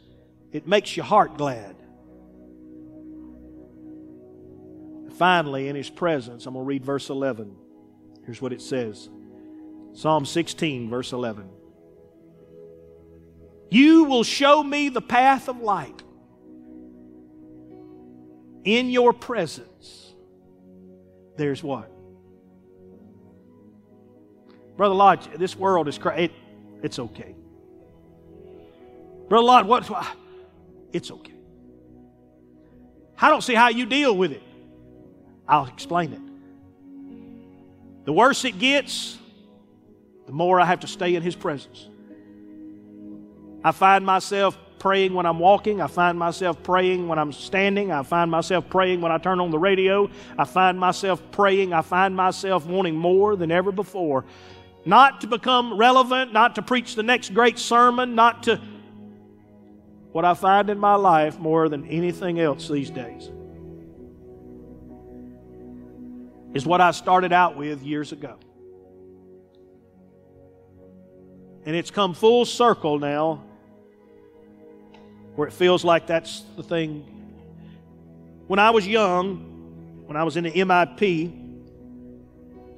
it 0.50 0.66
makes 0.66 0.96
your 0.96 1.06
heart 1.06 1.36
glad. 1.38 1.77
Finally, 5.18 5.68
in 5.68 5.74
His 5.74 5.90
presence, 5.90 6.46
I'm 6.46 6.54
going 6.54 6.64
to 6.64 6.68
read 6.68 6.84
verse 6.84 7.10
11. 7.10 7.54
Here's 8.24 8.40
what 8.40 8.52
it 8.52 8.62
says 8.62 9.08
Psalm 9.92 10.24
16, 10.24 10.88
verse 10.88 11.12
11. 11.12 11.48
You 13.70 14.04
will 14.04 14.22
show 14.22 14.62
me 14.62 14.88
the 14.88 15.02
path 15.02 15.48
of 15.48 15.60
light. 15.60 16.02
In 18.64 18.90
your 18.90 19.12
presence, 19.12 20.12
there's 21.36 21.62
what? 21.62 21.90
Brother 24.76 24.94
Lodge, 24.94 25.28
this 25.36 25.56
world 25.56 25.88
is 25.88 25.98
crazy. 25.98 26.24
It, 26.24 26.32
it's 26.82 26.98
okay. 26.98 27.34
Brother 29.28 29.44
Lodge, 29.44 29.66
what? 29.66 30.06
It's 30.92 31.10
okay. 31.10 31.34
I 33.20 33.30
don't 33.30 33.42
see 33.42 33.54
how 33.54 33.68
you 33.68 33.84
deal 33.84 34.16
with 34.16 34.32
it. 34.32 34.42
I'll 35.48 35.66
explain 35.66 36.12
it. 36.12 38.04
The 38.04 38.12
worse 38.12 38.44
it 38.44 38.58
gets, 38.58 39.18
the 40.26 40.32
more 40.32 40.60
I 40.60 40.66
have 40.66 40.80
to 40.80 40.86
stay 40.86 41.14
in 41.14 41.22
His 41.22 41.34
presence. 41.34 41.88
I 43.64 43.72
find 43.72 44.04
myself 44.04 44.58
praying 44.78 45.14
when 45.14 45.26
I'm 45.26 45.38
walking. 45.38 45.80
I 45.80 45.86
find 45.86 46.18
myself 46.18 46.62
praying 46.62 47.08
when 47.08 47.18
I'm 47.18 47.32
standing. 47.32 47.90
I 47.90 48.02
find 48.02 48.30
myself 48.30 48.68
praying 48.70 49.00
when 49.00 49.10
I 49.10 49.18
turn 49.18 49.40
on 49.40 49.50
the 49.50 49.58
radio. 49.58 50.08
I 50.38 50.44
find 50.44 50.78
myself 50.78 51.22
praying. 51.32 51.72
I 51.72 51.82
find 51.82 52.14
myself 52.14 52.66
wanting 52.66 52.94
more 52.94 53.34
than 53.34 53.50
ever 53.50 53.72
before. 53.72 54.24
Not 54.84 55.22
to 55.22 55.26
become 55.26 55.76
relevant, 55.76 56.32
not 56.32 56.54
to 56.54 56.62
preach 56.62 56.94
the 56.94 57.02
next 57.02 57.34
great 57.34 57.58
sermon, 57.58 58.14
not 58.14 58.44
to. 58.44 58.60
What 60.12 60.24
I 60.24 60.34
find 60.34 60.70
in 60.70 60.78
my 60.78 60.94
life 60.94 61.38
more 61.38 61.68
than 61.68 61.86
anything 61.86 62.40
else 62.40 62.68
these 62.68 62.90
days 62.90 63.30
is 66.54 66.66
what 66.66 66.80
I 66.80 66.90
started 66.92 67.32
out 67.32 67.56
with 67.56 67.82
years 67.82 68.12
ago. 68.12 68.38
And 71.64 71.76
it's 71.76 71.90
come 71.90 72.14
full 72.14 72.44
circle 72.44 72.98
now 72.98 73.44
where 75.34 75.46
it 75.46 75.52
feels 75.52 75.84
like 75.84 76.06
that's 76.06 76.42
the 76.56 76.62
thing. 76.62 77.04
When 78.46 78.58
I 78.58 78.70
was 78.70 78.86
young, 78.86 80.04
when 80.06 80.16
I 80.16 80.24
was 80.24 80.36
in 80.36 80.44
the 80.44 80.50
MIP, 80.50 81.32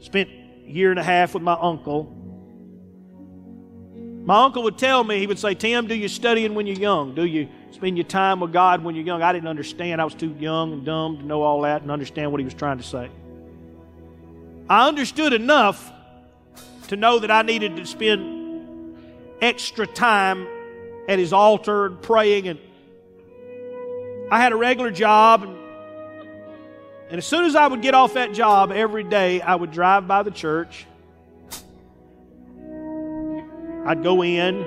spent 0.00 0.28
a 0.28 0.70
year 0.70 0.90
and 0.90 0.98
a 0.98 1.02
half 1.02 1.34
with 1.34 1.42
my 1.42 1.56
uncle. 1.58 2.16
My 4.24 4.44
uncle 4.44 4.64
would 4.64 4.76
tell 4.76 5.04
me, 5.04 5.18
he 5.18 5.26
would 5.26 5.38
say, 5.38 5.54
Tim, 5.54 5.86
do 5.86 5.94
you 5.94 6.08
studying 6.08 6.54
when 6.54 6.66
you're 6.66 6.76
young? 6.76 7.14
Do 7.14 7.24
you 7.24 7.48
spend 7.70 7.96
your 7.96 8.04
time 8.04 8.40
with 8.40 8.52
God 8.52 8.82
when 8.82 8.94
you're 8.94 9.04
young? 9.04 9.22
I 9.22 9.32
didn't 9.32 9.48
understand. 9.48 10.00
I 10.00 10.04
was 10.04 10.14
too 10.14 10.36
young 10.38 10.72
and 10.72 10.84
dumb 10.84 11.18
to 11.18 11.24
know 11.24 11.42
all 11.42 11.62
that 11.62 11.82
and 11.82 11.90
understand 11.90 12.30
what 12.32 12.40
he 12.40 12.44
was 12.44 12.54
trying 12.54 12.78
to 12.78 12.84
say. 12.84 13.10
I 14.70 14.86
understood 14.86 15.32
enough 15.32 15.92
to 16.86 16.96
know 16.96 17.18
that 17.18 17.30
I 17.32 17.42
needed 17.42 17.74
to 17.74 17.84
spend 17.84 18.96
extra 19.42 19.84
time 19.84 20.46
at 21.08 21.18
his 21.18 21.32
altar 21.32 21.86
and 21.86 22.00
praying. 22.00 22.46
And 22.46 22.60
I 24.30 24.40
had 24.40 24.52
a 24.52 24.56
regular 24.56 24.92
job. 24.92 25.42
And, 25.42 25.56
and 27.08 27.18
as 27.18 27.26
soon 27.26 27.46
as 27.46 27.56
I 27.56 27.66
would 27.66 27.82
get 27.82 27.94
off 27.94 28.14
that 28.14 28.32
job 28.32 28.70
every 28.70 29.02
day, 29.02 29.40
I 29.40 29.56
would 29.56 29.72
drive 29.72 30.06
by 30.06 30.22
the 30.22 30.30
church. 30.30 30.86
I'd 33.86 34.04
go 34.04 34.22
in. 34.22 34.62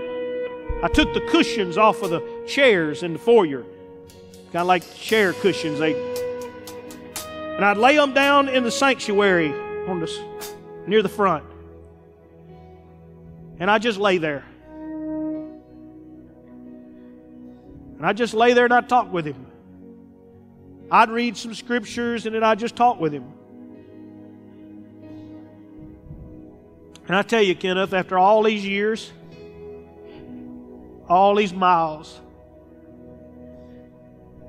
I 0.84 0.89
took 0.89 1.14
the 1.14 1.22
cushions 1.30 1.78
off 1.78 2.01
of 2.01 2.10
the 2.10 2.43
chairs 2.45 3.04
in 3.04 3.14
the 3.14 3.20
foyer, 3.20 3.64
kind 4.51 4.58
of 4.58 4.68
like 4.68 4.84
chair 4.95 5.32
cushions. 5.32 5.80
They, 5.80 5.93
and 7.56 7.64
I'd 7.64 7.78
lay 7.78 7.95
them 7.95 8.14
down 8.14 8.49
in 8.49 8.66
the 8.66 8.72
sanctuary 8.72 9.54
on 9.88 9.99
this 9.99 10.19
near 10.88 11.01
the 11.01 11.09
front. 11.09 11.43
And 13.59 13.69
I 13.69 13.77
just 13.77 13.97
lay 13.99 14.17
there. 14.17 14.43
And 17.97 18.05
I 18.05 18.13
just 18.13 18.34
lay 18.34 18.53
there 18.53 18.65
and 18.65 18.73
I'd 18.73 18.89
talk 18.89 19.13
with 19.13 19.25
him. 19.25 19.45
I'd 20.91 21.09
read 21.09 21.38
some 21.38 21.53
scriptures 21.53 22.25
and 22.25 22.36
then 22.36 22.43
I'd 22.43 22.59
just 22.59 22.75
talk 22.75 22.99
with 22.99 23.13
him. 23.13 23.25
And 27.07 27.15
I 27.15 27.21
tell 27.21 27.41
you, 27.41 27.55
Kenneth, 27.55 27.93
after 27.93 28.17
all 28.17 28.43
these 28.43 28.65
years, 28.65 29.11
all 31.07 31.36
these 31.36 31.53
miles, 31.53 32.19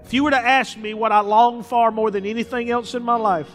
if 0.05 0.13
you 0.13 0.23
were 0.25 0.31
to 0.31 0.39
ask 0.39 0.77
me 0.77 0.95
what 0.95 1.13
I 1.13 1.21
long 1.21 1.63
for 1.63 1.91
more 1.91 2.11
than 2.11 2.27
anything 2.27 2.71
else 2.71 2.95
in 2.95 3.03
my 3.03 3.17
life, 3.17 3.51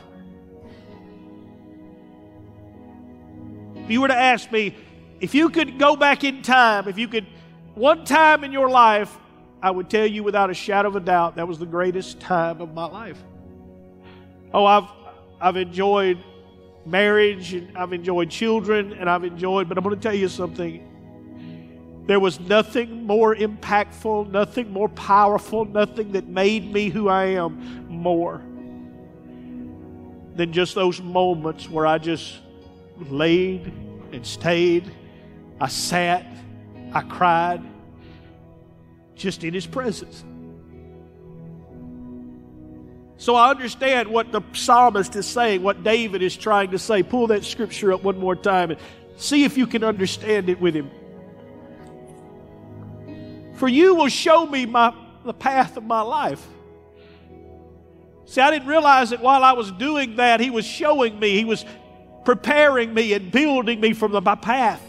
If 3.89 3.93
you 3.93 4.01
were 4.01 4.09
to 4.09 4.15
ask 4.15 4.51
me, 4.51 4.75
if 5.19 5.33
you 5.33 5.49
could 5.49 5.79
go 5.79 5.95
back 5.95 6.23
in 6.23 6.43
time, 6.43 6.87
if 6.87 6.99
you 6.99 7.07
could, 7.07 7.25
one 7.73 8.05
time 8.05 8.43
in 8.43 8.51
your 8.51 8.69
life, 8.69 9.17
I 9.63 9.71
would 9.71 9.89
tell 9.89 10.05
you 10.05 10.23
without 10.23 10.51
a 10.51 10.53
shadow 10.53 10.89
of 10.89 10.95
a 10.95 10.99
doubt 10.99 11.37
that 11.37 11.47
was 11.47 11.57
the 11.57 11.65
greatest 11.65 12.19
time 12.19 12.61
of 12.61 12.71
my 12.75 12.85
life. 12.85 13.17
Oh, 14.53 14.63
I've, 14.63 14.83
I've 15.41 15.57
enjoyed 15.57 16.23
marriage 16.85 17.55
and 17.55 17.75
I've 17.75 17.91
enjoyed 17.91 18.29
children 18.29 18.93
and 18.93 19.09
I've 19.09 19.23
enjoyed, 19.23 19.67
but 19.67 19.79
I'm 19.79 19.83
going 19.83 19.95
to 19.95 20.01
tell 20.03 20.13
you 20.13 20.29
something. 20.29 22.03
There 22.05 22.19
was 22.19 22.39
nothing 22.39 23.07
more 23.07 23.35
impactful, 23.35 24.29
nothing 24.29 24.71
more 24.71 24.89
powerful, 24.89 25.65
nothing 25.65 26.11
that 26.11 26.27
made 26.27 26.71
me 26.71 26.89
who 26.89 27.09
I 27.09 27.23
am 27.23 27.87
more 27.87 28.43
than 30.35 30.53
just 30.53 30.75
those 30.75 31.01
moments 31.01 31.67
where 31.67 31.87
I 31.87 31.97
just 31.97 32.35
laid 32.99 33.71
and 34.11 34.25
stayed. 34.25 34.91
I 35.59 35.67
sat, 35.67 36.25
I 36.93 37.01
cried, 37.01 37.61
just 39.15 39.43
in 39.43 39.53
His 39.53 39.67
presence. 39.67 40.23
So 43.19 43.35
I 43.35 43.49
understand 43.49 44.07
what 44.07 44.31
the 44.31 44.41
psalmist 44.53 45.13
is 45.17 45.27
saying, 45.27 45.61
what 45.61 45.83
David 45.83 46.21
is 46.21 46.37
trying 46.37 46.71
to 46.71 46.79
say. 46.79 47.03
Pull 47.03 47.27
that 47.27 47.43
scripture 47.43 47.91
up 47.91 48.01
one 48.01 48.17
more 48.17 48.35
time 48.35 48.71
and 48.71 48.79
see 49.17 49.43
if 49.43 49.57
you 49.57 49.67
can 49.67 49.83
understand 49.83 50.49
it 50.49 50.61
with 50.61 50.73
him. 50.73 50.89
For 53.55 53.67
you 53.67 53.93
will 53.95 54.07
show 54.07 54.45
me 54.45 54.65
my, 54.65 54.93
the 55.25 55.33
path 55.33 55.75
of 55.75 55.83
my 55.83 55.99
life. 55.99 56.47
See, 58.23 58.39
I 58.39 58.51
didn't 58.51 58.69
realize 58.69 59.09
that 59.09 59.21
while 59.21 59.43
I 59.43 59.51
was 59.51 59.69
doing 59.73 60.15
that, 60.15 60.39
he 60.39 60.49
was 60.49 60.65
showing 60.65 61.19
me, 61.19 61.35
he 61.35 61.43
was 61.43 61.65
preparing 62.29 62.93
me 62.93 63.13
and 63.13 63.31
building 63.31 63.79
me 63.79 63.91
from 63.91 64.11
my 64.23 64.35
path. 64.35 64.83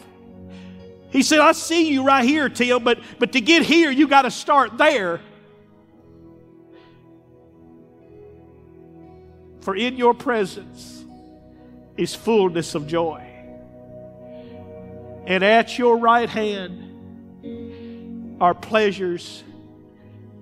He 1.11 1.23
said, 1.23 1.39
I 1.39 1.53
see 1.53 1.91
you 1.91 2.05
right 2.05 2.23
here, 2.23 2.51
Tim, 2.51 2.85
but, 2.85 2.99
but 3.19 3.33
to 3.33 3.41
get 3.41 3.63
here, 3.63 3.91
you 3.91 4.09
got 4.09 4.23
to 4.23 4.31
start 4.31 4.77
there. 4.77 5.23
For 9.63 9.75
in 9.75 9.97
your 9.97 10.13
presence 10.13 11.03
is 11.97 12.15
fullness 12.15 12.75
of 12.75 12.87
joy. 12.87 13.27
And 15.27 15.43
at 15.43 15.79
your 15.79 15.97
right 15.97 16.29
hand 16.29 18.37
are 18.39 18.53
pleasures 18.53 19.43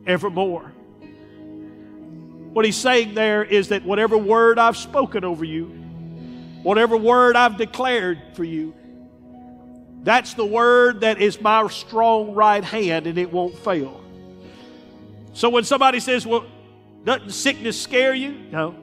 evermore. 0.05 0.73
What 2.55 2.65
he's 2.65 2.77
saying 2.77 3.15
there 3.15 3.45
is 3.45 3.69
that 3.69 3.85
whatever 3.85 4.19
word 4.19 4.59
I've 4.59 4.77
spoken 4.77 5.23
over 5.23 5.45
you, 5.45 5.78
Whatever 6.69 6.99
word 6.99 7.35
I've 7.35 7.57
declared 7.57 8.21
for 8.35 8.45
you, 8.45 8.75
that's 10.03 10.35
the 10.35 10.45
word 10.45 11.01
that 11.01 11.19
is 11.19 11.41
my 11.41 11.67
strong 11.69 12.35
right 12.35 12.63
hand 12.63 13.07
and 13.07 13.17
it 13.17 13.33
won't 13.33 13.57
fail. 13.57 14.05
So 15.33 15.49
when 15.49 15.65
somebody 15.65 15.99
says, 15.99 16.27
Well, 16.27 16.45
doesn't 17.05 17.31
sickness 17.31 17.81
scare 17.81 18.13
you? 18.13 18.33
No. 18.33 18.75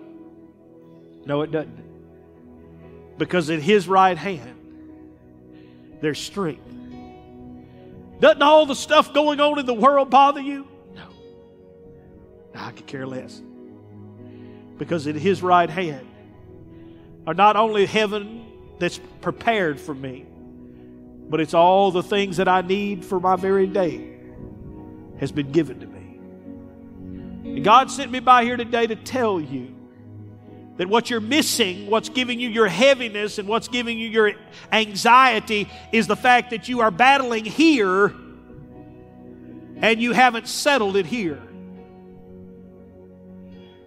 No, 1.28 1.44
it 1.44 1.52
doesn't. 1.52 3.20
Because 3.20 3.52
at 3.52 3.60
his 3.60 3.88
right 3.88 4.18
hand 4.18 4.58
there's 6.02 6.20
strength. 6.20 6.68
Doesn't 8.20 8.42
all 8.42 8.66
the 8.66 8.76
stuff 8.76 9.14
going 9.14 9.40
on 9.40 9.60
in 9.60 9.68
the 9.68 9.76
world 9.76 10.10
bother 10.10 10.42
you? 10.42 10.68
No. 10.96 11.08
I 12.56 12.72
could 12.72 12.88
care 12.88 13.06
less. 13.06 13.40
Because 14.80 15.06
in 15.06 15.16
His 15.16 15.44
right 15.44 15.70
hand 15.70 16.08
are 17.28 17.34
not 17.34 17.56
only 17.56 17.86
heaven 17.86 18.46
that's 18.80 19.00
prepared 19.22 19.80
for 19.80 19.96
me, 19.96 20.26
but 21.30 21.40
it's 21.40 21.54
all 21.54 21.92
the 21.92 22.04
things 22.04 22.38
that 22.38 22.48
I 22.48 22.62
need 22.62 23.04
for 23.04 23.20
my 23.20 23.36
very 23.36 23.68
day 23.68 24.16
has 25.20 25.32
been 25.32 25.52
given 25.52 25.80
to 25.80 25.88
me. 25.88 27.56
And 27.56 27.64
God 27.64 27.90
sent 27.90 28.12
me 28.12 28.20
by 28.20 28.44
here 28.44 28.58
today 28.58 28.86
to 28.88 28.96
tell 28.96 29.40
you 29.40 29.74
that 30.78 30.88
what 30.88 31.10
you're 31.10 31.22
missing, 31.22 31.90
what's 31.90 32.10
giving 32.10 32.40
you 32.40 32.50
your 32.50 32.68
heaviness 32.68 33.38
and 33.38 33.48
what's 33.48 33.70
giving 33.70 33.98
you 33.98 34.10
your 34.10 34.34
anxiety 34.72 35.70
is 35.92 36.06
the 36.08 36.18
fact 36.18 36.50
that 36.50 36.68
you 36.68 36.82
are 36.82 36.92
battling 36.92 37.46
here 37.46 38.14
and 39.78 40.02
you 40.02 40.12
haven't 40.12 40.48
settled 40.48 40.96
it 40.98 41.06
here. 41.06 41.42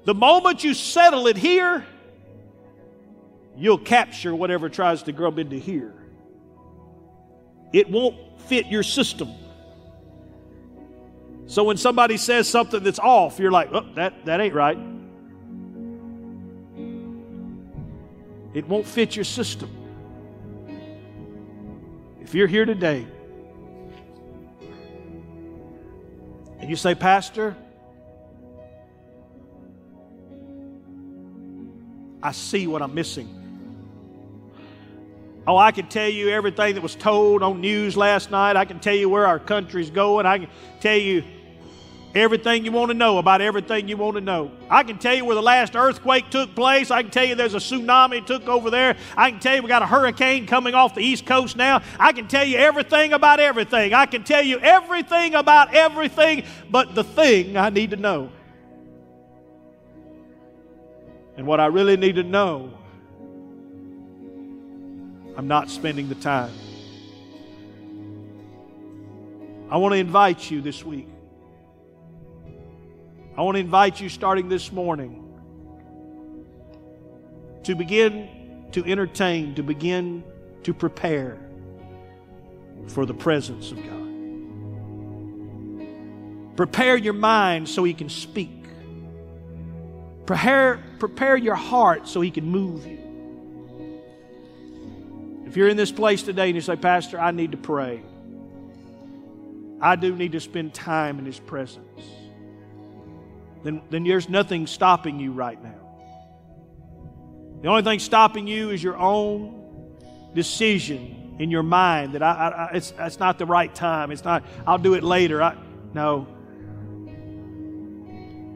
The 0.05 0.15
moment 0.15 0.65
you 0.65 0.73
settle 0.73 1.27
it 1.27 1.37
here, 1.37 1.85
you'll 3.59 3.79
capture 3.79 4.35
whatever 4.35 4.69
tries 4.69 5.03
to 5.03 5.13
grub 5.13 5.39
into 5.39 5.57
here. 5.57 5.93
It 7.73 7.91
won't 7.91 8.41
fit 8.43 8.67
your 8.67 8.85
system. 8.85 9.31
So 11.47 11.65
when 11.65 11.77
somebody 11.77 12.19
says 12.19 12.49
something 12.49 12.83
that's 12.83 12.99
off, 12.99 13.39
you're 13.39 13.51
like, 13.51 13.71
oh, 13.73 13.87
that, 13.95 14.25
that 14.27 14.41
ain't 14.41 14.55
right. 14.55 14.79
It 18.55 18.67
won't 18.69 18.87
fit 18.87 19.17
your 19.17 19.25
system. 19.25 19.71
If 22.21 22.35
you're 22.35 22.47
here 22.47 22.65
today 22.65 23.07
and 26.61 26.71
you 26.71 26.77
say, 26.77 26.95
Pastor, 26.95 27.57
I 32.23 32.33
see 32.33 32.67
what 32.67 32.83
I'm 32.83 32.95
missing. 32.95 33.38
Oh, 35.49 35.57
I 35.57 35.73
can 35.73 35.87
tell 35.89 36.11
you 36.11 36.29
everything 36.29 36.75
that 36.75 36.83
was 36.83 36.95
told 36.95 37.43
on 37.43 37.63
news 37.63 37.97
last 37.97 38.31
night. 38.31 38.55
I 38.55 38.67
can 38.67 38.81
tell 38.81 38.95
you 38.95 39.09
where 39.09 39.27
our 39.27 39.39
country's 39.39 39.89
going. 39.89 40.27
I 40.27 40.41
can 40.41 40.49
tell 40.79 40.99
you 40.99 41.25
everything 42.15 42.67
you 42.67 42.71
want 42.71 42.91
to 42.91 42.95
know 42.95 43.17
about 43.17 43.41
everything 43.41 43.89
you 43.89 43.97
want 43.97 44.17
to 44.17 44.21
know. 44.21 44.51
I 44.69 44.83
can 44.83 44.99
tell 44.99 45.15
you 45.15 45.25
where 45.25 45.35
the 45.35 45.41
last 45.41 45.75
earthquake 45.75 46.29
took 46.29 46.55
place. 46.55 46.91
I 46.91 47.01
can 47.01 47.11
tell 47.11 47.25
you 47.25 47.35
there's 47.35 47.55
a 47.55 47.59
tsunami 47.59 48.27
took 48.27 48.47
over 48.47 48.69
there. 48.69 48.99
I 49.17 49.31
can 49.31 49.41
tell 49.41 49.57
you 49.57 49.63
we 49.63 49.69
got 49.69 49.81
a 49.81 49.87
hurricane 49.87 50.47
coming 50.47 50.75
off 50.75 50.95
the 50.95 51.01
east 51.01 51.25
coast 51.25 51.57
now. 51.57 51.81
I 51.99 52.13
can 52.13 52.29
tell 52.29 52.45
you 52.45 52.59
everything 52.59 53.15
about 53.15 53.41
everything. 53.41 53.95
I 53.95 54.05
can 54.05 54.25
tell 54.25 54.43
you 54.43 54.59
everything 54.59 55.35
about 55.35 55.75
everything 55.75 56.45
but 56.71 56.95
the 56.95 57.05
thing 57.05 57.57
I 57.57 57.71
need 57.71 57.93
to 57.93 57.97
know. 57.97 58.31
And 61.39 61.47
what 61.47 61.59
I 61.59 61.67
really 61.67 61.97
need 61.97 62.17
to 62.17 62.23
know, 62.23 62.78
I'm 65.39 65.49
not 65.49 65.71
spending 65.71 66.11
the 66.11 66.17
time. 66.17 66.53
I 69.71 69.79
want 69.79 69.95
to 69.95 69.99
invite 69.99 70.51
you 70.51 70.61
this 70.61 70.85
week 70.85 71.09
I 73.39 73.43
want 73.43 73.55
to 73.55 73.61
invite 73.61 74.01
you 74.01 74.09
starting 74.09 74.49
this 74.49 74.73
morning 74.73 75.25
to 77.63 77.77
begin 77.77 78.67
to 78.73 78.85
entertain, 78.85 79.55
to 79.55 79.63
begin 79.63 80.25
to 80.65 80.75
prepare 80.75 81.39
for 82.89 83.07
the 83.07 83.15
presence 83.15 83.71
of 83.71 83.77
God. 83.77 84.07
Prepare 86.57 86.97
your 86.97 87.13
mind 87.13 87.69
so 87.69 87.85
He 87.85 87.95
can 87.95 88.09
speak. 88.09 88.65
Prepare, 90.27 90.83
prepare 90.99 91.37
your 91.37 91.55
heart 91.55 92.09
so 92.09 92.21
He 92.21 92.33
can 92.33 92.45
move 92.45 92.85
you. 92.89 92.99
If 95.49 95.57
you're 95.57 95.69
in 95.69 95.77
this 95.77 95.91
place 95.91 96.23
today 96.23 96.47
and 96.47 96.55
you 96.55 96.61
say, 96.61 96.77
Pastor, 96.77 97.19
I 97.19 97.33
need 97.33 97.53
to 97.53 97.59
pray, 97.59 98.03
I 99.81 99.97
do 99.97 100.15
need 100.15 100.33
to 100.33 100.41
spend 100.41 100.75
time 100.75 101.19
in 101.19 101.27
His 101.27 101.41
presence 101.41 102.03
then, 103.63 103.83
then 103.91 104.05
there's 104.05 104.29
nothing 104.29 104.67
stopping 104.67 105.19
you 105.19 105.33
right 105.33 105.63
now. 105.63 105.75
The 107.63 107.69
only 107.69 107.83
thing 107.83 107.99
stopping 107.99 108.47
you 108.47 108.71
is 108.71 108.83
your 108.83 108.97
own 108.97 109.93
decision 110.35 111.37
in 111.39 111.51
your 111.51 111.63
mind 111.63 112.15
that 112.15 112.23
I, 112.23 112.31
I, 112.31 112.77
it's, 112.77 112.93
it's 112.99 113.19
not 113.19 113.39
the 113.39 113.47
right 113.47 113.75
time. 113.75 114.11
It's 114.11 114.25
not, 114.25 114.45
I'll 114.67 114.79
do 114.79 114.95
it 114.95 115.03
later. 115.03 115.43
I, 115.43 115.57
no. 115.93 116.27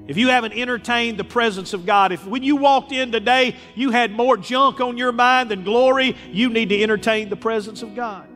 If 0.08 0.16
you 0.16 0.28
haven't 0.28 0.52
entertained 0.52 1.16
the 1.16 1.24
presence 1.24 1.72
of 1.72 1.86
God, 1.86 2.10
if 2.10 2.26
when 2.26 2.42
you 2.42 2.56
walked 2.56 2.90
in 2.90 3.12
today 3.12 3.56
you 3.74 3.90
had 3.90 4.10
more 4.10 4.36
junk 4.36 4.80
on 4.80 4.98
your 4.98 5.12
mind 5.12 5.50
than 5.50 5.62
glory, 5.62 6.16
you 6.32 6.48
need 6.48 6.70
to 6.70 6.82
entertain 6.82 7.28
the 7.28 7.36
presence 7.36 7.82
of 7.82 7.94
God. 7.94 8.26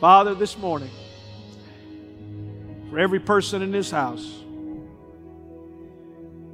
Father, 0.00 0.34
this 0.34 0.56
morning, 0.56 0.90
for 2.88 2.98
every 2.98 3.20
person 3.20 3.60
in 3.60 3.70
this 3.70 3.90
house. 3.90 4.26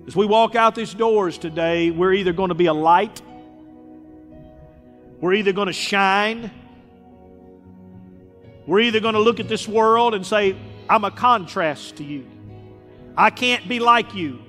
As 0.09 0.17
we 0.17 0.27
walk 0.27 0.55
out 0.57 0.75
these 0.75 0.93
doors 0.93 1.39
today, 1.39 1.91
we're 1.91 2.13
either 2.13 2.33
going 2.33 2.49
to 2.49 2.55
be 2.55 2.67
a 2.67 2.75
light, 2.75 3.23
we're 5.21 5.35
either 5.35 5.53
going 5.53 5.69
to 5.69 5.73
shine, 5.73 6.51
we're 8.67 8.81
either 8.81 8.99
going 8.99 9.15
to 9.15 9.21
look 9.21 9.39
at 9.39 9.49
this 9.49 9.69
world 9.69 10.15
and 10.15 10.27
say, 10.27 10.57
I'm 10.89 11.05
a 11.05 11.11
contrast 11.11 11.97
to 11.97 12.05
you. 12.05 12.26
I 13.16 13.30
can't 13.30 13.68
be 13.68 13.78
like 13.78 14.14
you. 14.14 14.41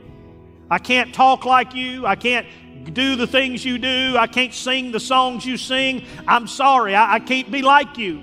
I 0.69 0.79
can't 0.79 1.13
talk 1.13 1.45
like 1.45 1.73
you. 1.73 2.05
I 2.05 2.15
can't 2.15 2.45
do 2.93 3.15
the 3.15 3.27
things 3.27 3.63
you 3.63 3.77
do. 3.77 4.15
I 4.17 4.27
can't 4.27 4.53
sing 4.53 4.91
the 4.91 4.99
songs 4.99 5.45
you 5.45 5.57
sing. 5.57 6.05
I'm 6.27 6.47
sorry. 6.47 6.95
I, 6.95 7.15
I 7.15 7.19
can't 7.19 7.51
be 7.51 7.61
like 7.61 7.97
you. 7.97 8.21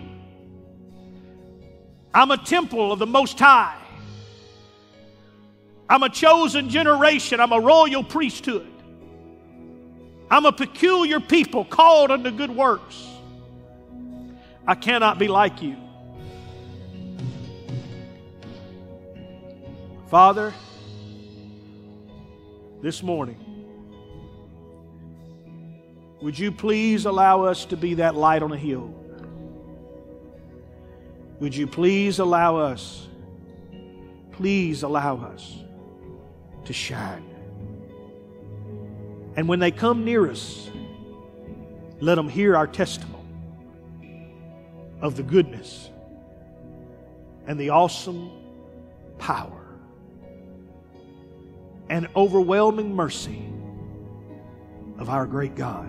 I'm 2.12 2.30
a 2.30 2.36
temple 2.36 2.92
of 2.92 2.98
the 2.98 3.06
Most 3.06 3.38
High. 3.38 3.76
I'm 5.88 6.02
a 6.02 6.08
chosen 6.08 6.70
generation. 6.70 7.40
I'm 7.40 7.52
a 7.52 7.60
royal 7.60 8.04
priesthood. 8.04 8.70
I'm 10.30 10.46
a 10.46 10.52
peculiar 10.52 11.20
people 11.20 11.64
called 11.64 12.10
unto 12.10 12.30
good 12.30 12.50
works. 12.50 13.06
I 14.66 14.74
cannot 14.74 15.18
be 15.18 15.28
like 15.28 15.60
you. 15.60 15.76
Father, 20.14 20.54
this 22.80 23.02
morning, 23.02 23.36
would 26.22 26.38
you 26.38 26.52
please 26.52 27.04
allow 27.04 27.42
us 27.42 27.64
to 27.64 27.76
be 27.76 27.94
that 27.94 28.14
light 28.14 28.40
on 28.40 28.52
a 28.52 28.56
hill? 28.56 28.94
Would 31.40 31.56
you 31.56 31.66
please 31.66 32.20
allow 32.20 32.58
us, 32.58 33.08
please 34.30 34.84
allow 34.84 35.16
us 35.16 35.58
to 36.64 36.72
shine? 36.72 37.28
And 39.34 39.48
when 39.48 39.58
they 39.58 39.72
come 39.72 40.04
near 40.04 40.30
us, 40.30 40.70
let 41.98 42.14
them 42.14 42.28
hear 42.28 42.56
our 42.56 42.68
testimony 42.68 44.30
of 45.00 45.16
the 45.16 45.24
goodness 45.24 45.90
and 47.48 47.58
the 47.58 47.70
awesome 47.70 48.30
power 49.18 49.63
and 51.88 52.08
overwhelming 52.16 52.94
mercy 52.94 53.44
of 54.98 55.08
our 55.10 55.26
great 55.26 55.54
God 55.54 55.88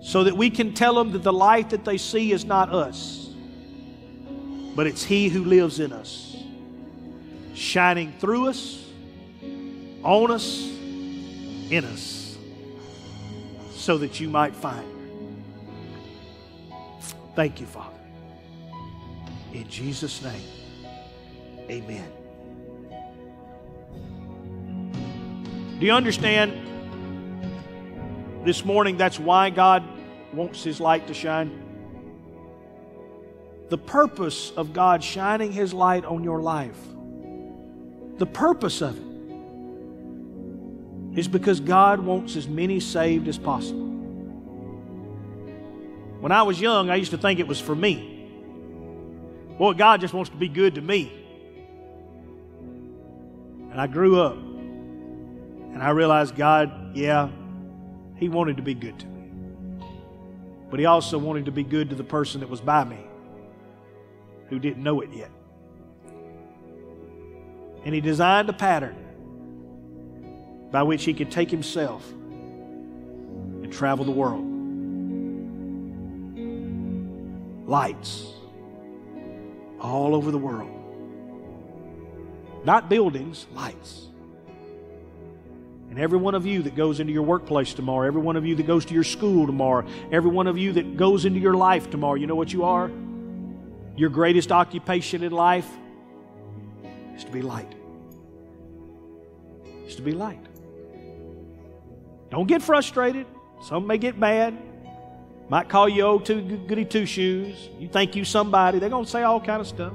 so 0.00 0.24
that 0.24 0.36
we 0.36 0.50
can 0.50 0.74
tell 0.74 0.94
them 0.94 1.12
that 1.12 1.22
the 1.22 1.32
light 1.32 1.70
that 1.70 1.84
they 1.84 1.98
see 1.98 2.32
is 2.32 2.44
not 2.44 2.72
us, 2.72 3.30
but 4.74 4.86
it's 4.86 5.04
He 5.04 5.28
who 5.28 5.44
lives 5.44 5.80
in 5.80 5.92
us, 5.92 6.36
shining 7.54 8.12
through 8.18 8.48
us, 8.48 8.86
on 10.02 10.30
us, 10.30 10.68
in 11.70 11.84
us, 11.84 12.38
so 13.72 13.98
that 13.98 14.20
you 14.20 14.28
might 14.28 14.54
find 14.54 14.86
her. 14.86 14.94
Thank 17.34 17.60
you, 17.60 17.66
Father. 17.66 17.98
In 19.52 19.68
Jesus' 19.68 20.22
name, 20.22 20.42
amen. 21.68 22.17
Do 25.78 25.86
you 25.86 25.92
understand? 25.92 26.64
This 28.44 28.64
morning, 28.64 28.96
that's 28.96 29.20
why 29.20 29.50
God 29.50 29.84
wants 30.32 30.64
His 30.64 30.80
light 30.80 31.06
to 31.06 31.14
shine. 31.14 31.62
The 33.68 33.78
purpose 33.78 34.50
of 34.56 34.72
God 34.72 35.04
shining 35.04 35.52
His 35.52 35.72
light 35.72 36.04
on 36.04 36.24
your 36.24 36.40
life, 36.40 36.78
the 38.16 38.26
purpose 38.26 38.80
of 38.80 38.96
it 38.96 39.04
is 41.20 41.28
because 41.28 41.60
God 41.60 42.00
wants 42.00 42.34
as 42.34 42.48
many 42.48 42.80
saved 42.80 43.28
as 43.28 43.38
possible. 43.38 43.86
When 46.18 46.32
I 46.32 46.42
was 46.42 46.60
young, 46.60 46.90
I 46.90 46.96
used 46.96 47.12
to 47.12 47.18
think 47.18 47.38
it 47.38 47.46
was 47.46 47.60
for 47.60 47.76
me. 47.76 48.28
Boy, 49.58 49.74
God 49.74 50.00
just 50.00 50.12
wants 50.12 50.30
to 50.30 50.36
be 50.36 50.48
good 50.48 50.74
to 50.74 50.80
me. 50.80 51.12
And 53.70 53.80
I 53.80 53.86
grew 53.86 54.20
up 54.20 54.47
and 55.78 55.86
I 55.86 55.90
realized 55.90 56.34
God, 56.34 56.96
yeah, 56.96 57.28
He 58.16 58.28
wanted 58.28 58.56
to 58.56 58.64
be 58.64 58.74
good 58.74 58.98
to 58.98 59.06
me. 59.06 59.30
But 60.68 60.80
He 60.80 60.86
also 60.86 61.18
wanted 61.18 61.44
to 61.44 61.52
be 61.52 61.62
good 61.62 61.90
to 61.90 61.94
the 61.94 62.02
person 62.02 62.40
that 62.40 62.50
was 62.50 62.60
by 62.60 62.82
me 62.82 62.98
who 64.48 64.58
didn't 64.58 64.82
know 64.82 65.02
it 65.02 65.10
yet. 65.12 65.30
And 67.84 67.94
He 67.94 68.00
designed 68.00 68.48
a 68.48 68.52
pattern 68.52 68.96
by 70.72 70.82
which 70.82 71.04
He 71.04 71.14
could 71.14 71.30
take 71.30 71.48
Himself 71.48 72.10
and 72.10 73.72
travel 73.72 74.04
the 74.04 74.10
world. 74.10 74.46
Lights 77.68 78.32
all 79.80 80.16
over 80.16 80.32
the 80.32 80.38
world. 80.38 80.72
Not 82.64 82.88
buildings, 82.90 83.46
lights. 83.52 84.07
And 85.90 85.98
every 85.98 86.18
one 86.18 86.34
of 86.34 86.44
you 86.44 86.62
that 86.62 86.76
goes 86.76 87.00
into 87.00 87.12
your 87.12 87.22
workplace 87.22 87.72
tomorrow, 87.72 88.06
every 88.06 88.20
one 88.20 88.36
of 88.36 88.44
you 88.44 88.54
that 88.56 88.66
goes 88.66 88.84
to 88.86 88.94
your 88.94 89.04
school 89.04 89.46
tomorrow, 89.46 89.86
every 90.12 90.30
one 90.30 90.46
of 90.46 90.58
you 90.58 90.72
that 90.74 90.96
goes 90.96 91.24
into 91.24 91.40
your 91.40 91.54
life 91.54 91.90
tomorrow, 91.90 92.14
you 92.14 92.26
know 92.26 92.34
what 92.34 92.52
you 92.52 92.64
are? 92.64 92.90
Your 93.96 94.10
greatest 94.10 94.52
occupation 94.52 95.22
in 95.22 95.32
life 95.32 95.68
is 97.16 97.24
to 97.24 97.32
be 97.32 97.42
light. 97.42 97.74
Is 99.86 99.96
to 99.96 100.02
be 100.02 100.12
light. 100.12 100.44
Don't 102.30 102.46
get 102.46 102.62
frustrated. 102.62 103.26
Some 103.62 103.86
may 103.86 103.98
get 103.98 104.18
mad. 104.18 104.56
Might 105.48 105.68
call 105.70 105.88
you 105.88 106.02
old 106.02 106.26
two 106.26 106.42
goody 106.42 106.84
two 106.84 107.06
shoes. 107.06 107.70
You 107.78 107.88
think 107.88 108.14
you 108.14 108.24
somebody. 108.24 108.78
They're 108.78 108.90
gonna 108.90 109.06
say 109.06 109.22
all 109.22 109.40
kind 109.40 109.60
of 109.60 109.66
stuff. 109.66 109.94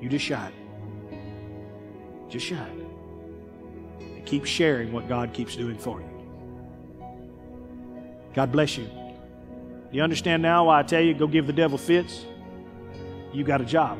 You 0.00 0.10
just 0.10 0.24
shine. 0.24 0.52
Just 2.28 2.44
shine. 2.44 2.85
Keep 4.26 4.44
sharing 4.44 4.92
what 4.92 5.08
God 5.08 5.32
keeps 5.32 5.56
doing 5.56 5.78
for 5.78 6.00
you. 6.00 6.10
God 8.34 8.52
bless 8.52 8.76
you. 8.76 8.88
You 9.90 10.02
understand 10.02 10.42
now 10.42 10.66
why 10.66 10.80
I 10.80 10.82
tell 10.82 11.00
you 11.00 11.14
go 11.14 11.26
give 11.26 11.46
the 11.46 11.52
devil 11.52 11.78
fits? 11.78 12.26
You 13.32 13.44
got 13.44 13.60
a 13.60 13.64
job. 13.64 13.98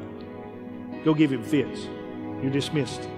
Go 1.04 1.14
give 1.14 1.32
him 1.32 1.42
fits. 1.42 1.88
You're 2.42 2.50
dismissed. 2.50 3.08